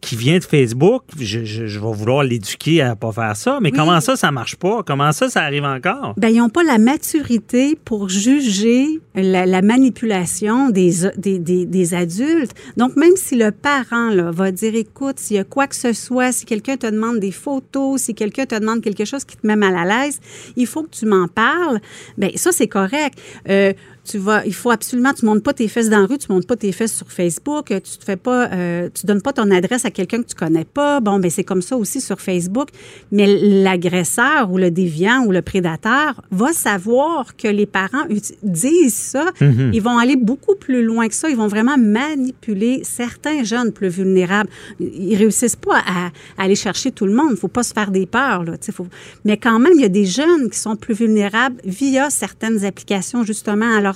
qui 0.00 0.16
vient 0.16 0.38
de 0.38 0.44
Facebook, 0.44 1.02
je, 1.18 1.44
je, 1.44 1.78
vais 1.78 1.92
vouloir 1.92 2.22
l'éduquer 2.22 2.80
à 2.80 2.96
pas 2.96 3.12
faire 3.12 3.36
ça. 3.36 3.58
Mais 3.60 3.70
comment 3.70 4.00
ça, 4.00 4.16
ça 4.16 4.30
marche 4.30 4.56
pas? 4.56 4.82
Comment 4.82 5.12
ça, 5.12 5.28
ça 5.28 5.42
arrive 5.42 5.64
encore? 5.64 6.14
Ben, 6.16 6.28
ils 6.28 6.38
n'ont 6.38 6.48
pas 6.48 6.62
la 6.62 6.78
maturité 6.78 7.78
pour 7.84 8.08
juger 8.08 8.86
la, 9.14 9.62
manipulation 9.62 10.70
des, 10.70 10.92
des, 11.16 11.38
des, 11.38 11.94
adultes. 11.94 12.52
Donc, 12.76 12.96
même 12.96 13.16
si 13.16 13.36
le 13.36 13.50
parent 13.50 14.10
là, 14.10 14.30
va 14.30 14.50
dire, 14.52 14.74
écoute, 14.74 15.18
s'il 15.18 15.36
y 15.36 15.40
a 15.40 15.44
quoi 15.44 15.66
que 15.66 15.76
ce 15.76 15.92
soit, 15.92 16.32
si 16.32 16.46
quelqu'un 16.46 16.76
te 16.76 16.86
demande 16.86 17.18
des 17.18 17.32
photos, 17.32 18.00
si 18.00 18.14
quelqu'un 18.14 18.46
te 18.46 18.58
demande 18.58 18.80
quelque 18.80 19.04
chose 19.04 19.24
qui 19.24 19.36
te 19.36 19.46
met 19.46 19.56
mal 19.56 19.76
à 19.76 19.84
l'aise, 19.84 20.20
il 20.56 20.66
faut 20.66 20.82
que 20.82 20.90
tu 20.90 21.06
m'en 21.06 21.28
parles. 21.28 21.80
Ben 22.16 22.30
ça, 22.36 22.52
c'est 22.52 22.68
correct. 22.68 23.20
Euh, 23.48 23.72
tu 24.04 24.18
vas, 24.18 24.44
il 24.46 24.54
faut 24.54 24.70
absolument, 24.70 25.12
tu 25.12 25.24
montes 25.26 25.42
pas 25.42 25.52
tes 25.52 25.68
fesses 25.68 25.88
dans 25.88 26.00
la 26.00 26.06
rue, 26.06 26.18
tu 26.18 26.30
montes 26.32 26.46
pas 26.46 26.56
tes 26.56 26.72
fesses 26.72 26.94
sur 26.94 27.10
Facebook, 27.10 27.66
tu 27.68 27.98
te 27.98 28.04
fais 28.04 28.16
pas, 28.16 28.50
euh, 28.50 28.88
tu 28.92 29.06
donnes 29.06 29.22
pas 29.22 29.32
ton 29.32 29.50
adresse 29.50 29.84
à 29.84 29.90
quelqu'un 29.90 30.22
que 30.22 30.28
tu 30.28 30.34
connais 30.34 30.64
pas. 30.64 31.00
Bon, 31.00 31.18
ben 31.18 31.30
c'est 31.30 31.44
comme 31.44 31.62
ça 31.62 31.76
aussi 31.76 32.00
sur 32.00 32.20
Facebook. 32.20 32.68
Mais 33.12 33.26
l'agresseur 33.26 34.50
ou 34.50 34.58
le 34.58 34.70
déviant 34.70 35.24
ou 35.26 35.32
le 35.32 35.42
prédateur 35.42 36.22
va 36.30 36.52
savoir 36.52 37.36
que 37.36 37.48
les 37.48 37.66
parents 37.66 38.04
disent 38.42 38.94
ça. 38.94 39.26
Mm-hmm. 39.40 39.70
Ils 39.72 39.82
vont 39.82 39.98
aller 39.98 40.16
beaucoup 40.16 40.54
plus 40.54 40.82
loin 40.82 41.08
que 41.08 41.14
ça. 41.14 41.28
Ils 41.28 41.36
vont 41.36 41.48
vraiment 41.48 41.76
manipuler 41.78 42.82
certains 42.84 43.44
jeunes 43.44 43.72
plus 43.72 43.88
vulnérables. 43.88 44.50
Ils 44.78 45.16
réussissent 45.16 45.56
pas 45.56 45.78
à, 45.78 46.10
aller 46.42 46.56
chercher 46.56 46.90
tout 46.90 47.06
le 47.06 47.14
monde. 47.14 47.30
Il 47.32 47.36
faut 47.36 47.48
pas 47.48 47.62
se 47.62 47.72
faire 47.72 47.90
des 47.90 48.06
peurs 48.06 48.44
là. 48.44 48.54
Faut... 48.72 48.86
Mais 49.24 49.36
quand 49.36 49.58
même, 49.58 49.72
il 49.74 49.80
y 49.80 49.84
a 49.84 49.88
des 49.88 50.06
jeunes 50.06 50.50
qui 50.50 50.58
sont 50.58 50.76
plus 50.76 50.94
vulnérables 50.94 51.56
via 51.64 52.10
certaines 52.10 52.64
applications 52.64 53.24
justement. 53.24 53.76
Alors 53.76 53.89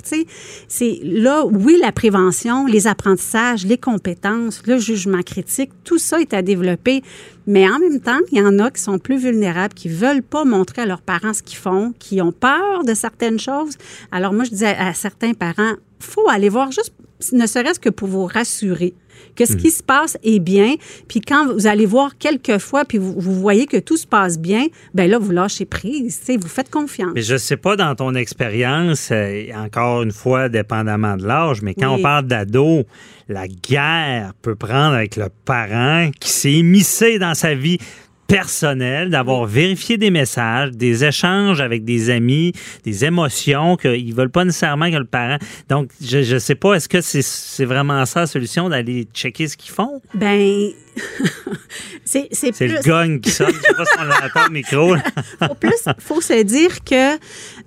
c'est 0.68 0.98
là, 1.02 1.44
oui, 1.44 1.78
la 1.80 1.92
prévention, 1.92 2.66
les 2.66 2.86
apprentissages, 2.86 3.64
les 3.66 3.78
compétences, 3.78 4.62
le 4.66 4.78
jugement 4.78 5.22
critique, 5.22 5.70
tout 5.84 5.98
ça 5.98 6.20
est 6.20 6.34
à 6.34 6.42
développer. 6.42 7.02
Mais 7.46 7.68
en 7.68 7.78
même 7.78 8.00
temps, 8.00 8.20
il 8.32 8.38
y 8.38 8.42
en 8.42 8.58
a 8.58 8.70
qui 8.70 8.80
sont 8.80 8.98
plus 8.98 9.18
vulnérables, 9.18 9.74
qui 9.74 9.88
veulent 9.88 10.22
pas 10.22 10.44
montrer 10.44 10.82
à 10.82 10.86
leurs 10.86 11.02
parents 11.02 11.34
ce 11.34 11.42
qu'ils 11.42 11.58
font, 11.58 11.92
qui 11.98 12.22
ont 12.22 12.32
peur 12.32 12.84
de 12.84 12.94
certaines 12.94 13.38
choses. 13.38 13.74
Alors 14.10 14.32
moi, 14.32 14.44
je 14.44 14.50
disais 14.50 14.74
à 14.76 14.94
certains 14.94 15.34
parents, 15.34 15.74
faut 16.00 16.28
aller 16.28 16.48
voir 16.48 16.70
juste, 16.72 16.94
ne 17.32 17.46
serait-ce 17.46 17.80
que 17.80 17.90
pour 17.90 18.08
vous 18.08 18.26
rassurer 18.26 18.94
que 19.36 19.46
ce 19.46 19.54
qui 19.54 19.70
se 19.70 19.82
passe 19.82 20.16
est 20.22 20.38
bien. 20.38 20.74
Puis 21.08 21.20
quand 21.20 21.52
vous 21.52 21.66
allez 21.66 21.86
voir 21.86 22.16
quelques 22.18 22.58
fois, 22.58 22.84
puis 22.84 22.98
vous, 22.98 23.14
voyez 23.20 23.66
que 23.66 23.76
tout 23.76 23.96
se 23.96 24.06
passe 24.06 24.38
bien, 24.38 24.66
ben 24.94 25.10
là, 25.10 25.18
vous 25.18 25.32
lâchez 25.32 25.64
prise, 25.64 26.20
vous 26.28 26.48
faites 26.48 26.70
confiance. 26.70 27.12
Mais 27.14 27.22
je 27.22 27.36
sais 27.36 27.56
pas 27.56 27.76
dans 27.76 27.94
ton 27.94 28.14
expérience, 28.14 29.08
euh, 29.10 29.46
encore 29.54 30.02
une 30.02 30.12
fois, 30.12 30.48
dépendamment 30.48 31.16
de 31.16 31.26
l'âge, 31.26 31.62
mais 31.62 31.74
quand 31.74 31.94
on 31.94 32.02
parle 32.02 32.26
d'ado, 32.26 32.84
la 33.28 33.48
guerre 33.48 34.32
peut 34.42 34.54
prendre 34.54 34.94
avec 34.94 35.16
le 35.16 35.28
parent 35.44 36.10
qui 36.20 36.30
s'est 36.30 36.52
émissé 36.52 37.18
dans 37.18 37.34
sa 37.34 37.54
vie 37.54 37.78
personnel, 38.26 39.10
d'avoir 39.10 39.44
vérifié 39.46 39.98
des 39.98 40.10
messages, 40.10 40.70
des 40.72 41.04
échanges 41.04 41.60
avec 41.60 41.84
des 41.84 42.10
amis, 42.10 42.52
des 42.84 43.04
émotions 43.04 43.76
qu'ils 43.76 44.14
veulent 44.14 44.30
pas 44.30 44.44
nécessairement 44.44 44.90
que 44.90 44.96
le 44.96 45.04
parent. 45.04 45.38
Donc, 45.68 45.90
je 46.00 46.34
ne 46.34 46.38
sais 46.38 46.54
pas, 46.54 46.74
est-ce 46.74 46.88
que 46.88 47.00
c'est 47.00 47.64
vraiment 47.64 48.04
ça 48.06 48.20
la 48.20 48.26
solution 48.26 48.68
d'aller 48.68 49.06
checker 49.12 49.48
ce 49.48 49.56
qu'ils 49.56 49.72
font? 49.72 50.00
Ben, 50.14 50.70
c'est 52.04 52.28
C'est 52.32 52.66
le 52.66 52.80
gong 52.82 53.20
qui 53.20 53.30
sonne. 53.30 53.52
Je 53.52 53.60
sais 53.60 53.74
pas 53.74 53.84
si 53.84 53.98
on 53.98 54.04
l'entend 54.04 54.46
au 54.48 54.50
micro. 54.50 54.96
faut 55.46 55.54
plus, 55.54 55.88
faut 55.98 56.20
se 56.20 56.42
dire 56.42 56.82
que 56.84 57.16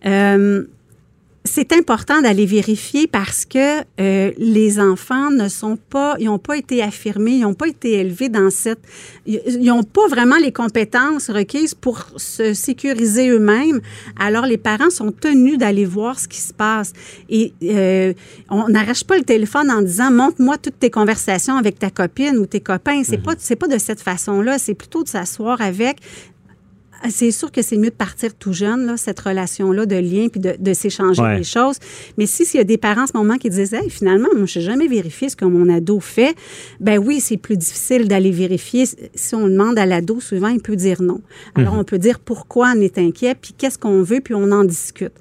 euh, 0.05 0.66
c'est 1.47 1.73
important 1.73 2.21
d'aller 2.21 2.45
vérifier 2.45 3.07
parce 3.07 3.45
que 3.45 3.81
euh, 3.99 4.31
les 4.37 4.79
enfants 4.79 5.31
ne 5.31 5.47
sont 5.47 5.77
pas, 5.77 6.15
ils 6.19 6.25
n'ont 6.25 6.39
pas 6.39 6.57
été 6.57 6.83
affirmés, 6.83 7.31
ils 7.31 7.41
n'ont 7.41 7.53
pas 7.53 7.67
été 7.67 7.93
élevés 7.93 8.29
dans 8.29 8.49
cette, 8.49 8.79
ils 9.25 9.63
n'ont 9.63 9.83
pas 9.83 10.07
vraiment 10.07 10.37
les 10.37 10.51
compétences 10.51 11.29
requises 11.29 11.73
pour 11.73 12.05
se 12.17 12.53
sécuriser 12.53 13.29
eux-mêmes. 13.29 13.81
Alors 14.19 14.45
les 14.45 14.57
parents 14.57 14.89
sont 14.89 15.11
tenus 15.11 15.57
d'aller 15.57 15.85
voir 15.85 16.19
ce 16.19 16.27
qui 16.27 16.39
se 16.39 16.53
passe 16.53 16.93
et 17.29 17.53
euh, 17.63 18.13
on 18.49 18.67
n'arrache 18.69 19.03
pas 19.03 19.17
le 19.17 19.23
téléphone 19.23 19.71
en 19.71 19.81
disant 19.81 20.11
montre-moi 20.11 20.57
toutes 20.57 20.79
tes 20.79 20.91
conversations 20.91 21.57
avec 21.57 21.79
ta 21.79 21.89
copine 21.89 22.37
ou 22.37 22.45
tes 22.45 22.61
copains. 22.61 23.03
C'est 23.03 23.17
mm-hmm. 23.17 23.23
pas, 23.23 23.35
c'est 23.37 23.55
pas 23.55 23.67
de 23.67 23.77
cette 23.77 24.01
façon-là. 24.01 24.57
C'est 24.59 24.75
plutôt 24.75 25.03
de 25.03 25.09
s'asseoir 25.09 25.61
avec 25.61 25.97
c'est 27.09 27.31
sûr 27.31 27.51
que 27.51 27.61
c'est 27.61 27.77
mieux 27.77 27.89
de 27.89 27.95
partir 27.95 28.33
tout 28.35 28.53
jeune, 28.53 28.85
là, 28.85 28.97
cette 28.97 29.19
relation-là 29.19 29.85
de 29.85 29.95
lien, 29.95 30.27
puis 30.29 30.39
de, 30.39 30.55
de 30.57 30.73
s'échanger 30.73 31.21
les 31.37 31.43
choses. 31.43 31.77
Mais 32.17 32.25
si 32.25 32.45
s'il 32.45 32.59
y 32.59 32.61
a 32.61 32.63
des 32.63 32.77
parents 32.77 33.03
en 33.03 33.07
ce 33.07 33.15
moment 33.15 33.37
qui 33.37 33.49
disent, 33.49 33.73
hey, 33.73 33.89
finalement, 33.89 34.29
moi, 34.35 34.45
je 34.45 34.59
n'ai 34.59 34.65
jamais 34.65 34.87
vérifié 34.87 35.29
ce 35.29 35.35
que 35.35 35.45
mon 35.45 35.69
ado 35.69 35.99
fait, 35.99 36.35
ben 36.79 36.97
oui, 36.97 37.19
c'est 37.19 37.37
plus 37.37 37.57
difficile 37.57 38.07
d'aller 38.07 38.31
vérifier. 38.31 38.85
Si 39.13 39.35
on 39.35 39.47
demande 39.47 39.77
à 39.77 39.85
l'ado, 39.85 40.19
souvent, 40.19 40.49
il 40.49 40.61
peut 40.61 40.75
dire 40.75 41.01
non. 41.01 41.21
Alors, 41.55 41.73
mhm. 41.73 41.79
on 41.79 41.83
peut 41.83 41.99
dire 41.99 42.19
pourquoi 42.19 42.73
on 42.75 42.81
est 42.81 42.97
inquiet, 42.97 43.35
puis 43.35 43.53
qu'est-ce 43.57 43.77
qu'on 43.77 44.01
veut, 44.03 44.21
puis 44.21 44.33
on 44.33 44.51
en 44.51 44.63
discute. 44.63 45.13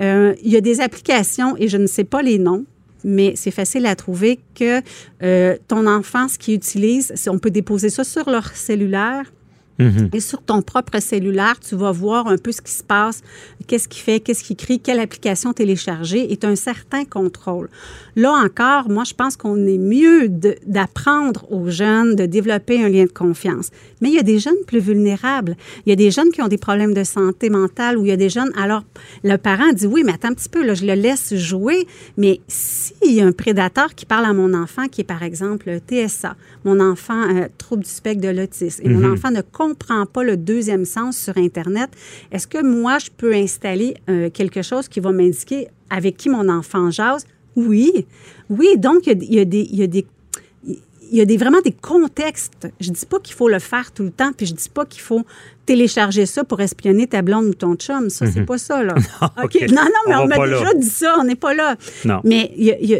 Euh, 0.00 0.34
il 0.42 0.50
y 0.50 0.56
a 0.56 0.60
des 0.60 0.80
applications, 0.80 1.56
et 1.58 1.68
je 1.68 1.76
ne 1.76 1.86
sais 1.86 2.04
pas 2.04 2.22
les 2.22 2.38
noms, 2.38 2.64
mais 3.04 3.34
c'est 3.36 3.50
facile 3.50 3.86
à 3.86 3.94
trouver 3.94 4.40
que 4.54 4.80
euh, 5.22 5.56
ton 5.68 5.86
enfant, 5.86 6.28
ce 6.28 6.38
qu'il 6.38 6.54
utilise, 6.54 7.12
on 7.28 7.38
peut 7.38 7.50
déposer 7.50 7.90
ça 7.90 8.02
sur 8.02 8.30
leur 8.30 8.48
cellulaire 8.56 9.30
Mhm. 9.78 10.10
Et 10.12 10.20
sur 10.20 10.42
ton 10.42 10.62
propre 10.62 11.00
cellulaire, 11.00 11.58
tu 11.58 11.74
vas 11.74 11.90
voir 11.90 12.28
un 12.28 12.38
peu 12.38 12.52
ce 12.52 12.62
qui 12.62 12.72
se 12.72 12.82
passe, 12.82 13.22
qu'est-ce 13.66 13.88
qu'il 13.88 14.02
fait, 14.02 14.20
qu'est-ce 14.20 14.44
qu'il 14.44 14.56
crie, 14.56 14.78
quelle 14.78 15.00
application 15.00 15.52
télécharger 15.52 16.32
et 16.32 16.38
un 16.44 16.56
certain 16.56 17.04
contrôle. 17.04 17.68
Là 18.16 18.32
encore, 18.32 18.88
moi, 18.88 19.04
je 19.04 19.14
pense 19.14 19.36
qu'on 19.36 19.66
est 19.66 19.78
mieux 19.78 20.28
d'apprendre 20.28 21.50
aux 21.50 21.70
jeunes 21.70 22.14
de 22.14 22.26
développer 22.26 22.82
un 22.84 22.88
lien 22.88 23.04
de 23.04 23.12
confiance. 23.12 23.70
Mais 24.00 24.10
il 24.10 24.14
y 24.14 24.18
a 24.18 24.22
des 24.22 24.38
jeunes 24.38 24.54
plus 24.66 24.78
vulnérables. 24.78 25.56
Il 25.86 25.90
y 25.90 25.92
a 25.92 25.96
des 25.96 26.10
jeunes 26.10 26.30
qui 26.30 26.42
ont 26.42 26.48
des 26.48 26.58
problèmes 26.58 26.94
de 26.94 27.04
santé 27.04 27.50
mentale 27.50 27.98
ou 27.98 28.04
il 28.04 28.08
y 28.08 28.12
a 28.12 28.16
des 28.16 28.28
jeunes. 28.28 28.52
Alors, 28.56 28.84
le 29.22 29.36
parent 29.36 29.72
dit 29.72 29.86
oui, 29.86 30.02
mais 30.04 30.12
attends 30.12 30.28
un 30.28 30.34
petit 30.34 30.48
peu, 30.48 30.64
là, 30.64 30.74
je 30.74 30.84
le 30.84 30.94
laisse 30.94 31.34
jouer. 31.34 31.86
Mais 32.16 32.40
s'il 32.46 33.14
y 33.14 33.20
a 33.20 33.26
un 33.26 33.32
prédateur 33.32 33.94
qui 33.94 34.06
parle 34.06 34.26
à 34.26 34.32
mon 34.32 34.54
enfant, 34.54 34.86
qui 34.88 35.00
est 35.00 35.04
par 35.04 35.22
exemple 35.22 35.80
TSA, 35.88 36.36
mon 36.64 36.80
enfant 36.80 37.22
euh, 37.30 37.48
trouble 37.58 37.84
du 37.84 37.90
spectre 37.90 38.20
de 38.20 38.28
l'autisme, 38.28 38.82
et 38.84 38.88
mon 38.88 39.00
mhm. 39.00 39.14
enfant 39.14 39.30
ne 39.30 39.40
comprend 39.68 40.06
pas 40.06 40.22
le 40.22 40.36
deuxième 40.36 40.84
sens 40.84 41.16
sur 41.16 41.36
Internet, 41.36 41.90
est-ce 42.30 42.46
que 42.46 42.62
moi, 42.62 42.98
je 42.98 43.10
peux 43.10 43.34
installer 43.34 43.94
euh, 44.08 44.30
quelque 44.30 44.62
chose 44.62 44.88
qui 44.88 45.00
va 45.00 45.12
m'indiquer 45.12 45.68
avec 45.90 46.16
qui 46.16 46.28
mon 46.28 46.48
enfant 46.48 46.90
jase? 46.90 47.26
Oui, 47.56 48.06
oui. 48.50 48.76
Donc, 48.78 49.06
il 49.06 49.32
y 49.32 49.40
a, 49.40 49.44
des, 49.44 49.66
y 49.70 49.82
a 49.82 49.86
des 49.86 50.06
il 51.10 51.18
y 51.18 51.20
a 51.20 51.26
des, 51.26 51.36
vraiment 51.36 51.60
des 51.60 51.72
contextes. 51.72 52.66
Je 52.80 52.90
dis 52.90 53.06
pas 53.06 53.20
qu'il 53.20 53.36
faut 53.36 53.48
le 53.48 53.58
faire 53.58 53.92
tout 53.92 54.02
le 54.02 54.10
temps, 54.10 54.32
puis 54.36 54.46
je 54.46 54.54
dis 54.54 54.68
pas 54.68 54.84
qu'il 54.84 55.02
faut 55.02 55.24
télécharger 55.66 56.26
ça 56.26 56.44
pour 56.44 56.60
espionner 56.60 57.06
ta 57.06 57.22
blonde 57.22 57.46
ou 57.46 57.54
ton 57.54 57.74
chum. 57.76 58.10
Ça, 58.10 58.26
c'est 58.26 58.40
mhm. 58.40 58.46
pas 58.46 58.58
ça, 58.58 58.82
là. 58.82 58.94
non, 59.20 59.48
non, 59.68 59.82
non, 59.82 60.00
mais 60.08 60.16
on, 60.16 60.26
m'a 60.26 60.46
déjà 60.46 60.74
dit 60.74 60.88
ça, 60.88 61.16
on 61.18 61.24
n'est 61.24 61.34
pas 61.34 61.54
là. 61.54 61.76
Non. 62.04 62.20
Mais 62.24 62.52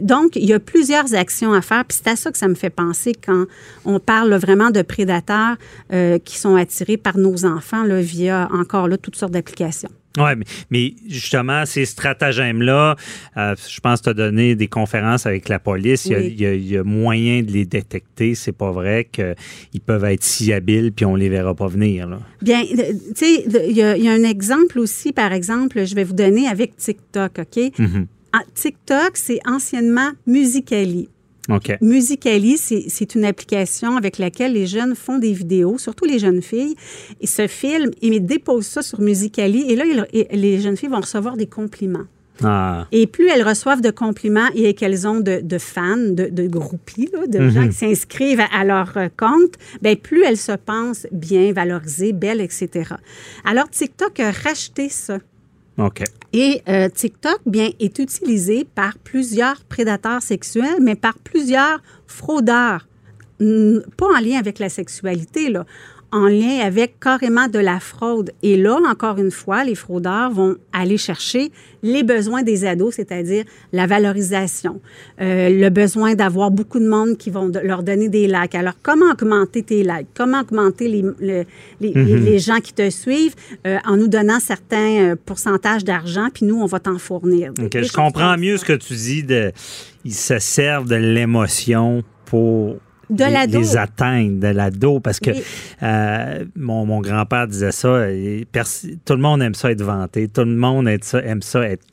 donc, 0.03 0.37
il 0.37 0.47
y 0.47 0.53
a 0.53 0.61
plusieurs 0.61 1.15
actions 1.15 1.53
à 1.53 1.63
faire, 1.63 1.85
puis 1.85 1.99
c'est 2.03 2.11
à 2.11 2.17
ça 2.17 2.31
que 2.31 2.39
ça 2.39 2.49
me 2.49 2.55
fait 2.55 2.71
penser 2.71 3.13
quand 3.15 3.45
on 3.85 4.01
parle 4.01 4.35
vraiment 4.35 4.71
de 4.71 4.83
prédateurs 4.83 5.57
euh, 5.93 6.19
qui 6.19 6.39
sont 6.39 6.57
attirés 6.57 6.97
par 6.97 7.19
nos 7.19 7.45
enfants 7.45 7.85
là, 7.85 8.01
via, 8.01 8.49
encore 8.53 8.89
là, 8.89 8.97
toutes 8.97 9.17
sortes 9.17 9.33
d'applications. 9.33 9.91
Oui, 10.17 10.31
mais, 10.71 10.95
justement, 11.09 11.67
ces 11.67 11.85
stratagèmes-là, 11.85 12.95
euh, 13.37 13.55
je 13.69 13.81
pense 13.81 13.99
que 13.99 14.05
tu 14.05 14.11
as 14.11 14.15
donné 14.15 14.55
des 14.55 14.69
conférences 14.69 15.27
avec 15.27 15.49
la 15.49 15.59
police. 15.59 16.07
Il, 16.07 16.41
y 16.41 16.77
a, 16.77 16.85
moyen 16.85 17.43
de 17.43 17.51
les 17.51 17.65
détecter. 17.65 18.37
C'est 18.37 18.53
pas 18.53 18.71
vrai 18.71 19.09
qu'ils 19.11 19.81
peuvent 19.85 20.05
être 20.05 20.23
si 20.23 20.53
habiles 20.53 20.93
puis 20.93 21.05
on 21.05 21.17
les 21.17 21.29
verra 21.29 21.55
pas 21.55 21.67
venir. 21.67 22.07
Là. 22.07 22.21
Bien, 22.43 22.54
tu 22.63 23.15
sais, 23.15 23.45
il 23.69 23.77
y, 23.77 23.83
a 23.83 24.13
un 24.13 24.23
exemple 24.23 24.79
aussi, 24.79 25.13
par 25.13 25.33
exemple, 25.33 25.85
je 25.85 25.95
vais 25.95 26.05
vous 26.05 26.15
donner 26.15 26.49
avec 26.49 26.77
TikTok, 26.77 27.39
OK? 27.39 27.57
Mm-hmm. 27.57 28.07
Ah, 28.33 28.43
TikTok, 28.55 29.13
c'est 29.15 29.41
anciennement 29.47 30.11
Musicali. 30.27 31.09
Okay. 31.49 31.77
Musicali, 31.83 32.57
c'est 32.57 33.15
une 33.15 33.25
application 33.25 33.97
avec 33.97 34.19
laquelle 34.19 34.55
les 34.55 34.67
jeunes 34.67 34.95
font 34.95 35.19
des 35.19 35.33
vidéos, 35.33 35.77
surtout 35.79 36.07
les 36.07 36.19
jeunes 36.19 36.41
filles, 36.41 36.75
et 37.21 37.27
se 37.27 37.47
filment 37.47 37.93
et 38.01 38.19
déposent 38.19 38.67
ça 38.67 38.83
sur 38.83 39.01
Musicali. 39.01 39.71
Et 39.71 39.77
là, 39.77 39.85
les 40.33 40.61
jeunes 40.61 40.77
filles 40.77 40.89
vont 40.89 41.01
recevoir 41.01 41.37
des 41.37 41.47
compliments. 41.47 42.07
Ah. 42.43 42.87
Et 42.91 43.07
plus 43.07 43.29
elles 43.29 43.47
reçoivent 43.47 43.81
de 43.81 43.91
compliments 43.91 44.49
et 44.55 44.75
qu'elles 44.75 45.07
ont 45.07 45.21
de, 45.21 45.59
fans, 45.59 45.97
de, 45.97 46.47
groupies, 46.47 47.11
de 47.29 47.39
mhm. 47.39 47.51
gens 47.51 47.69
qui 47.69 47.75
s'inscrivent 47.75 48.43
à, 48.53 48.65
leur 48.65 48.97
euh, 48.97 49.09
compte, 49.17 49.55
bien, 49.83 49.95
plus 49.95 50.25
elles 50.25 50.37
se 50.37 50.53
pensent 50.53 51.07
bien 51.13 51.53
valorisées, 51.53 52.13
belles, 52.13 52.41
etc. 52.41 52.95
Alors, 53.45 53.69
TikTok 53.69 54.21
a 54.21 54.31
racheté 54.31 54.89
ça. 54.89 55.19
Et 56.33 56.63
euh, 56.69 56.89
TikTok, 56.89 57.41
bien, 57.47 57.71
est 57.81 57.99
utilisé 57.99 58.65
par 58.65 58.97
plusieurs 58.99 59.65
prédateurs 59.65 60.23
sexuels, 60.23 60.81
mais 60.81 60.95
par 60.95 61.19
plusieurs 61.19 61.81
fraudeurs. 62.07 62.87
Pas 63.39 64.07
en 64.07 64.21
lien 64.21 64.39
avec 64.39 64.61
la 64.61 64.69
sexualité, 64.69 65.51
là 65.51 65.67
en 66.15 66.29
lien 66.29 66.61
avec 66.61 67.01
carrément 67.01 67.49
de 67.49 67.59
la 67.59 67.81
fraude. 67.81 68.31
Et 68.45 68.57
là, 68.57 68.79
encore 68.89 69.19
une 69.19 69.33
fois, 69.33 69.65
les 69.65 69.75
fraudeurs 69.75 70.31
vont 70.31 70.55
aller 70.73 70.97
chercher 70.97 71.51
les 71.83 72.05
besoins 72.05 72.45
des 72.45 72.65
ados, 72.65 72.95
c'est-à-dire 72.95 73.45
la 73.73 73.89
valorisation, 73.89 74.81
euh, 75.21 75.49
le 75.49 75.69
besoin 75.71 76.15
d'avoir 76.15 76.53
beaucoup 76.53 76.79
de 76.79 76.89
monde 76.89 77.17
qui 77.17 77.31
vont 77.31 77.51
leur 77.65 77.83
donner 77.83 78.09
des 78.09 78.29
likes. 78.29 78.55
Alors, 78.55 78.75
comment 78.81 79.11
augmenter 79.11 79.65
tes 79.65 79.83
likes? 79.83 80.07
Comment 80.15 80.43
augmenter 80.43 80.87
les, 80.87 81.03
les, 81.81 81.95
mhm. 81.95 82.25
les, 82.25 82.39
gens 82.39 82.61
qui 82.61 82.73
te 82.73 82.89
suivent 82.91 83.35
euh, 83.67 83.79
en 83.85 83.97
nous 83.97 84.09
donnant 84.09 84.39
certains 84.39 85.01
euh, 85.01 85.17
pourcentages 85.17 85.83
d'argent, 85.83 86.29
puis 86.33 86.47
nous, 86.47 86.61
on 86.63 86.67
va 86.67 86.79
t'en 86.79 86.99
fournir. 86.99 87.53
je 87.59 87.93
comprends 87.93 88.39
mieux 88.39 88.57
ce 88.57 88.65
que 88.65 88.75
tu 88.75 88.95
dis. 88.95 89.25
De, 89.25 89.51
ils 90.05 90.15
se 90.15 90.39
servent 90.39 90.89
de 90.89 90.95
l'émotion 90.95 92.05
pour 92.25 92.77
de 93.11 93.25
les, 93.25 93.59
les, 93.59 93.77
atteindre 93.77 94.41
de 94.41 94.49
l'ado 94.49 95.01
parce 95.01 95.21
que 95.21 95.31
euh, 95.83 96.45
mon, 96.57 96.87
mon 96.87 97.01
grand-père 97.01 97.47
disait 97.47 97.73
ça 97.73 98.07
tout 99.05 99.15
le 99.15 99.21
monde 99.21 99.43
aime 99.43 99.55
ça 99.55 99.71
être 99.71 99.83
vanté 99.83 100.29
tout 100.29 100.45
le 100.45 100.57
monde 100.57 100.89
aime 100.89 101.03
ça, 101.03 101.21
aime 101.21 101.43
ça 101.43 101.69
être 101.69 101.85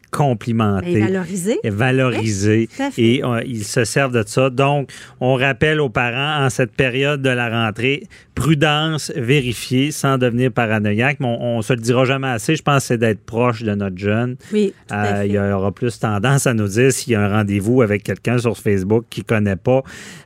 Et 1.64 1.70
valorisé. 1.70 2.70
Et 2.97 3.12
et 3.12 3.24
euh, 3.24 3.41
ils 3.45 3.64
se 3.64 3.84
servent 3.84 4.14
de 4.14 4.24
ça. 4.26 4.49
Donc, 4.49 4.91
on 5.20 5.36
rappelle 5.36 5.80
aux 5.80 5.89
parents 5.89 6.45
en 6.45 6.49
cette 6.49 6.72
période 6.72 7.22
de 7.22 7.30
la 7.30 7.49
rentrée, 7.49 8.03
prudence, 8.36 9.12
vérifier 9.16 9.91
sans 9.91 10.18
devenir 10.18 10.51
paranoïaque. 10.51 11.18
Mais 11.20 11.38
on, 11.39 11.57
ne 11.57 11.62
se 11.62 11.74
le 11.74 11.80
dira 11.80 12.05
jamais 12.05 12.28
assez. 12.28 12.55
Je 12.55 12.62
pense 12.62 12.86
c'est 12.86 12.97
d'être 12.97 13.22
proche 13.22 13.64
de 13.64 13.74
notre 13.74 13.97
jeune. 13.97 14.36
Oui. 14.53 14.74
Euh, 14.91 15.24
il 15.26 15.32
y 15.32 15.39
aura 15.39 15.72
plus 15.72 15.97
tendance 15.99 16.47
à 16.47 16.53
nous 16.53 16.68
dire 16.68 16.91
s'il 16.91 17.14
y 17.14 17.16
a 17.16 17.22
un 17.22 17.30
rendez-vous 17.30 17.82
avec 17.82 18.03
quelqu'un 18.03 18.38
sur 18.38 18.57
Facebook 18.57 19.05
qui 19.09 19.24
connaît 19.24 19.55
pas 19.55 19.84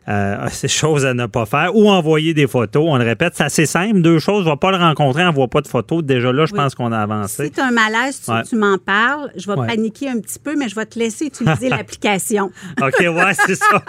euh, 0.07 0.47
ces 0.51 0.67
choses 0.67 1.05
à 1.05 1.13
ne 1.13 1.25
pas 1.25 1.45
faire 1.45 1.75
ou 1.75 1.89
envoyer 1.89 2.33
des 2.33 2.47
photos. 2.47 2.83
On 2.87 2.97
le 2.97 3.03
répète, 3.03 3.33
c'est 3.35 3.43
assez 3.43 3.65
simple. 3.65 4.01
Deux 4.01 4.19
choses. 4.19 4.43
Je 4.43 4.49
ne 4.49 4.53
vais 4.53 4.59
pas 4.59 4.71
le 4.71 4.77
rencontrer, 4.77 5.23
on 5.23 5.29
ne 5.29 5.35
voit 5.35 5.47
pas 5.47 5.61
de 5.61 5.67
photos. 5.67 6.03
Déjà 6.03 6.31
là, 6.31 6.45
je 6.45 6.53
pense 6.53 6.75
qu'on 6.75 6.91
a 6.91 6.99
avancé. 6.99 7.45
Si 7.45 7.51
tu 7.51 7.59
as 7.59 7.65
un 7.65 7.71
malaise, 7.71 8.21
tu, 8.47 8.55
m'en 8.55 8.77
parles. 8.77 9.31
Je 9.35 9.47
vais 9.47 9.74
paniquer 9.75 10.09
un 10.09 10.19
petit 10.19 10.39
peu, 10.39 10.55
mais 10.55 10.69
je 10.69 10.75
vais 10.75 10.85
te 10.85 10.97
laisser 10.97 11.25
utiliser 11.25 11.69
l'application. 11.75 12.51
OK, 12.81 12.99
ouais, 12.99 13.33
c'est 13.45 13.55
ça. 13.55 13.83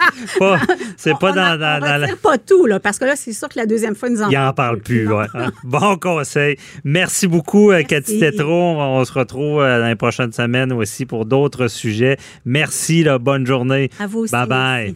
c'est 0.97 1.17
pas 1.17 1.31
dans, 1.31 1.59
dans, 1.59 2.07
on 2.11 2.15
pas 2.17 2.37
tout, 2.37 2.65
là, 2.65 2.79
parce 2.79 2.99
que 2.99 3.05
là, 3.05 3.15
c'est 3.15 3.33
sûr 3.33 3.47
que 3.49 3.57
la 3.57 3.65
deuxième 3.65 3.95
fois, 3.95 4.09
nous 4.09 4.21
en 4.21 4.29
Il 4.29 4.37
en 4.37 4.53
parle 4.53 4.79
plus, 4.79 5.07
ouais. 5.07 5.25
Bon 5.63 5.97
conseil. 5.97 6.57
Merci 6.83 7.27
beaucoup, 7.27 7.71
euh, 7.71 7.83
Cathy 7.83 8.19
Tétro. 8.19 8.51
On 8.51 9.03
se 9.05 9.13
retrouve 9.13 9.61
euh, 9.61 9.79
dans 9.79 9.87
les 9.87 9.95
prochaines 9.95 10.33
semaines 10.33 10.73
aussi 10.73 11.05
pour 11.05 11.25
d'autres 11.25 11.67
sujets. 11.67 12.17
Merci, 12.45 13.03
là, 13.03 13.19
bonne 13.19 13.45
journée. 13.45 13.89
À 13.99 14.07
vous 14.07 14.19
aussi. 14.19 14.33
Bye-bye. 14.33 14.95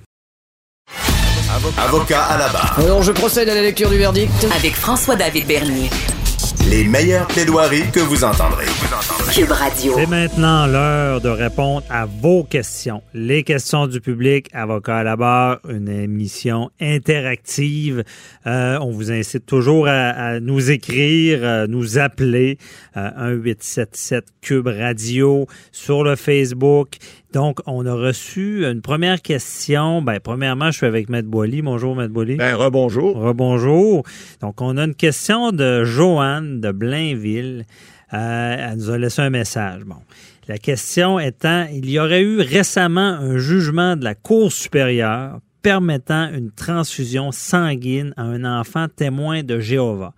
Avocat 1.78 2.24
à 2.24 2.38
la 2.38 2.48
barre. 2.50 2.80
Alors, 2.80 3.04
je 3.04 3.12
procède 3.12 3.50
à 3.50 3.56
la 3.56 3.62
lecture 3.62 3.90
du 3.90 3.98
verdict. 3.98 4.32
Avec 4.56 4.74
François-David 4.74 5.48
Bernier. 5.48 5.90
Les 6.70 6.84
meilleures 6.84 7.28
plaidoiries 7.28 7.90
que 7.92 8.00
vous 8.00 8.24
entendrez. 8.24 8.66
Cube 9.34 9.52
Radio. 9.52 9.94
C'est 9.96 10.06
maintenant 10.06 10.68
l'heure 10.68 11.22
de 11.22 11.30
répondre 11.30 11.84
à 11.90 12.06
vos 12.06 12.44
questions. 12.44 13.02
Les 13.14 13.44
questions 13.44 13.88
du 13.88 14.02
public, 14.02 14.48
avocat 14.54 14.98
à 14.98 15.04
la 15.04 15.16
barre, 15.16 15.60
une 15.70 15.90
émission 15.90 16.70
interactive. 16.80 18.04
Euh, 18.46 18.78
on 18.82 18.92
vous 18.92 19.12
incite 19.12 19.46
toujours 19.46 19.88
à, 19.88 20.40
nous 20.40 20.72
écrire, 20.72 21.46
à 21.46 21.68
nous 21.68 21.98
appeler 21.98 22.58
euh, 22.98 23.36
1877 23.36 24.26
Cube 24.42 24.68
Radio 24.68 25.48
sur 25.72 26.04
le 26.04 26.16
Facebook 26.16 26.98
donc, 27.34 27.60
on 27.66 27.86
a 27.86 27.94
reçu 27.94 28.66
une 28.66 28.82
première 28.82 29.22
question. 29.22 30.02
Ben, 30.02 30.20
premièrement, 30.20 30.72
je 30.72 30.78
suis 30.78 30.86
avec 30.86 31.10
Maître 31.10 31.30
Boily. 31.30 31.62
Bonjour, 31.62 31.96
Maître 31.96 32.12
Boily. 32.14 32.36
Ben, 32.36 32.56
rebonjour. 32.56 33.16
Rebonjour. 33.16 34.04
Donc, 34.42 34.62
on 34.62 34.78
a 34.78 34.84
une 34.84 34.96
question 34.96 35.52
de 35.52 35.86
Joanne 35.86 36.60
de 36.60 36.72
Blainville. 36.72 37.66
Euh, 38.14 38.56
elle 38.60 38.78
nous 38.78 38.90
a 38.90 38.98
laissé 38.98 39.22
un 39.22 39.30
message. 39.30 39.84
Bon. 39.86 39.96
La 40.48 40.58
question 40.58 41.20
étant, 41.20 41.68
il 41.72 41.90
y 41.90 42.00
aurait 42.00 42.22
eu 42.22 42.42
récemment 42.42 43.00
un 43.00 43.38
jugement 43.38 43.96
de 43.96 44.04
la 44.04 44.16
Cour 44.16 44.52
supérieure 44.52 45.40
permettant 45.62 46.30
une 46.34 46.52
transfusion 46.52 47.32
sanguine 47.32 48.14
à 48.18 48.24
un 48.24 48.44
enfant 48.44 48.88
témoin 48.94 49.44
de 49.44 49.60
Jéhovah. 49.60 50.14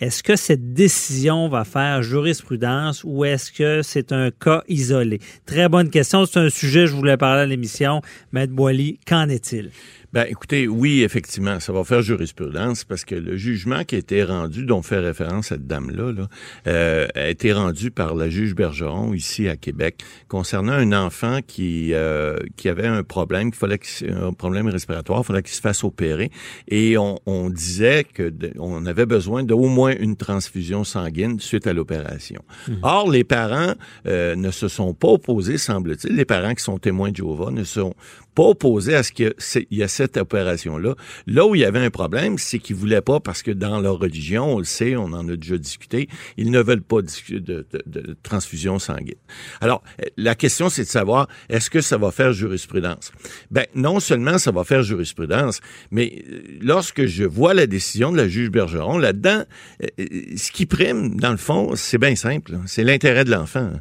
Est-ce 0.00 0.24
que 0.24 0.34
cette 0.34 0.72
décision 0.72 1.48
va 1.48 1.64
faire 1.64 2.02
jurisprudence 2.02 3.02
ou 3.04 3.24
est-ce 3.24 3.52
que 3.52 3.80
c'est 3.82 4.10
un 4.10 4.32
cas 4.32 4.64
isolé? 4.68 5.20
Très 5.46 5.68
bonne 5.68 5.88
question. 5.88 6.26
C'est 6.26 6.40
un 6.40 6.50
sujet, 6.50 6.88
je 6.88 6.94
voulais 6.94 7.16
parler 7.16 7.42
à 7.42 7.46
l'émission. 7.46 8.02
Maître 8.32 8.52
Boily, 8.52 8.98
qu'en 9.06 9.28
est-il? 9.28 9.70
Ben, 10.14 10.26
écoutez, 10.28 10.68
oui, 10.68 11.02
effectivement, 11.02 11.58
ça 11.58 11.72
va 11.72 11.82
faire 11.82 12.00
jurisprudence 12.00 12.84
parce 12.84 13.04
que 13.04 13.16
le 13.16 13.36
jugement 13.36 13.82
qui 13.82 13.96
a 13.96 13.98
été 13.98 14.22
rendu, 14.22 14.64
dont 14.64 14.80
fait 14.80 15.00
référence 15.00 15.48
cette 15.48 15.66
dame-là, 15.66 16.12
là, 16.12 16.28
euh, 16.68 17.08
a 17.16 17.30
été 17.30 17.52
rendu 17.52 17.90
par 17.90 18.14
la 18.14 18.28
juge 18.28 18.54
Bergeron 18.54 19.12
ici 19.12 19.48
à 19.48 19.56
Québec 19.56 20.04
concernant 20.28 20.74
un 20.74 20.92
enfant 20.92 21.40
qui 21.44 21.94
euh, 21.94 22.36
qui 22.56 22.68
avait 22.68 22.86
un 22.86 23.02
problème, 23.02 23.50
qu'il 23.50 23.58
fallait 23.58 23.80
un 24.08 24.32
problème 24.32 24.68
respiratoire, 24.68 25.22
il 25.22 25.26
fallait 25.26 25.42
qu'il 25.42 25.56
se 25.56 25.60
fasse 25.60 25.82
opérer, 25.82 26.30
et 26.68 26.96
on, 26.96 27.18
on 27.26 27.50
disait 27.50 28.04
que 28.04 28.32
on 28.60 28.86
avait 28.86 29.06
besoin 29.06 29.42
d'au 29.42 29.66
moins 29.66 29.96
une 29.98 30.14
transfusion 30.14 30.84
sanguine 30.84 31.40
suite 31.40 31.66
à 31.66 31.72
l'opération. 31.72 32.44
Mmh. 32.68 32.72
Or, 32.84 33.10
les 33.10 33.24
parents 33.24 33.74
euh, 34.06 34.36
ne 34.36 34.52
se 34.52 34.68
sont 34.68 34.94
pas 34.94 35.08
opposés, 35.08 35.58
semble-t-il, 35.58 36.14
les 36.14 36.24
parents 36.24 36.54
qui 36.54 36.62
sont 36.62 36.78
témoins 36.78 37.10
de 37.10 37.16
Jéhovah 37.16 37.50
ne 37.50 37.64
sont 37.64 37.94
pas 38.34 38.42
opposé 38.42 38.94
à 38.94 39.02
ce 39.02 39.12
qu'il 39.12 39.34
y 39.70 39.82
a 39.82 39.88
cette 39.88 40.16
opération-là. 40.16 40.94
Là 41.26 41.46
où 41.46 41.54
il 41.54 41.60
y 41.60 41.64
avait 41.64 41.78
un 41.78 41.90
problème, 41.90 42.38
c'est 42.38 42.58
qu'ils 42.58 42.76
voulaient 42.76 43.00
pas, 43.00 43.20
parce 43.20 43.42
que 43.42 43.50
dans 43.50 43.80
leur 43.80 43.98
religion, 43.98 44.54
on 44.54 44.58
le 44.58 44.64
sait, 44.64 44.96
on 44.96 45.12
en 45.12 45.28
a 45.28 45.36
déjà 45.36 45.58
discuté, 45.58 46.08
ils 46.36 46.50
ne 46.50 46.60
veulent 46.60 46.82
pas 46.82 47.02
de, 47.02 47.38
de, 47.38 47.66
de 47.86 48.16
transfusion 48.22 48.78
sanguine. 48.78 49.14
Alors, 49.60 49.82
la 50.16 50.34
question, 50.34 50.68
c'est 50.68 50.82
de 50.82 50.88
savoir, 50.88 51.28
est-ce 51.48 51.70
que 51.70 51.80
ça 51.80 51.96
va 51.96 52.10
faire 52.10 52.32
jurisprudence? 52.32 53.12
Ben, 53.50 53.66
non 53.74 54.00
seulement 54.00 54.38
ça 54.38 54.50
va 54.50 54.64
faire 54.64 54.82
jurisprudence, 54.82 55.60
mais 55.90 56.24
euh, 56.28 56.42
lorsque 56.60 57.06
je 57.06 57.24
vois 57.24 57.54
la 57.54 57.66
décision 57.66 58.12
de 58.12 58.16
la 58.16 58.28
juge 58.28 58.50
Bergeron, 58.50 58.98
là-dedans, 58.98 59.44
euh, 59.82 59.86
euh, 60.00 60.06
ce 60.36 60.50
qui 60.50 60.66
prime, 60.66 61.20
dans 61.20 61.30
le 61.30 61.36
fond, 61.36 61.74
c'est 61.76 61.98
bien 61.98 62.16
simple. 62.16 62.58
C'est 62.66 62.84
l'intérêt 62.84 63.24
de 63.24 63.30
l'enfant. 63.30 63.72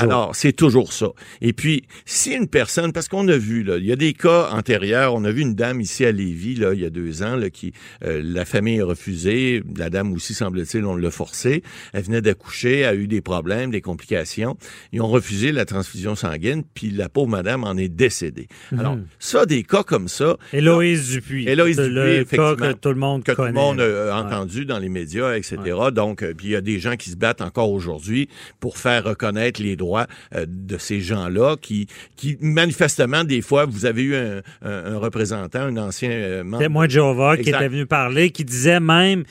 Alors, 0.00 0.34
c'est 0.34 0.52
toujours 0.52 0.92
ça. 0.92 1.08
Et 1.40 1.52
puis, 1.52 1.84
si 2.04 2.32
une 2.32 2.48
personne, 2.48 2.92
parce 2.92 3.08
qu'on 3.08 3.28
a 3.28 3.36
vu, 3.36 3.62
là, 3.62 3.76
il 3.76 3.86
y 3.86 3.92
a 3.92 3.96
des 4.00 4.14
cas 4.14 4.48
antérieurs. 4.50 5.14
On 5.14 5.24
a 5.24 5.30
vu 5.30 5.42
une 5.42 5.54
dame 5.54 5.80
ici 5.80 6.04
à 6.06 6.10
Lévis, 6.10 6.56
là, 6.56 6.72
il 6.72 6.80
y 6.80 6.86
a 6.86 6.90
deux 6.90 7.22
ans, 7.22 7.36
là, 7.36 7.50
qui 7.50 7.72
euh, 8.02 8.22
la 8.24 8.44
famille 8.44 8.80
a 8.80 8.84
refusé. 8.86 9.62
La 9.76 9.90
dame 9.90 10.12
aussi, 10.12 10.32
semble-t-il, 10.32 10.84
on 10.86 10.96
l'a 10.96 11.10
forcée. 11.10 11.62
Elle 11.92 12.04
venait 12.04 12.22
d'accoucher, 12.22 12.86
a 12.86 12.94
eu 12.94 13.06
des 13.06 13.20
problèmes, 13.20 13.70
des 13.70 13.82
complications. 13.82 14.56
Ils 14.92 15.02
ont 15.02 15.08
refusé 15.08 15.52
la 15.52 15.66
transfusion 15.66 16.16
sanguine, 16.16 16.62
puis 16.74 16.90
la 16.90 17.10
pauvre 17.10 17.28
madame 17.28 17.62
en 17.62 17.76
est 17.76 17.88
décédée. 17.88 18.48
Mhm. 18.72 18.80
Alors, 18.80 18.98
ça, 19.18 19.44
des 19.44 19.62
cas 19.64 19.82
comme 19.82 20.08
ça. 20.08 20.38
Héloïse 20.52 21.10
Dupuis. 21.10 21.46
Héloïse 21.46 21.76
Dupuis, 21.76 21.94
le 21.94 22.14
effectivement. 22.20 22.56
Cas 22.56 22.72
que 22.72 22.78
tout 22.78 22.88
le 22.88 22.94
monde 22.94 23.22
que 23.22 23.32
tout 23.32 23.42
le 23.42 23.52
monde 23.52 23.80
a 23.80 24.16
entendu 24.16 24.64
dans 24.64 24.78
les 24.78 24.88
médias, 24.88 25.36
etc. 25.36 25.58
Donc, 25.92 26.22
euh, 26.22 26.32
puis 26.34 26.48
il 26.48 26.50
y 26.52 26.56
a 26.56 26.62
des 26.62 26.80
gens 26.80 26.96
qui 26.96 27.10
se 27.10 27.16
battent 27.16 27.42
encore 27.42 27.70
aujourd'hui 27.70 28.28
pour 28.60 28.78
faire 28.78 29.04
reconnaître 29.04 29.62
les 29.62 29.76
droits 29.76 30.06
euh, 30.34 30.46
de 30.48 30.78
ces 30.78 31.00
gens-là 31.02 31.56
qui, 31.60 31.86
qui 32.16 32.38
manifestement, 32.40 33.24
des 33.24 33.42
fois, 33.42 33.66
vous 33.66 33.84
avez 33.84 33.89
eu 33.98 34.14
un, 34.14 34.98
représentant, 34.98 35.60
un 35.60 35.76
ancien 35.76 36.10
euh, 36.10 36.44
membre. 36.44 36.62
Témoin 36.62 36.86
de 36.86 36.90
Jéhovah 36.90 37.36
qui 37.36 37.50
était 37.50 37.68
venu 37.68 37.86
parler, 37.86 38.30
qui 38.30 38.44
disait 38.44 38.80
même 38.80 39.24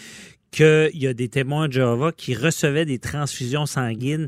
qu'il 0.51 0.89
y 0.93 1.07
a 1.07 1.13
des 1.13 1.29
témoins 1.29 1.67
de 1.67 1.73
Jéhovah 1.73 2.11
qui 2.11 2.33
recevaient 2.35 2.85
des 2.85 2.99
transfusions 2.99 3.65
sanguines 3.65 4.27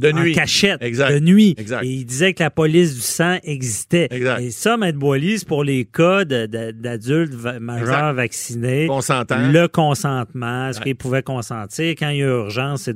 de 0.00 0.12
nuit. 0.12 0.32
En 0.32 0.34
cachette. 0.34 0.82
Exact. 0.82 1.12
De 1.12 1.20
nuit. 1.20 1.54
Exact. 1.58 1.84
Et 1.84 1.88
il 1.88 2.04
disait 2.04 2.34
que 2.34 2.42
la 2.42 2.50
police 2.50 2.94
du 2.94 3.00
sang 3.00 3.38
existait. 3.44 4.08
Exact. 4.10 4.40
Et 4.40 4.50
ça, 4.50 4.76
Maître 4.76 4.98
Boilly, 4.98 5.44
pour 5.46 5.64
les 5.64 5.84
cas 5.84 6.24
d'adultes 6.24 7.34
majeurs 7.60 8.14
vaccinés. 8.14 8.86
Le 8.86 9.66
consentement, 9.66 10.68
est-ce 10.68 10.80
qu'ils 10.80 10.96
pouvaient 10.96 11.22
consentir. 11.22 11.94
Quand 11.98 12.08
il 12.08 12.18
y 12.18 12.22
a 12.22 12.26
urgence, 12.26 12.82
c'est 12.82 12.94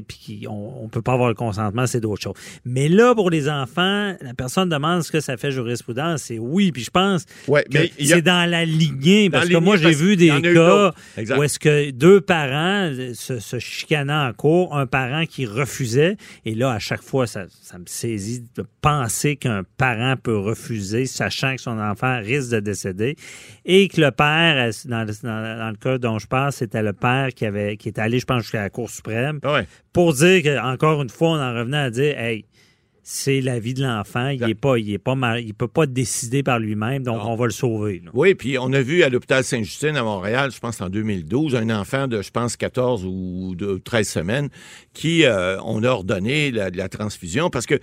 puis 0.00 0.46
on, 0.48 0.84
on 0.84 0.88
peut 0.88 1.02
pas 1.02 1.12
avoir 1.12 1.28
le 1.28 1.34
consentement, 1.34 1.86
c'est 1.86 2.00
d'autres 2.00 2.22
choses. 2.22 2.34
Mais 2.64 2.88
là, 2.88 3.14
pour 3.14 3.30
les 3.30 3.48
enfants, 3.48 4.14
la 4.20 4.34
personne 4.34 4.68
demande 4.68 5.02
ce 5.02 5.12
que 5.12 5.20
ça 5.20 5.36
fait 5.36 5.50
jurisprudence. 5.50 6.22
C'est 6.22 6.38
oui. 6.38 6.72
Puis 6.72 6.84
je 6.84 6.90
pense 6.90 7.24
ouais, 7.48 7.64
que 7.64 7.78
c'est 7.98 8.22
dans 8.22 8.48
la 8.48 8.64
lignée. 8.64 9.30
Parce 9.30 9.48
que 9.48 9.56
moi, 9.56 9.76
j'ai 9.76 9.92
vu 9.92 10.16
des 10.16 10.28
cas 10.28 10.92
où 11.36 11.42
est-ce 11.42 11.58
que 11.58 11.90
deux 11.90 12.20
parents 12.20 12.90
se, 13.14 13.38
se 13.38 13.58
chicanant 13.58 14.28
en 14.28 14.32
cours, 14.32 14.76
un 14.76 14.86
parent 14.86 15.24
qui 15.26 15.46
refusait 15.46 16.16
et 16.44 16.54
là, 16.54 16.72
à 16.72 16.78
chaque 16.80 17.02
fois, 17.02 17.26
ça, 17.28 17.46
me 17.78 17.86
saisit 17.86 18.44
de 18.56 18.64
penser 18.80 19.36
qu'un 19.36 19.62
parent 19.76 20.16
peut 20.20 20.36
refuser, 20.36 21.06
sachant 21.06 21.54
que 21.54 21.60
son 21.60 21.78
enfant 21.78 22.18
risque 22.18 22.50
de 22.50 22.60
décéder, 22.60 23.16
et 23.64 23.86
que 23.86 24.00
le 24.00 24.10
père, 24.10 24.70
dans, 24.86 25.04
le 25.04 25.76
cas 25.76 25.98
dont 25.98 26.18
je 26.18 26.26
parle, 26.26 26.52
c'était 26.52 26.82
le 26.82 26.92
père 26.92 27.28
qui 27.28 27.46
avait 27.46 27.76
qui 27.76 27.88
est 27.88 27.98
allé, 27.98 28.18
je 28.18 28.26
pense, 28.26 28.42
jusqu'à 28.42 28.62
la 28.62 28.70
Cour 28.70 28.90
suprême, 28.90 29.38
pour 29.92 30.14
dire 30.14 30.42
que 30.42 30.60
encore 30.60 31.00
une 31.02 31.10
fois, 31.10 31.30
on 31.30 31.40
en 31.40 31.54
revenait 31.54 31.76
à 31.76 31.90
dire, 31.90 32.18
hey, 32.18 32.44
c'est 33.04 33.40
la 33.40 33.58
vie 33.58 33.74
de 33.74 33.82
l'enfant. 33.82 34.28
Il 34.28 34.42
est 34.48 34.54
pas, 34.54 34.78
il 34.78 34.92
est 34.92 34.98
pas, 34.98 35.16
il 35.40 35.54
peut 35.54 35.66
pas 35.66 35.86
décider 35.86 36.44
par 36.44 36.60
lui-même, 36.60 37.02
donc 37.02 37.20
on 37.24 37.34
va 37.34 37.46
le 37.46 37.52
sauver. 37.52 38.00
Oui, 38.14 38.34
puis 38.34 38.58
on 38.58 38.72
a 38.72 38.80
vu 38.80 39.02
à 39.02 39.08
l'hôpital 39.08 39.42
Sainte-Justine 39.42 39.96
à 39.96 40.04
Montréal, 40.04 40.52
je 40.52 40.60
pense 40.60 40.80
en 40.80 40.88
2012, 40.88 41.56
un 41.56 41.70
enfant 41.70 42.06
de, 42.06 42.22
je 42.22 42.30
pense, 42.30 42.56
14 42.56 43.04
ou 43.04 43.54
de 43.56 43.80
13 43.84 44.08
semaines 44.08 44.48
qui 44.94 45.24
euh, 45.24 45.60
on 45.62 45.82
a 45.82 45.88
ordonné 45.88 46.52
la, 46.52 46.70
la 46.70 46.88
transfusion 46.88 47.50
parce 47.50 47.66
que 47.66 47.80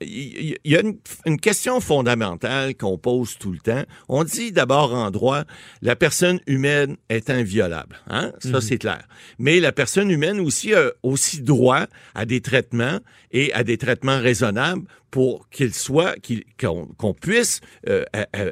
il 0.00 0.56
y, 0.64 0.76
a 0.76 0.82
une, 1.26 1.40
question 1.40 1.80
fondamentale 1.80 2.76
qu'on 2.76 2.98
pose 2.98 3.36
tout 3.38 3.52
le 3.52 3.58
temps. 3.58 3.82
On 4.08 4.22
dit 4.22 4.52
d'abord 4.52 4.94
en 4.94 5.10
droit, 5.10 5.42
la 5.80 5.96
personne 5.96 6.40
humaine 6.46 6.96
est 7.08 7.30
inviolable. 7.30 7.96
Hein? 8.08 8.32
Ça, 8.38 8.48
mhm. 8.48 8.60
c'est 8.60 8.78
clair. 8.78 9.08
Mais 9.38 9.60
la 9.60 9.72
personne 9.72 10.10
humaine 10.10 10.38
aussi 10.40 10.74
a 10.74 10.90
aussi 11.02 11.40
droit 11.40 11.86
à 12.14 12.26
des 12.26 12.40
traitements 12.40 12.98
et 13.32 13.52
à 13.54 13.64
des 13.64 13.78
traitements 13.78 14.18
raisonnables 14.18 14.51
Nana, 14.54 14.82
pour 15.12 15.48
qu'il 15.50 15.74
soit, 15.74 16.14
qu'on 16.58 17.14
puisse 17.14 17.60
euh, 17.86 18.04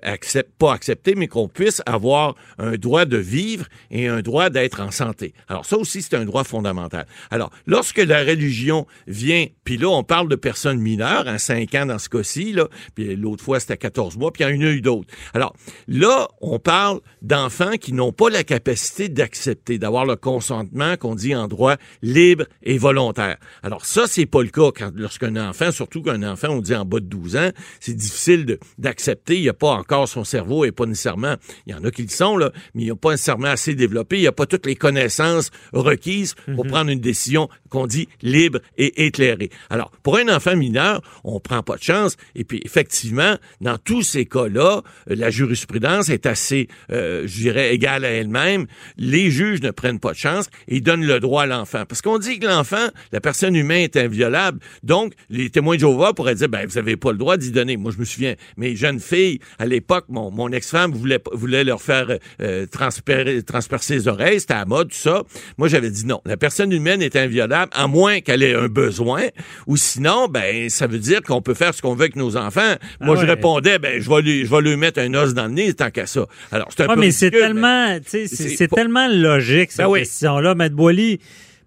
accept, 0.03 0.53
pas 0.59 0.75
accepter, 0.75 1.15
mais 1.17 1.27
qu'on 1.27 1.49
puisse 1.49 1.83
avoir 1.87 2.37
un 2.59 2.77
droit 2.77 3.07
de 3.07 3.17
vivre 3.17 3.65
et 3.91 4.09
un 4.09 4.21
droit 4.21 4.51
d'être 4.51 4.81
en 4.81 4.91
santé. 4.91 5.33
Alors 5.49 5.65
ça 5.65 5.79
aussi, 5.79 6.03
c'est 6.03 6.15
un 6.15 6.27
droit 6.27 6.45
fondamental. 6.45 7.07
Alors, 7.31 7.51
lorsque 7.67 7.97
la 7.99 8.21
religion 8.21 8.87
vient, 9.07 9.47
puis 9.65 9.79
là, 9.79 9.89
on 9.89 10.05
parle 10.05 10.29
de 10.29 10.37
personnes 10.37 10.79
mineures, 10.79 11.27
à 11.27 11.33
hein, 11.33 11.39
5 11.39 11.75
ans 11.77 11.87
dans 11.87 11.99
ce 11.99 12.11
cas-ci, 12.11 12.53
là, 12.53 12.69
puis 12.95 13.17
l'autre 13.17 13.43
fois, 13.43 13.59
c'était 13.59 13.79
14 13.79 14.19
mois, 14.19 14.31
puis 14.31 14.45
il 14.45 14.55
y 14.55 14.59
en 14.59 14.61
a 14.61 14.71
eu 14.71 14.83
d'autres. 14.83 15.09
Alors, 15.33 15.55
là, 15.89 16.29
on 16.43 16.59
parle 16.59 17.01
d'enfants 17.23 17.79
qui 17.81 17.95
n'ont 17.95 18.13
pas 18.13 18.29
la 18.29 18.45
capacité 18.45 19.09
d'accepter, 19.09 19.79
d'avoir 19.79 20.05
le 20.05 20.17
consentement 20.17 20.99
qu'on 20.99 21.15
dit 21.15 21.35
en 21.35 21.49
droit 21.49 21.77
libre 22.03 22.45
et 22.63 22.77
volontaire. 22.77 23.39
Alors 23.63 23.87
ça, 23.87 24.05
c'est 24.07 24.27
pas 24.27 24.43
le 24.43 24.51
cas 24.51 24.71
quand, 24.77 24.91
lorsqu'un 24.95 25.37
enfant, 25.37 25.73
surtout 25.73 26.03
qu'un 26.03 26.23
enfant 26.23 26.50
on 26.51 26.61
dit 26.61 26.75
en 26.75 26.85
bas 26.85 27.01
de 27.01 27.07
12 27.07 27.37
ans, 27.37 27.51
c'est 27.81 27.95
difficile 27.95 28.59
d'accepter. 28.79 29.37
Il 29.37 29.43
n'y 29.43 29.49
a 29.49 29.55
pas 29.55 29.71
encore 29.71 30.09
son 30.09 30.25
cerveau 30.25 30.65
et 30.65 30.73
pas 30.73 30.87
nécessairement, 30.87 31.37
il 31.67 31.73
y 31.73 31.75
en 31.75 31.85
a 31.85 31.91
qui 31.91 32.03
le 32.03 32.09
sont, 32.09 32.37
là, 32.37 32.51
mais 32.75 32.83
il 32.83 32.85
n'y 32.87 32.91
a 32.91 32.97
pas 32.97 33.13
nécessairement 33.13 33.49
assez 33.49 33.75
développé. 33.75 34.19
Il 34.19 34.23
n'y 34.23 34.27
a 34.27 34.33
pas 34.33 34.47
toutes 34.47 34.67
les 34.67 34.77
connaissances 34.77 35.51
requises 35.73 36.35
pour 36.55 36.65
mhm. 36.65 36.71
prendre 36.71 36.91
une 36.91 37.01
décision 37.01 37.49
qu'on 37.69 37.87
dit 37.87 38.09
libre 38.23 38.61
et 38.77 39.07
éclairée. 39.07 39.51
Alors, 39.71 39.91
pour 40.03 40.17
un 40.17 40.29
enfant 40.29 40.57
mineur, 40.57 41.03
on 41.25 41.41
prend 41.41 41.63
pas 41.63 41.77
de 41.77 41.83
chance. 41.83 42.17
Et 42.35 42.45
puis, 42.45 42.61
effectivement, 42.65 43.37
dans 43.61 43.79
tous 43.79 44.03
ces 44.03 44.27
cas-là, 44.27 44.83
la 45.07 45.31
jurisprudence 45.31 46.09
est 46.09 46.27
assez, 46.27 46.69
euh, 46.91 47.23
je 47.27 47.43
dirais, 47.43 47.75
égale 47.75 48.05
à 48.05 48.11
elle-même. 48.11 48.67
Les 48.97 49.31
juges 49.31 49.63
ne 49.63 49.71
prennent 49.71 50.01
pas 50.01 50.13
de 50.13 50.19
chance 50.19 50.51
et 50.69 50.81
donnent 50.81 51.05
le 51.05 51.21
droit 51.21 51.45
à 51.45 51.47
l'enfant. 51.47 51.85
Parce 51.89 52.03
qu'on 52.03 52.19
dit 52.19 52.39
que 52.39 52.47
l'enfant, 52.47 52.89
la 53.13 53.21
personne 53.21 53.55
humaine 53.55 53.83
est 53.83 53.97
inviolable. 53.97 54.61
Donc, 54.83 55.15
les 55.29 55.51
témoins 55.51 55.77
de 55.77 55.81
Jéhovah 55.81 56.13
pourraient 56.13 56.35
dire, 56.41 56.49
ben, 56.49 56.67
vous 56.67 56.75
n'avez 56.75 56.97
pas 56.97 57.13
le 57.13 57.19
droit 57.19 57.37
d'y 57.37 57.51
donner. 57.51 57.77
Moi, 57.77 57.93
je 57.95 57.99
me 57.99 58.05
souviens, 58.05 58.35
mes 58.57 58.77
jeunes 58.77 59.01
filles, 59.01 59.41
à 59.59 59.67
l'époque, 59.67 60.07
mon, 60.09 60.31
mon 60.31 60.51
ex-femme 60.51 60.93
voulait, 60.93 61.21
voulait 61.33 61.65
leur 61.65 61.81
faire 61.81 62.19
euh, 62.41 62.67
transpercer 62.67 63.95
les 63.95 64.09
oreilles, 64.09 64.41
c'était 64.41 64.55
à 64.55 64.65
mode, 64.65 64.89
tout 64.89 64.97
ça. 64.97 65.23
Moi, 65.59 65.69
j'avais 65.69 65.91
dit 65.91 66.07
non. 66.07 66.21
La 66.25 66.37
personne 66.37 66.73
humaine 66.73 67.03
est 67.03 67.17
inviolable, 67.17 67.71
à 67.75 67.87
moins 67.87 68.21
qu'elle 68.21 68.43
ait 68.43 68.55
un 68.55 68.69
besoin, 68.69 69.23
ou 69.67 69.77
sinon, 69.77 70.29
ben, 70.29 70.69
ça 70.69 70.87
veut 70.87 70.99
dire 70.99 71.23
qu'on 71.23 71.43
peut 71.43 71.55
faire 71.55 71.75
ce 71.75 71.83
qu'on 71.83 71.95
veut 71.95 72.03
avec 72.03 72.17
nos 72.17 72.37
enfants. 72.37 72.75
Moi, 73.01 73.17
ah 73.19 73.21
je 73.21 73.27
répondais, 73.27 73.79
ben, 73.79 74.01
je 74.01 74.09
vais 74.09 74.23
lui, 74.23 74.45
je 74.45 74.51
vais 74.51 74.61
lui 74.63 74.77
mettre 74.77 75.01
un 75.01 75.13
os 75.15 75.35
dans 75.35 75.47
le 75.47 75.53
nez, 75.53 75.75
tant 75.75 75.91
qu'à 75.91 76.07
ça. 76.07 76.27
Alors, 76.53 76.69
c'est 76.71 76.83
un 76.85 76.95
peu 76.95 77.01
mais 77.01 77.11
c'est 77.11 77.31
tellement, 77.31 77.99
c'est 78.07 78.69
tellement 78.69 79.09
logique, 79.09 79.73
cette 79.73 79.87
ben 79.87 79.95
question-là, 79.95 80.55
Maître 80.55 80.77
Boily. 80.77 81.21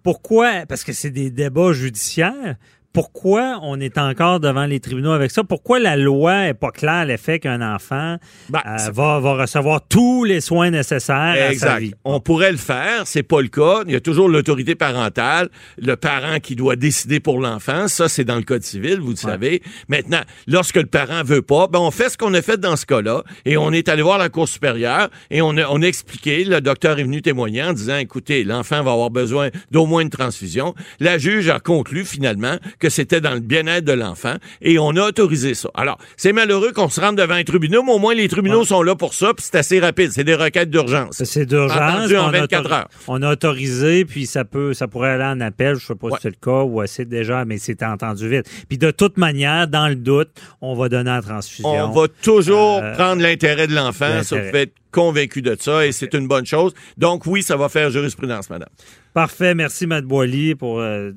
Pourquoi? 0.03 0.65
Parce 0.67 0.83
que 0.83 0.91
c'est 0.91 1.11
des 1.11 1.29
débats 1.29 1.71
judiciaires 1.71 2.57
pourquoi 2.93 3.59
on 3.63 3.79
est 3.79 3.97
encore 3.97 4.39
devant 4.39 4.67
les 4.67 4.79
tribunaux 4.79 5.11
avec 5.11 5.31
ça? 5.31 5.43
Pourquoi 5.43 5.79
la 5.79 5.97
loi 5.97 6.45
est 6.45 6.53
pas 6.53 6.69
claire 6.69 6.93
à 6.93 7.05
l'effet 7.05 7.39
qu'un 7.39 7.61
enfant 7.61 8.17
ben, 8.49 8.61
euh, 8.67 8.91
va, 8.91 9.19
va, 9.19 9.33
recevoir 9.33 9.81
tous 9.89 10.23
les 10.23 10.41
soins 10.41 10.69
nécessaires 10.69 11.35
à 11.49 11.53
sa 11.55 11.79
vie? 11.79 11.93
On 12.05 12.19
pourrait 12.19 12.51
le 12.51 12.57
faire, 12.57 13.07
c'est 13.07 13.23
pas 13.23 13.41
le 13.41 13.47
cas. 13.47 13.81
Il 13.87 13.93
y 13.93 13.95
a 13.95 13.99
toujours 13.99 14.29
l'autorité 14.29 14.75
parentale, 14.75 15.49
le 15.79 15.95
parent 15.95 16.39
qui 16.39 16.55
doit 16.55 16.75
décider 16.75 17.19
pour 17.19 17.39
l'enfant. 17.39 17.87
Ça, 17.87 18.07
c'est 18.07 18.25
dans 18.25 18.35
le 18.35 18.43
code 18.43 18.61
civil, 18.61 18.99
vous 18.99 19.11
le 19.11 19.15
savez. 19.15 19.63
Maintenant, 19.87 20.21
lorsque 20.45 20.77
le 20.77 20.85
parent 20.85 21.23
veut 21.23 21.41
pas, 21.41 21.65
ben 21.67 21.79
on 21.79 21.89
fait 21.89 22.09
ce 22.09 22.17
qu'on 22.17 22.33
a 22.35 22.43
fait 22.43 22.59
dans 22.59 22.75
ce 22.75 22.85
cas-là 22.85 23.23
et 23.45 23.57
on 23.57 23.71
est 23.71 23.89
allé 23.89 24.03
voir 24.03 24.19
la 24.19 24.29
Cour 24.29 24.47
supérieure 24.47 25.09
et 25.31 25.41
on 25.41 25.57
a, 25.57 25.65
on 25.67 25.81
a 25.81 25.85
expliqué, 25.85 26.43
le 26.43 26.61
docteur 26.61 26.99
est 26.99 27.03
venu 27.03 27.23
témoigner 27.23 27.63
en 27.63 27.73
disant, 27.73 27.97
écoutez, 27.97 28.43
l'enfant 28.43 28.83
va 28.83 28.91
avoir 28.91 29.09
besoin 29.09 29.49
d'au 29.71 29.87
moins 29.87 30.01
une 30.01 30.11
transfusion. 30.11 30.75
La 30.99 31.17
juge 31.17 31.49
a 31.49 31.59
conclu 31.59 32.05
finalement 32.05 32.57
que 32.83 32.89
c'était 32.89 33.21
dans 33.21 33.33
le 33.33 33.39
bien-être 33.39 33.85
de 33.85 33.93
l'enfant 33.93 34.35
et 34.61 34.77
on 34.77 34.89
a 34.97 35.07
autorisé 35.07 35.53
ça. 35.53 35.69
Alors, 35.73 35.97
c'est 36.17 36.33
malheureux 36.33 36.73
qu'on 36.73 36.89
se 36.89 36.99
rende 36.99 37.17
devant 37.17 37.35
un 37.35 37.45
tribunal, 37.45 37.79
mais 37.85 37.93
au 37.93 37.97
moins 37.97 38.13
les 38.13 38.27
tribunaux 38.27 38.65
sont 38.65 38.83
là 38.83 38.93
pour 38.93 39.13
ça, 39.13 39.33
puis 39.33 39.45
c'est 39.49 39.57
assez 39.57 39.79
rapide. 39.79 40.11
C'est 40.11 40.25
des 40.25 40.35
requêtes 40.35 40.69
d'urgence. 40.69 41.23
C'est 41.23 41.45
d'urgence. 41.45 42.11
en 42.13 42.29
24 42.29 42.71
heures. 42.73 42.89
On 43.07 43.21
a 43.21 43.31
autorisé, 43.31 44.03
puis 44.03 44.25
ça 44.25 44.43
peut, 44.43 44.73
ça 44.73 44.89
pourrait 44.89 45.11
aller 45.11 45.23
en 45.23 45.39
appel. 45.39 45.75
Je 45.75 45.85
sais 45.85 45.95
pas 45.95 46.09
si 46.11 46.17
c'est 46.23 46.29
le 46.29 46.35
cas 46.35 46.63
ou 46.63 46.81
c'est 46.85 47.07
déjà, 47.07 47.45
mais 47.45 47.57
c'est 47.57 47.81
entendu 47.83 48.27
vite. 48.27 48.49
Puis 48.67 48.77
de 48.77 48.91
toute 48.91 49.17
manière, 49.17 49.69
dans 49.69 49.87
le 49.87 49.95
doute, 49.95 50.31
on 50.59 50.75
va 50.75 50.89
donner 50.89 51.11
la 51.11 51.21
transfusion. 51.21 51.69
On 51.69 51.91
va 51.91 52.07
toujours 52.21 52.81
euh, 52.83 52.93
prendre 52.95 53.21
l'intérêt 53.21 53.67
de 53.67 53.75
l'enfant. 53.75 54.23
Ça 54.23 54.41
fait 54.41 54.73
convaincu 54.91 55.41
de 55.41 55.55
ça 55.57 55.85
et 55.85 55.93
c'est 55.93 56.13
une 56.13 56.27
bonne 56.27 56.45
chose. 56.45 56.73
Donc 56.97 57.25
oui, 57.25 57.43
ça 57.43 57.55
va 57.55 57.69
faire 57.69 57.89
jurisprudence, 57.89 58.49
madame. 58.49 58.69
Parfait. 59.13 59.55
Merci, 59.55 59.87
Matt 59.87 60.03
Boily, 60.03 60.55
pour 60.55 60.79
euh, 60.79 61.11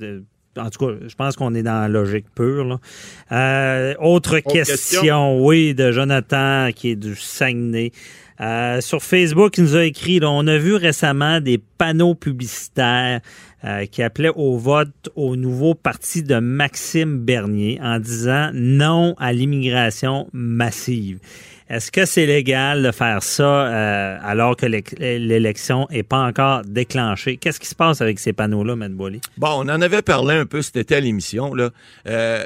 en 0.56 0.70
tout 0.70 0.86
cas, 0.86 0.92
je 1.06 1.14
pense 1.14 1.36
qu'on 1.36 1.54
est 1.54 1.62
dans 1.62 1.80
la 1.80 1.88
logique 1.88 2.26
pure. 2.34 2.80
Euh, 3.32 3.94
autre, 4.00 4.38
question, 4.38 5.44
oui, 5.44 5.74
de 5.74 5.92
Jonathan 5.92 6.70
qui 6.74 6.90
est 6.90 6.96
du 6.96 7.14
Saguenay. 7.14 7.92
Euh, 8.40 8.80
sur 8.80 9.02
Facebook, 9.02 9.56
il 9.56 9.64
nous 9.64 9.76
a 9.76 9.84
écrit, 9.84 10.20
on 10.22 10.46
a 10.46 10.58
vu 10.58 10.74
récemment 10.74 11.40
des 11.40 11.58
panneaux 11.58 12.14
publicitaires 12.14 13.20
euh, 13.64 13.86
qui 13.86 14.02
appelaient 14.02 14.32
au 14.34 14.58
vote 14.58 15.08
au 15.14 15.36
nouveau 15.36 15.74
parti 15.74 16.22
de 16.22 16.38
Maxime 16.38 17.18
Bernier 17.18 17.78
en 17.82 17.98
disant 17.98 18.50
non 18.52 19.14
à 19.18 19.32
l'immigration 19.32 20.28
massive. 20.32 21.18
Est-ce 21.68 21.90
que 21.90 22.04
c'est 22.04 22.26
légal 22.26 22.84
de 22.84 22.92
faire 22.92 23.24
ça 23.24 23.66
euh, 23.66 24.18
alors 24.22 24.54
que 24.54 24.66
l'élection 24.66 25.88
n'est 25.90 26.04
pas 26.04 26.20
encore 26.20 26.62
déclenchée? 26.62 27.38
Qu'est-ce 27.38 27.58
qui 27.58 27.66
se 27.66 27.74
passe 27.74 28.00
avec 28.00 28.20
ces 28.20 28.32
panneaux-là, 28.32 28.76
Mme 28.76 28.94
Boily? 28.94 29.20
Bon, 29.36 29.48
on 29.48 29.68
en 29.68 29.80
avait 29.80 30.02
parlé 30.02 30.36
un 30.36 30.46
peu 30.46 30.60
été 30.60 30.94
à 30.94 31.00
l'émission. 31.00 31.54
Là. 31.54 31.70
Euh, 32.06 32.44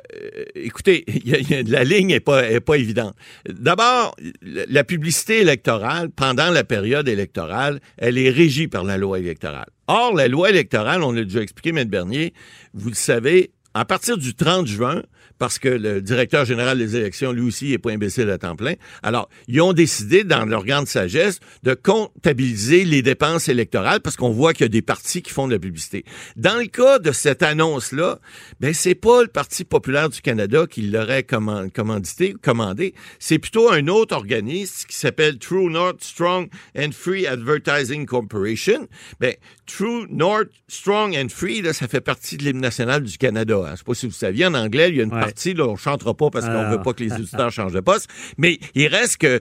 écoutez, 0.54 1.04
la 1.66 1.84
ligne 1.84 2.08
n'est 2.08 2.20
pas, 2.20 2.60
pas 2.60 2.76
évidente. 2.76 3.14
D'abord, 3.46 4.16
la 4.42 4.84
publicité 4.84 5.40
électorale, 5.40 6.08
pendant 6.08 6.50
la 6.50 6.64
période 6.64 7.06
électorale, 7.06 7.80
elle 7.98 8.16
est 8.16 8.30
régie 8.30 8.68
par 8.68 8.84
la 8.84 8.96
loi 8.96 9.18
électorale. 9.18 9.68
Or, 9.86 10.14
la 10.14 10.28
loi 10.28 10.48
électorale, 10.48 11.02
on 11.02 11.12
l'a 11.12 11.24
déjà 11.24 11.42
expliqué, 11.42 11.78
M. 11.78 11.86
Bernier, 11.88 12.32
vous 12.72 12.88
le 12.88 12.94
savez, 12.94 13.50
à 13.74 13.84
partir 13.84 14.16
du 14.16 14.34
30 14.34 14.66
juin, 14.66 15.02
parce 15.40 15.58
que 15.58 15.70
le 15.70 16.02
directeur 16.02 16.44
général 16.44 16.76
des 16.76 16.96
élections, 16.96 17.32
lui 17.32 17.40
aussi, 17.40 17.72
est 17.72 17.78
pas 17.78 17.90
imbécile 17.90 18.28
à 18.28 18.36
temps 18.36 18.56
plein. 18.56 18.74
Alors, 19.02 19.30
ils 19.48 19.62
ont 19.62 19.72
décidé, 19.72 20.22
dans 20.22 20.44
leur 20.44 20.66
grande 20.66 20.86
sagesse, 20.86 21.40
de 21.62 21.72
comptabiliser 21.72 22.84
les 22.84 23.00
dépenses 23.00 23.48
électorales 23.48 24.00
parce 24.00 24.16
qu'on 24.16 24.32
voit 24.32 24.52
qu'il 24.52 24.64
y 24.64 24.66
a 24.66 24.68
des 24.68 24.82
partis 24.82 25.22
qui 25.22 25.32
font 25.32 25.48
de 25.48 25.54
la 25.54 25.58
publicité. 25.58 26.04
Dans 26.36 26.58
le 26.58 26.66
cas 26.66 26.98
de 26.98 27.10
cette 27.10 27.42
annonce-là, 27.42 28.18
ben, 28.60 28.74
c'est 28.74 28.94
pas 28.94 29.22
le 29.22 29.28
Parti 29.28 29.64
populaire 29.64 30.10
du 30.10 30.20
Canada 30.20 30.66
qui 30.68 30.82
l'aurait 30.82 31.22
commandité, 31.22 32.34
commandé. 32.42 32.94
C'est 33.18 33.38
plutôt 33.38 33.72
un 33.72 33.88
autre 33.88 34.14
organisme 34.14 34.86
qui 34.86 34.96
s'appelle 34.96 35.38
True 35.38 35.70
North 35.70 36.04
Strong 36.04 36.48
and 36.76 36.90
Free 36.92 37.26
Advertising 37.26 38.04
Corporation. 38.04 38.88
Ben, 39.20 39.34
True 39.64 40.06
North 40.10 40.50
Strong 40.68 41.16
and 41.16 41.28
Free, 41.30 41.62
là, 41.62 41.72
ça 41.72 41.88
fait 41.88 42.02
partie 42.02 42.36
de 42.36 42.44
l'hymne 42.44 42.60
national 42.60 43.04
du 43.04 43.16
Canada. 43.16 43.62
Hein. 43.64 43.70
Je 43.72 43.76
sais 43.76 43.84
pas 43.84 43.94
si 43.94 44.06
vous 44.06 44.12
saviez, 44.12 44.44
en 44.44 44.54
anglais, 44.54 44.90
il 44.90 44.96
y 44.96 45.00
a 45.00 45.04
une 45.04 45.10
là, 45.54 45.66
on 45.66 45.76
chantera 45.76 46.14
pas 46.14 46.30
parce 46.30 46.46
qu'on 46.46 46.52
ah. 46.52 46.70
veut 46.70 46.82
pas 46.82 46.92
que 46.92 47.02
les 47.02 47.12
auditeurs 47.12 47.50
changent 47.50 47.72
de 47.72 47.80
poste, 47.80 48.08
mais 48.38 48.58
il 48.74 48.86
reste 48.86 49.18
que 49.18 49.40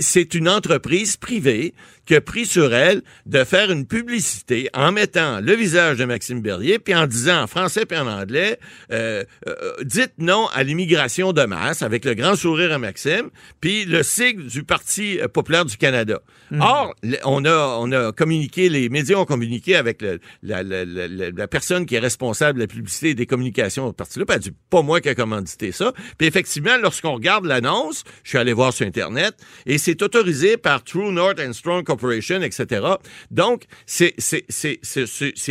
c'est 0.00 0.34
une 0.34 0.48
entreprise 0.48 1.16
privée 1.16 1.74
qui 2.06 2.14
a 2.14 2.20
pris 2.20 2.46
sur 2.46 2.72
elle 2.72 3.02
de 3.26 3.44
faire 3.44 3.70
une 3.70 3.86
publicité 3.86 4.70
en 4.72 4.92
mettant 4.92 5.40
le 5.40 5.52
visage 5.54 5.98
de 5.98 6.04
Maxime 6.04 6.40
Berrier, 6.40 6.78
puis 6.78 6.94
en 6.94 7.06
disant 7.06 7.42
en 7.42 7.46
français 7.46 7.84
puis 7.84 7.98
en 7.98 8.06
anglais, 8.06 8.58
euh, 8.92 9.24
euh, 9.48 9.72
dites 9.82 10.14
non 10.18 10.46
à 10.54 10.62
l'immigration 10.62 11.32
de 11.32 11.42
masse 11.44 11.82
avec 11.82 12.04
le 12.04 12.14
grand 12.14 12.36
sourire 12.36 12.72
à 12.72 12.78
Maxime, 12.78 13.30
puis 13.60 13.84
le 13.84 14.02
sigle 14.02 14.46
du 14.46 14.62
Parti 14.62 15.18
populaire 15.32 15.64
du 15.64 15.76
Canada. 15.76 16.20
Hmm. 16.50 16.60
Or, 16.60 16.94
on 17.24 17.44
a, 17.44 17.78
on 17.80 17.90
a 17.90 18.12
communiqué, 18.12 18.68
les 18.68 18.88
médias 18.88 19.16
ont 19.16 19.24
communiqué 19.24 19.74
avec 19.74 20.00
la, 20.00 20.16
la, 20.42 20.62
la, 20.62 20.84
la, 20.84 21.48
personne 21.48 21.86
qui 21.86 21.96
est 21.96 22.00
responsable 22.00 22.58
de 22.58 22.64
la 22.64 22.68
publicité 22.68 23.10
et 23.10 23.14
des 23.14 23.26
communications 23.26 23.86
au 23.86 23.92
parti-là, 23.92 24.24
puis 24.26 24.34
elle 24.36 24.42
dit, 24.42 24.52
pas 24.70 24.82
moi 24.82 25.00
qui 25.00 25.08
a 25.08 25.14
commandité 25.14 25.72
ça. 25.72 25.92
Puis 26.18 26.28
effectivement, 26.28 26.76
lorsqu'on 26.80 27.14
regarde 27.14 27.46
l'annonce, 27.46 28.04
je 28.22 28.30
suis 28.30 28.38
allé 28.38 28.52
voir 28.52 28.72
sur 28.72 28.86
Internet, 28.86 29.34
et 29.66 29.78
c'est 29.78 30.00
autorisé 30.02 30.56
par 30.56 30.84
True 30.84 31.10
North 31.10 31.40
and 31.40 31.52
Strong 31.52 31.84
Corporation, 31.96 32.42
etc. 32.42 32.86
Donc, 33.30 33.64
c'est 33.86 34.14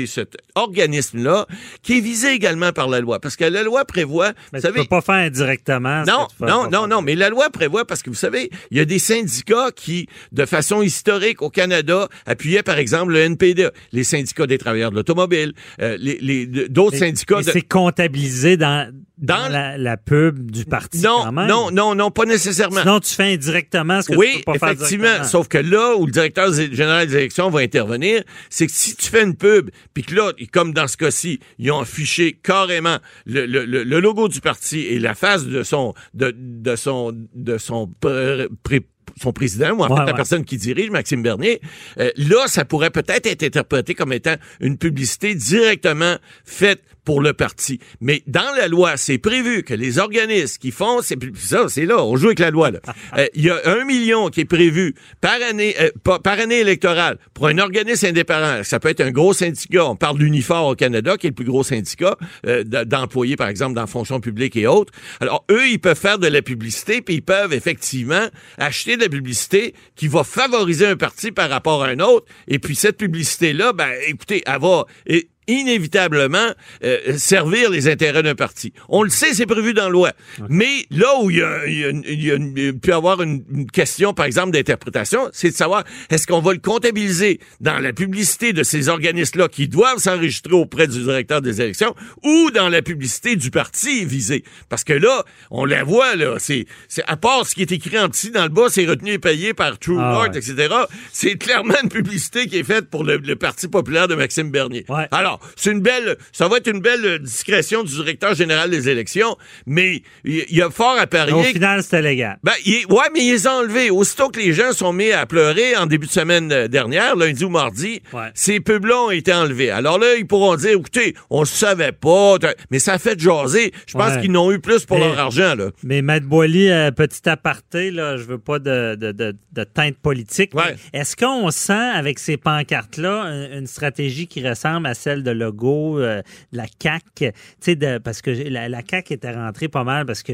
cet 0.05 0.37
organisme-là 0.55 1.45
qui 1.81 1.97
est 1.97 2.01
visé 2.01 2.31
également 2.33 2.71
par 2.71 2.87
la 2.89 2.99
loi. 3.01 3.19
Parce 3.19 3.35
que 3.35 3.45
la 3.45 3.63
loi 3.63 3.85
prévoit... 3.85 4.33
Mais 4.53 4.59
vous 4.59 4.59
tu 4.59 4.61
savez, 4.61 4.81
peux 4.81 4.87
pas 4.87 5.01
faire 5.01 5.15
indirectement. 5.15 6.03
ce 6.05 6.11
non, 6.11 6.27
tu 6.37 6.43
non, 6.43 6.69
non, 6.69 6.87
non, 6.87 7.01
mais 7.01 7.15
la 7.15 7.29
loi 7.29 7.49
prévoit 7.49 7.85
parce 7.85 8.01
que 8.01 8.09
vous 8.09 8.15
savez, 8.15 8.49
il 8.71 8.77
y 8.77 8.79
a 8.79 8.85
des 8.85 8.99
syndicats 8.99 9.71
qui, 9.75 10.07
de 10.31 10.45
façon 10.45 10.81
historique 10.81 11.41
au 11.41 11.49
Canada, 11.49 12.07
appuyaient 12.25 12.63
par 12.63 12.77
exemple 12.77 13.13
le 13.13 13.19
NPD, 13.19 13.69
les 13.91 14.03
syndicats 14.03 14.47
des 14.47 14.57
travailleurs 14.57 14.91
de 14.91 14.95
l'automobile, 14.95 15.53
euh, 15.81 15.97
les, 15.99 16.17
les- 16.21 16.45
d'autres 16.69 16.97
syndicats. 16.97 17.41
de- 17.41 17.51
c'est 17.51 17.61
comptabilisé 17.61 18.57
dans, 18.57 18.91
dans, 19.17 19.47
la, 19.49 19.77
la 19.77 19.95
pub 19.97 20.51
du 20.51 20.65
parti 20.65 20.99
non, 21.01 21.21
quand 21.23 21.31
même. 21.31 21.47
non, 21.47 21.71
non, 21.71 21.95
non, 21.95 22.11
pas 22.11 22.25
nécessairement. 22.25 22.81
Sinon, 22.81 22.99
tu 22.99 23.13
fais 23.13 23.33
indirectement 23.33 24.01
ce 24.01 24.07
que 24.07 24.13
tu 24.13 24.19
oui, 24.19 24.41
peux 24.45 24.53
pas 24.53 24.59
faire 24.59 24.69
effectivement. 24.71 25.23
Sauf 25.23 25.47
que 25.47 25.57
là 25.57 25.95
où 25.95 26.05
le 26.05 26.11
directeur 26.11 26.51
général 26.53 27.07
des 27.07 27.15
élections 27.15 27.49
va 27.49 27.61
intervenir, 27.61 28.23
c'est 28.49 28.67
que 28.67 28.73
si 28.73 28.95
tu 28.95 29.07
fais 29.09 29.23
une 29.23 29.35
pub, 29.35 29.69
puis 29.93 30.03
que 30.03 30.13
là, 30.15 30.31
comme 30.51 30.73
dans 30.73 30.87
ce 30.87 30.97
cas-ci, 30.97 31.39
ils 31.59 31.71
ont 31.71 31.79
affiché 31.79 32.33
carrément 32.33 32.97
le, 33.25 33.45
le- 33.45 33.65
le- 33.65 33.83
le 33.83 33.99
logo 33.99 34.27
du 34.27 34.41
parti 34.41 34.81
et 34.81 34.99
la 34.99 35.15
face 35.15 35.45
de 35.45 35.63
son 35.63 35.93
de, 36.13 36.33
de 36.37 36.75
son 36.75 37.13
de 37.33 37.57
son 37.57 37.87
pré- 37.87 38.47
pré- 38.63 38.85
son 39.21 39.31
président, 39.31 39.69
ou 39.71 39.83
en 39.83 39.87
Ouais, 39.87 39.95
fait 39.95 39.95
la 40.01 40.05
ouais. 40.07 40.13
personne 40.13 40.43
qui 40.43 40.57
dirige, 40.57 40.89
Maxime 40.89 41.21
Bernier, 41.23 41.61
euh, 41.99 42.11
là, 42.17 42.47
ça 42.47 42.65
pourrait 42.65 42.89
peut-être 42.89 43.27
être 43.27 43.43
interprété 43.43 43.93
comme 43.93 44.11
étant 44.11 44.35
une 44.59 44.77
publicité 44.77 45.35
directement 45.35 46.17
faite 46.43 46.81
pour 47.05 47.21
le 47.21 47.33
parti. 47.33 47.79
Mais 48.01 48.23
dans 48.27 48.51
la 48.57 48.67
loi, 48.67 48.97
c'est 48.97 49.17
prévu 49.19 49.63
que 49.63 49.73
les 49.73 49.99
organismes 49.99 50.57
qui 50.59 50.71
font, 50.71 51.01
c'est 51.01 51.17
ça, 51.35 51.65
c'est 51.69 51.85
là, 51.85 52.03
on 52.03 52.17
joue 52.17 52.27
avec 52.27 52.39
la 52.39 52.51
loi. 52.51 52.71
là. 52.71 52.79
Euh, 53.17 53.27
Il 53.35 53.45
y 53.45 53.49
a 53.49 53.59
un 53.65 53.85
million 53.85 54.29
qui 54.29 54.41
est 54.41 54.45
prévu 54.45 54.95
par 55.21 55.37
année, 55.47 55.75
euh, 55.79 55.89
par, 56.03 56.21
par 56.21 56.39
année 56.39 56.59
électorale 56.59 57.17
pour 57.33 57.47
un 57.47 57.57
organisme 57.59 58.07
indépendant. 58.07 58.63
Ça 58.63 58.79
peut 58.79 58.89
être 58.89 59.01
un 59.01 59.11
gros 59.11 59.31
syndicat. 59.33 59.85
On 59.85 59.95
parle 59.95 60.17
d'Unifor 60.17 60.67
au 60.67 60.75
Canada, 60.75 61.15
qui 61.17 61.27
est 61.27 61.29
le 61.29 61.35
plus 61.35 61.45
gros 61.45 61.63
syndicat 61.63 62.17
euh, 62.47 62.63
d'employés, 62.63 63.35
par 63.35 63.47
exemple, 63.47 63.75
dans 63.75 63.81
la 63.81 63.87
fonction 63.87 64.19
publique 64.19 64.55
et 64.55 64.65
autres. 64.67 64.91
Alors, 65.21 65.45
eux, 65.51 65.67
ils 65.69 65.79
peuvent 65.79 65.97
faire 65.97 66.17
de 66.19 66.27
la 66.27 66.41
publicité, 66.41 67.01
puis 67.01 67.15
ils 67.15 67.21
peuvent 67.21 67.53
effectivement 67.53 68.27
acheter 68.57 68.97
de 68.97 69.03
la 69.03 69.09
publicité 69.09 69.75
qui 69.95 70.07
va 70.07 70.23
favoriser 70.23 70.87
un 70.87 70.97
parti 70.97 71.31
par 71.31 71.49
rapport 71.49 71.83
à 71.83 71.89
un 71.89 71.99
autre. 71.99 72.25
Et 72.47 72.59
puis, 72.59 72.75
cette 72.75 72.97
publicité-là, 72.97 73.71
ben, 73.73 73.89
écoutez, 74.07 74.41
elle 74.45 74.59
va... 74.59 74.85
et- 75.05 75.29
inévitablement 75.47 76.49
euh, 76.83 77.17
servir 77.17 77.69
les 77.69 77.87
intérêts 77.87 78.23
d'un 78.23 78.35
parti. 78.35 78.73
On 78.89 79.03
le 79.03 79.09
sait, 79.09 79.33
c'est 79.33 79.45
prévu 79.45 79.73
dans 79.73 79.83
la 79.85 79.89
loi. 79.89 80.11
Mais 80.49 80.85
là 80.91 81.07
où 81.21 81.29
il 81.29 81.37
y 81.37 81.41
a, 81.41 81.65
il 81.67 81.79
y 81.79 81.85
a 81.85 81.89
il 81.89 82.23
y 82.23 82.31
a 82.31 82.35
une- 82.35 82.53
il 82.57 82.77
peut 82.79 82.89
y 82.91 82.93
avoir 82.93 83.21
une, 83.21 83.43
une 83.51 83.69
question, 83.69 84.13
par 84.13 84.25
exemple, 84.25 84.51
d'interprétation, 84.51 85.29
c'est 85.33 85.49
de 85.49 85.55
savoir 85.55 85.83
est-ce 86.09 86.27
qu'on 86.27 86.39
va 86.41 86.53
le 86.53 86.59
comptabiliser 86.59 87.39
dans 87.61 87.79
la 87.79 87.93
publicité 87.93 88.53
de 88.53 88.63
ces 88.63 88.89
organismes-là 88.89 89.47
qui 89.47 89.67
doivent 89.67 89.97
s'enregistrer 89.97 90.53
auprès 90.53 90.87
du 90.87 90.99
directeur 91.03 91.41
des 91.41 91.61
élections 91.61 91.95
ou 92.23 92.51
dans 92.51 92.69
la 92.69 92.81
publicité 92.81 93.35
du 93.35 93.51
parti 93.51 94.05
visé? 94.05 94.43
Parce 94.69 94.83
que 94.83 94.93
là, 94.93 95.23
on 95.51 95.65
la 95.65 95.83
voit, 95.83 96.15
là, 96.15 96.35
c'est, 96.39 96.65
c'est 96.87 97.03
à 97.07 97.17
part 97.17 97.45
ce 97.45 97.55
qui 97.55 97.61
est 97.61 97.71
écrit 97.71 97.99
en 97.99 98.09
petit 98.09 98.31
dans 98.31 98.43
le 98.43 98.49
bas, 98.49 98.67
c'est 98.69 98.85
retenu 98.85 99.11
et 99.11 99.19
payé 99.19 99.53
par 99.53 99.77
True 99.79 99.97
Ah 99.99 100.11
North, 100.13 100.33
ouais. 100.33 100.37
etc. 100.39 100.73
C'est 101.11 101.35
clairement 101.35 101.75
une 101.83 101.89
publicité 101.89 102.47
qui 102.47 102.57
est 102.57 102.63
faite 102.63 102.89
pour 102.89 103.03
le, 103.03 103.17
le 103.17 103.35
Parti 103.35 103.67
populaire 103.67 104.07
de 104.07 104.15
Maxime 104.15 104.49
Bernier. 104.51 104.85
Ouais. 104.89 105.07
Alors, 105.11 105.34
c'est 105.55 105.71
une 105.71 105.81
belle, 105.81 106.17
ça 106.31 106.47
va 106.47 106.57
être 106.57 106.67
une 106.67 106.79
belle 106.81 107.19
discrétion 107.19 107.83
du 107.83 107.93
directeur 107.93 108.33
général 108.35 108.69
des 108.69 108.89
élections, 108.89 109.35
mais 109.65 110.01
il 110.23 110.45
y 110.49 110.61
a 110.61 110.69
fort 110.69 110.97
à 110.97 111.07
parier. 111.07 111.33
Au 111.33 111.43
final, 111.43 111.83
c'était 111.83 112.01
légal. 112.01 112.37
Ben, 112.43 112.53
il- 112.65 112.85
ouais, 112.89 113.05
mais 113.13 113.23
ils 113.25 113.31
les 113.31 113.47
ont 113.47 113.51
enlevés. 113.51 113.89
Aussitôt 113.89 114.29
que 114.29 114.39
les 114.39 114.53
gens 114.53 114.71
sont 114.73 114.93
mis 114.93 115.11
à 115.11 115.25
pleurer 115.25 115.75
en 115.75 115.85
début 115.85 116.07
de 116.07 116.11
semaine 116.11 116.51
euh, 116.51 116.67
dernière, 116.67 117.15
lundi 117.15 117.43
ou 117.43 117.49
mardi, 117.49 118.01
Ouais. 118.13 118.29
ces 118.33 118.59
pubs-là 118.59 118.97
ont 119.03 119.11
été 119.11 119.33
enlevés. 119.33 119.69
Alors 119.71 119.99
là, 119.99 120.15
ils 120.15 120.27
pourront 120.27 120.55
dire, 120.55 120.71
écoutez, 120.71 121.15
on 121.29 121.41
le 121.41 121.45
savait 121.45 121.91
pas, 121.91 122.37
mais 122.71 122.79
ça 122.79 122.93
a 122.93 122.99
fait 122.99 123.19
jaser. 123.19 123.71
Je 123.87 123.93
pense 123.93 124.15
Ouais. 124.15 124.21
qu'ils 124.21 124.31
n'ont 124.31 124.51
eu 124.51 124.59
plus 124.59 124.85
pour 124.85 124.97
Mais- 124.99 125.05
leur 125.07 125.19
argent, 125.19 125.55
là. 125.55 125.69
Mais 125.83 126.01
Matt 126.01 126.23
Boily, 126.23 126.69
euh, 126.69 126.91
petit 126.91 127.27
aparté, 127.29 127.91
là, 127.91 128.17
je 128.17 128.23
veux 128.23 128.37
pas 128.37 128.59
de, 128.59 128.95
de, 128.95 129.11
de, 129.11 129.35
de 129.53 129.63
teinte 129.63 129.97
politique. 129.97 130.53
Ouais. 130.53 130.75
Est-ce 130.93 131.15
qu'on 131.15 131.49
sent 131.51 131.73
avec 131.73 132.19
ces 132.19 132.37
pancartes-là 132.37 133.21
un- 133.23 133.57
une 133.59 133.67
stratégie 133.67 134.27
qui 134.27 134.47
ressemble 134.47 134.87
à 134.87 134.93
celle 134.93 135.23
de 135.25 135.31
Legault, 135.31 135.99
euh, 135.99 136.21
de 136.53 136.57
la 136.57 136.65
CAC, 136.79 137.03
tu 137.17 137.31
sais, 137.59 137.75
de- 137.75 137.97
parce 137.97 138.21
que 138.21 138.29
la, 138.31 138.69
la 138.69 138.81
CAC 138.81 139.11
était 139.11 139.31
rentrée 139.33 139.67
pas 139.67 139.83
mal 139.83 140.05
parce 140.05 140.23
que 140.23 140.33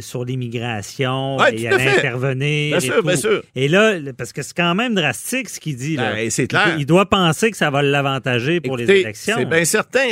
sur 0.00 0.24
l'immigration, 0.24 1.36
Ouais, 1.36 1.54
il 1.56 1.66
allait 1.66 1.88
intervenir. 1.98 2.68
Bien 2.70 2.78
et 2.78 2.80
sûr, 2.80 2.96
tout. 2.96 3.02
bien 3.06 3.16
sûr. 3.16 3.42
Et 3.54 3.68
là, 3.68 3.94
parce 4.16 4.32
que 4.32 4.42
c'est 4.42 4.56
quand 4.56 4.74
même 4.74 4.94
drastique 4.94 5.48
ce 5.48 5.60
qu'il 5.60 5.76
dit. 5.76 5.96
Ben, 5.96 6.30
c'est 6.30 6.46
clair. 6.46 6.74
Il, 6.76 6.80
il 6.82 6.86
doit 6.86 7.06
penser 7.08 7.50
que 7.50 7.56
ça 7.56 7.70
va 7.70 7.82
l'avantager 7.82 8.60
pour 8.60 8.76
les 8.76 8.90
élections. 8.90 9.36
C'est 9.38 9.44
bien 9.44 9.64
certain. 9.64 10.08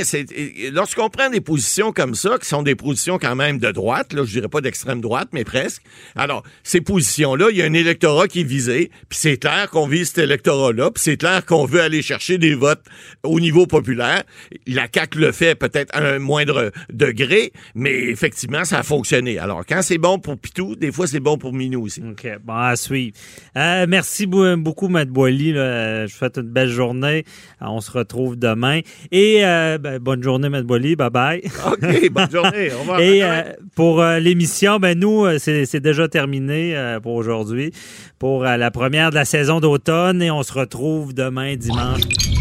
Lorsqu'on 0.72 1.08
prend 1.10 1.30
des 1.30 1.40
positions 1.40 1.92
comme 1.92 2.14
ça, 2.14 2.38
qui 2.40 2.46
sont 2.48 2.62
des 2.62 2.74
positions 2.74 3.18
quand 3.18 3.36
même 3.36 3.58
de 3.58 3.70
droite, 3.70 4.12
là, 4.12 4.22
je 4.24 4.32
dirais 4.32 4.48
pas 4.48 4.60
d'extrême 4.60 5.00
droite, 5.00 5.28
mais 5.32 5.44
presque. 5.44 5.82
Alors, 6.16 6.42
ces 6.62 6.80
positions-là, 6.80 7.48
il 7.50 7.56
y 7.56 7.62
a 7.62 7.64
un 7.64 7.72
électorat 7.72 8.28
qui 8.28 8.40
est 8.40 8.44
visé, 8.44 8.90
puis 9.08 9.18
c'est 9.20 9.36
clair 9.36 9.70
qu'on 9.70 9.86
vise 9.86 10.08
cet 10.08 10.18
électorat-là, 10.18 10.90
puis 10.90 11.02
c'est 11.02 11.16
clair 11.16 11.44
qu'on 11.44 11.64
veut 11.64 11.80
aller 11.80 12.02
chercher 12.02 12.38
des 12.38 12.54
votes 12.54 12.82
au 13.22 13.40
niveau 13.40 13.59
populaire. 13.66 14.22
La 14.66 14.86
CAQ 14.92 15.18
le 15.18 15.32
fait 15.32 15.54
peut-être 15.54 15.94
à 15.94 16.00
un 16.00 16.18
moindre 16.18 16.70
degré, 16.92 17.52
mais 17.74 17.92
effectivement, 17.92 18.64
ça 18.64 18.78
a 18.78 18.82
fonctionné. 18.82 19.38
Alors, 19.38 19.62
quand 19.66 19.82
c'est 19.82 19.98
bon 19.98 20.18
pour 20.18 20.38
Pitou, 20.38 20.76
des 20.76 20.92
fois, 20.92 21.06
c'est 21.06 21.20
bon 21.20 21.38
pour 21.38 21.52
Minou 21.52 21.84
aussi. 21.84 22.02
OK. 22.02 22.26
Bon, 22.44 22.54
à 22.54 22.76
suivre. 22.76 23.16
Euh, 23.56 23.86
merci 23.88 24.26
beaucoup, 24.26 24.88
Matt 24.88 25.08
Boily. 25.08 25.52
Je 25.52 26.02
vous 26.04 26.18
souhaite 26.18 26.38
une 26.38 26.50
belle 26.50 26.68
journée. 26.68 27.24
Euh, 27.62 27.66
On 27.66 27.80
se 27.80 27.90
retrouve 27.90 28.36
demain. 28.36 28.80
Et 29.10 29.44
euh, 29.44 29.78
ben, 29.78 29.98
bonne 29.98 30.22
journée, 30.22 30.48
Matt 30.48 30.64
Boily. 30.64 30.96
Bye-bye. 30.96 31.42
OK, 31.66 32.10
bonne 32.10 32.30
journée. 32.30 32.72
Au 32.72 32.80
revoir. 32.80 33.00
Et 33.00 33.22
euh, 33.22 33.42
pour 33.74 34.02
l'émission, 34.02 34.78
ben 34.78 34.98
nous, 34.98 35.26
c'est 35.38 35.80
déjà 35.80 36.08
terminé 36.08 36.76
pour 37.02 37.14
aujourd'hui, 37.14 37.72
pour 38.18 38.44
la 38.44 38.70
première 38.70 39.10
de 39.10 39.14
la 39.16 39.24
saison 39.24 39.60
d'automne. 39.60 40.22
Et 40.22 40.30
on 40.30 40.42
se 40.42 40.52
retrouve 40.52 41.14
demain, 41.14 41.56
dimanche. 41.56 42.39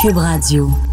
Cube 0.00 0.18
Radio. 0.20 0.87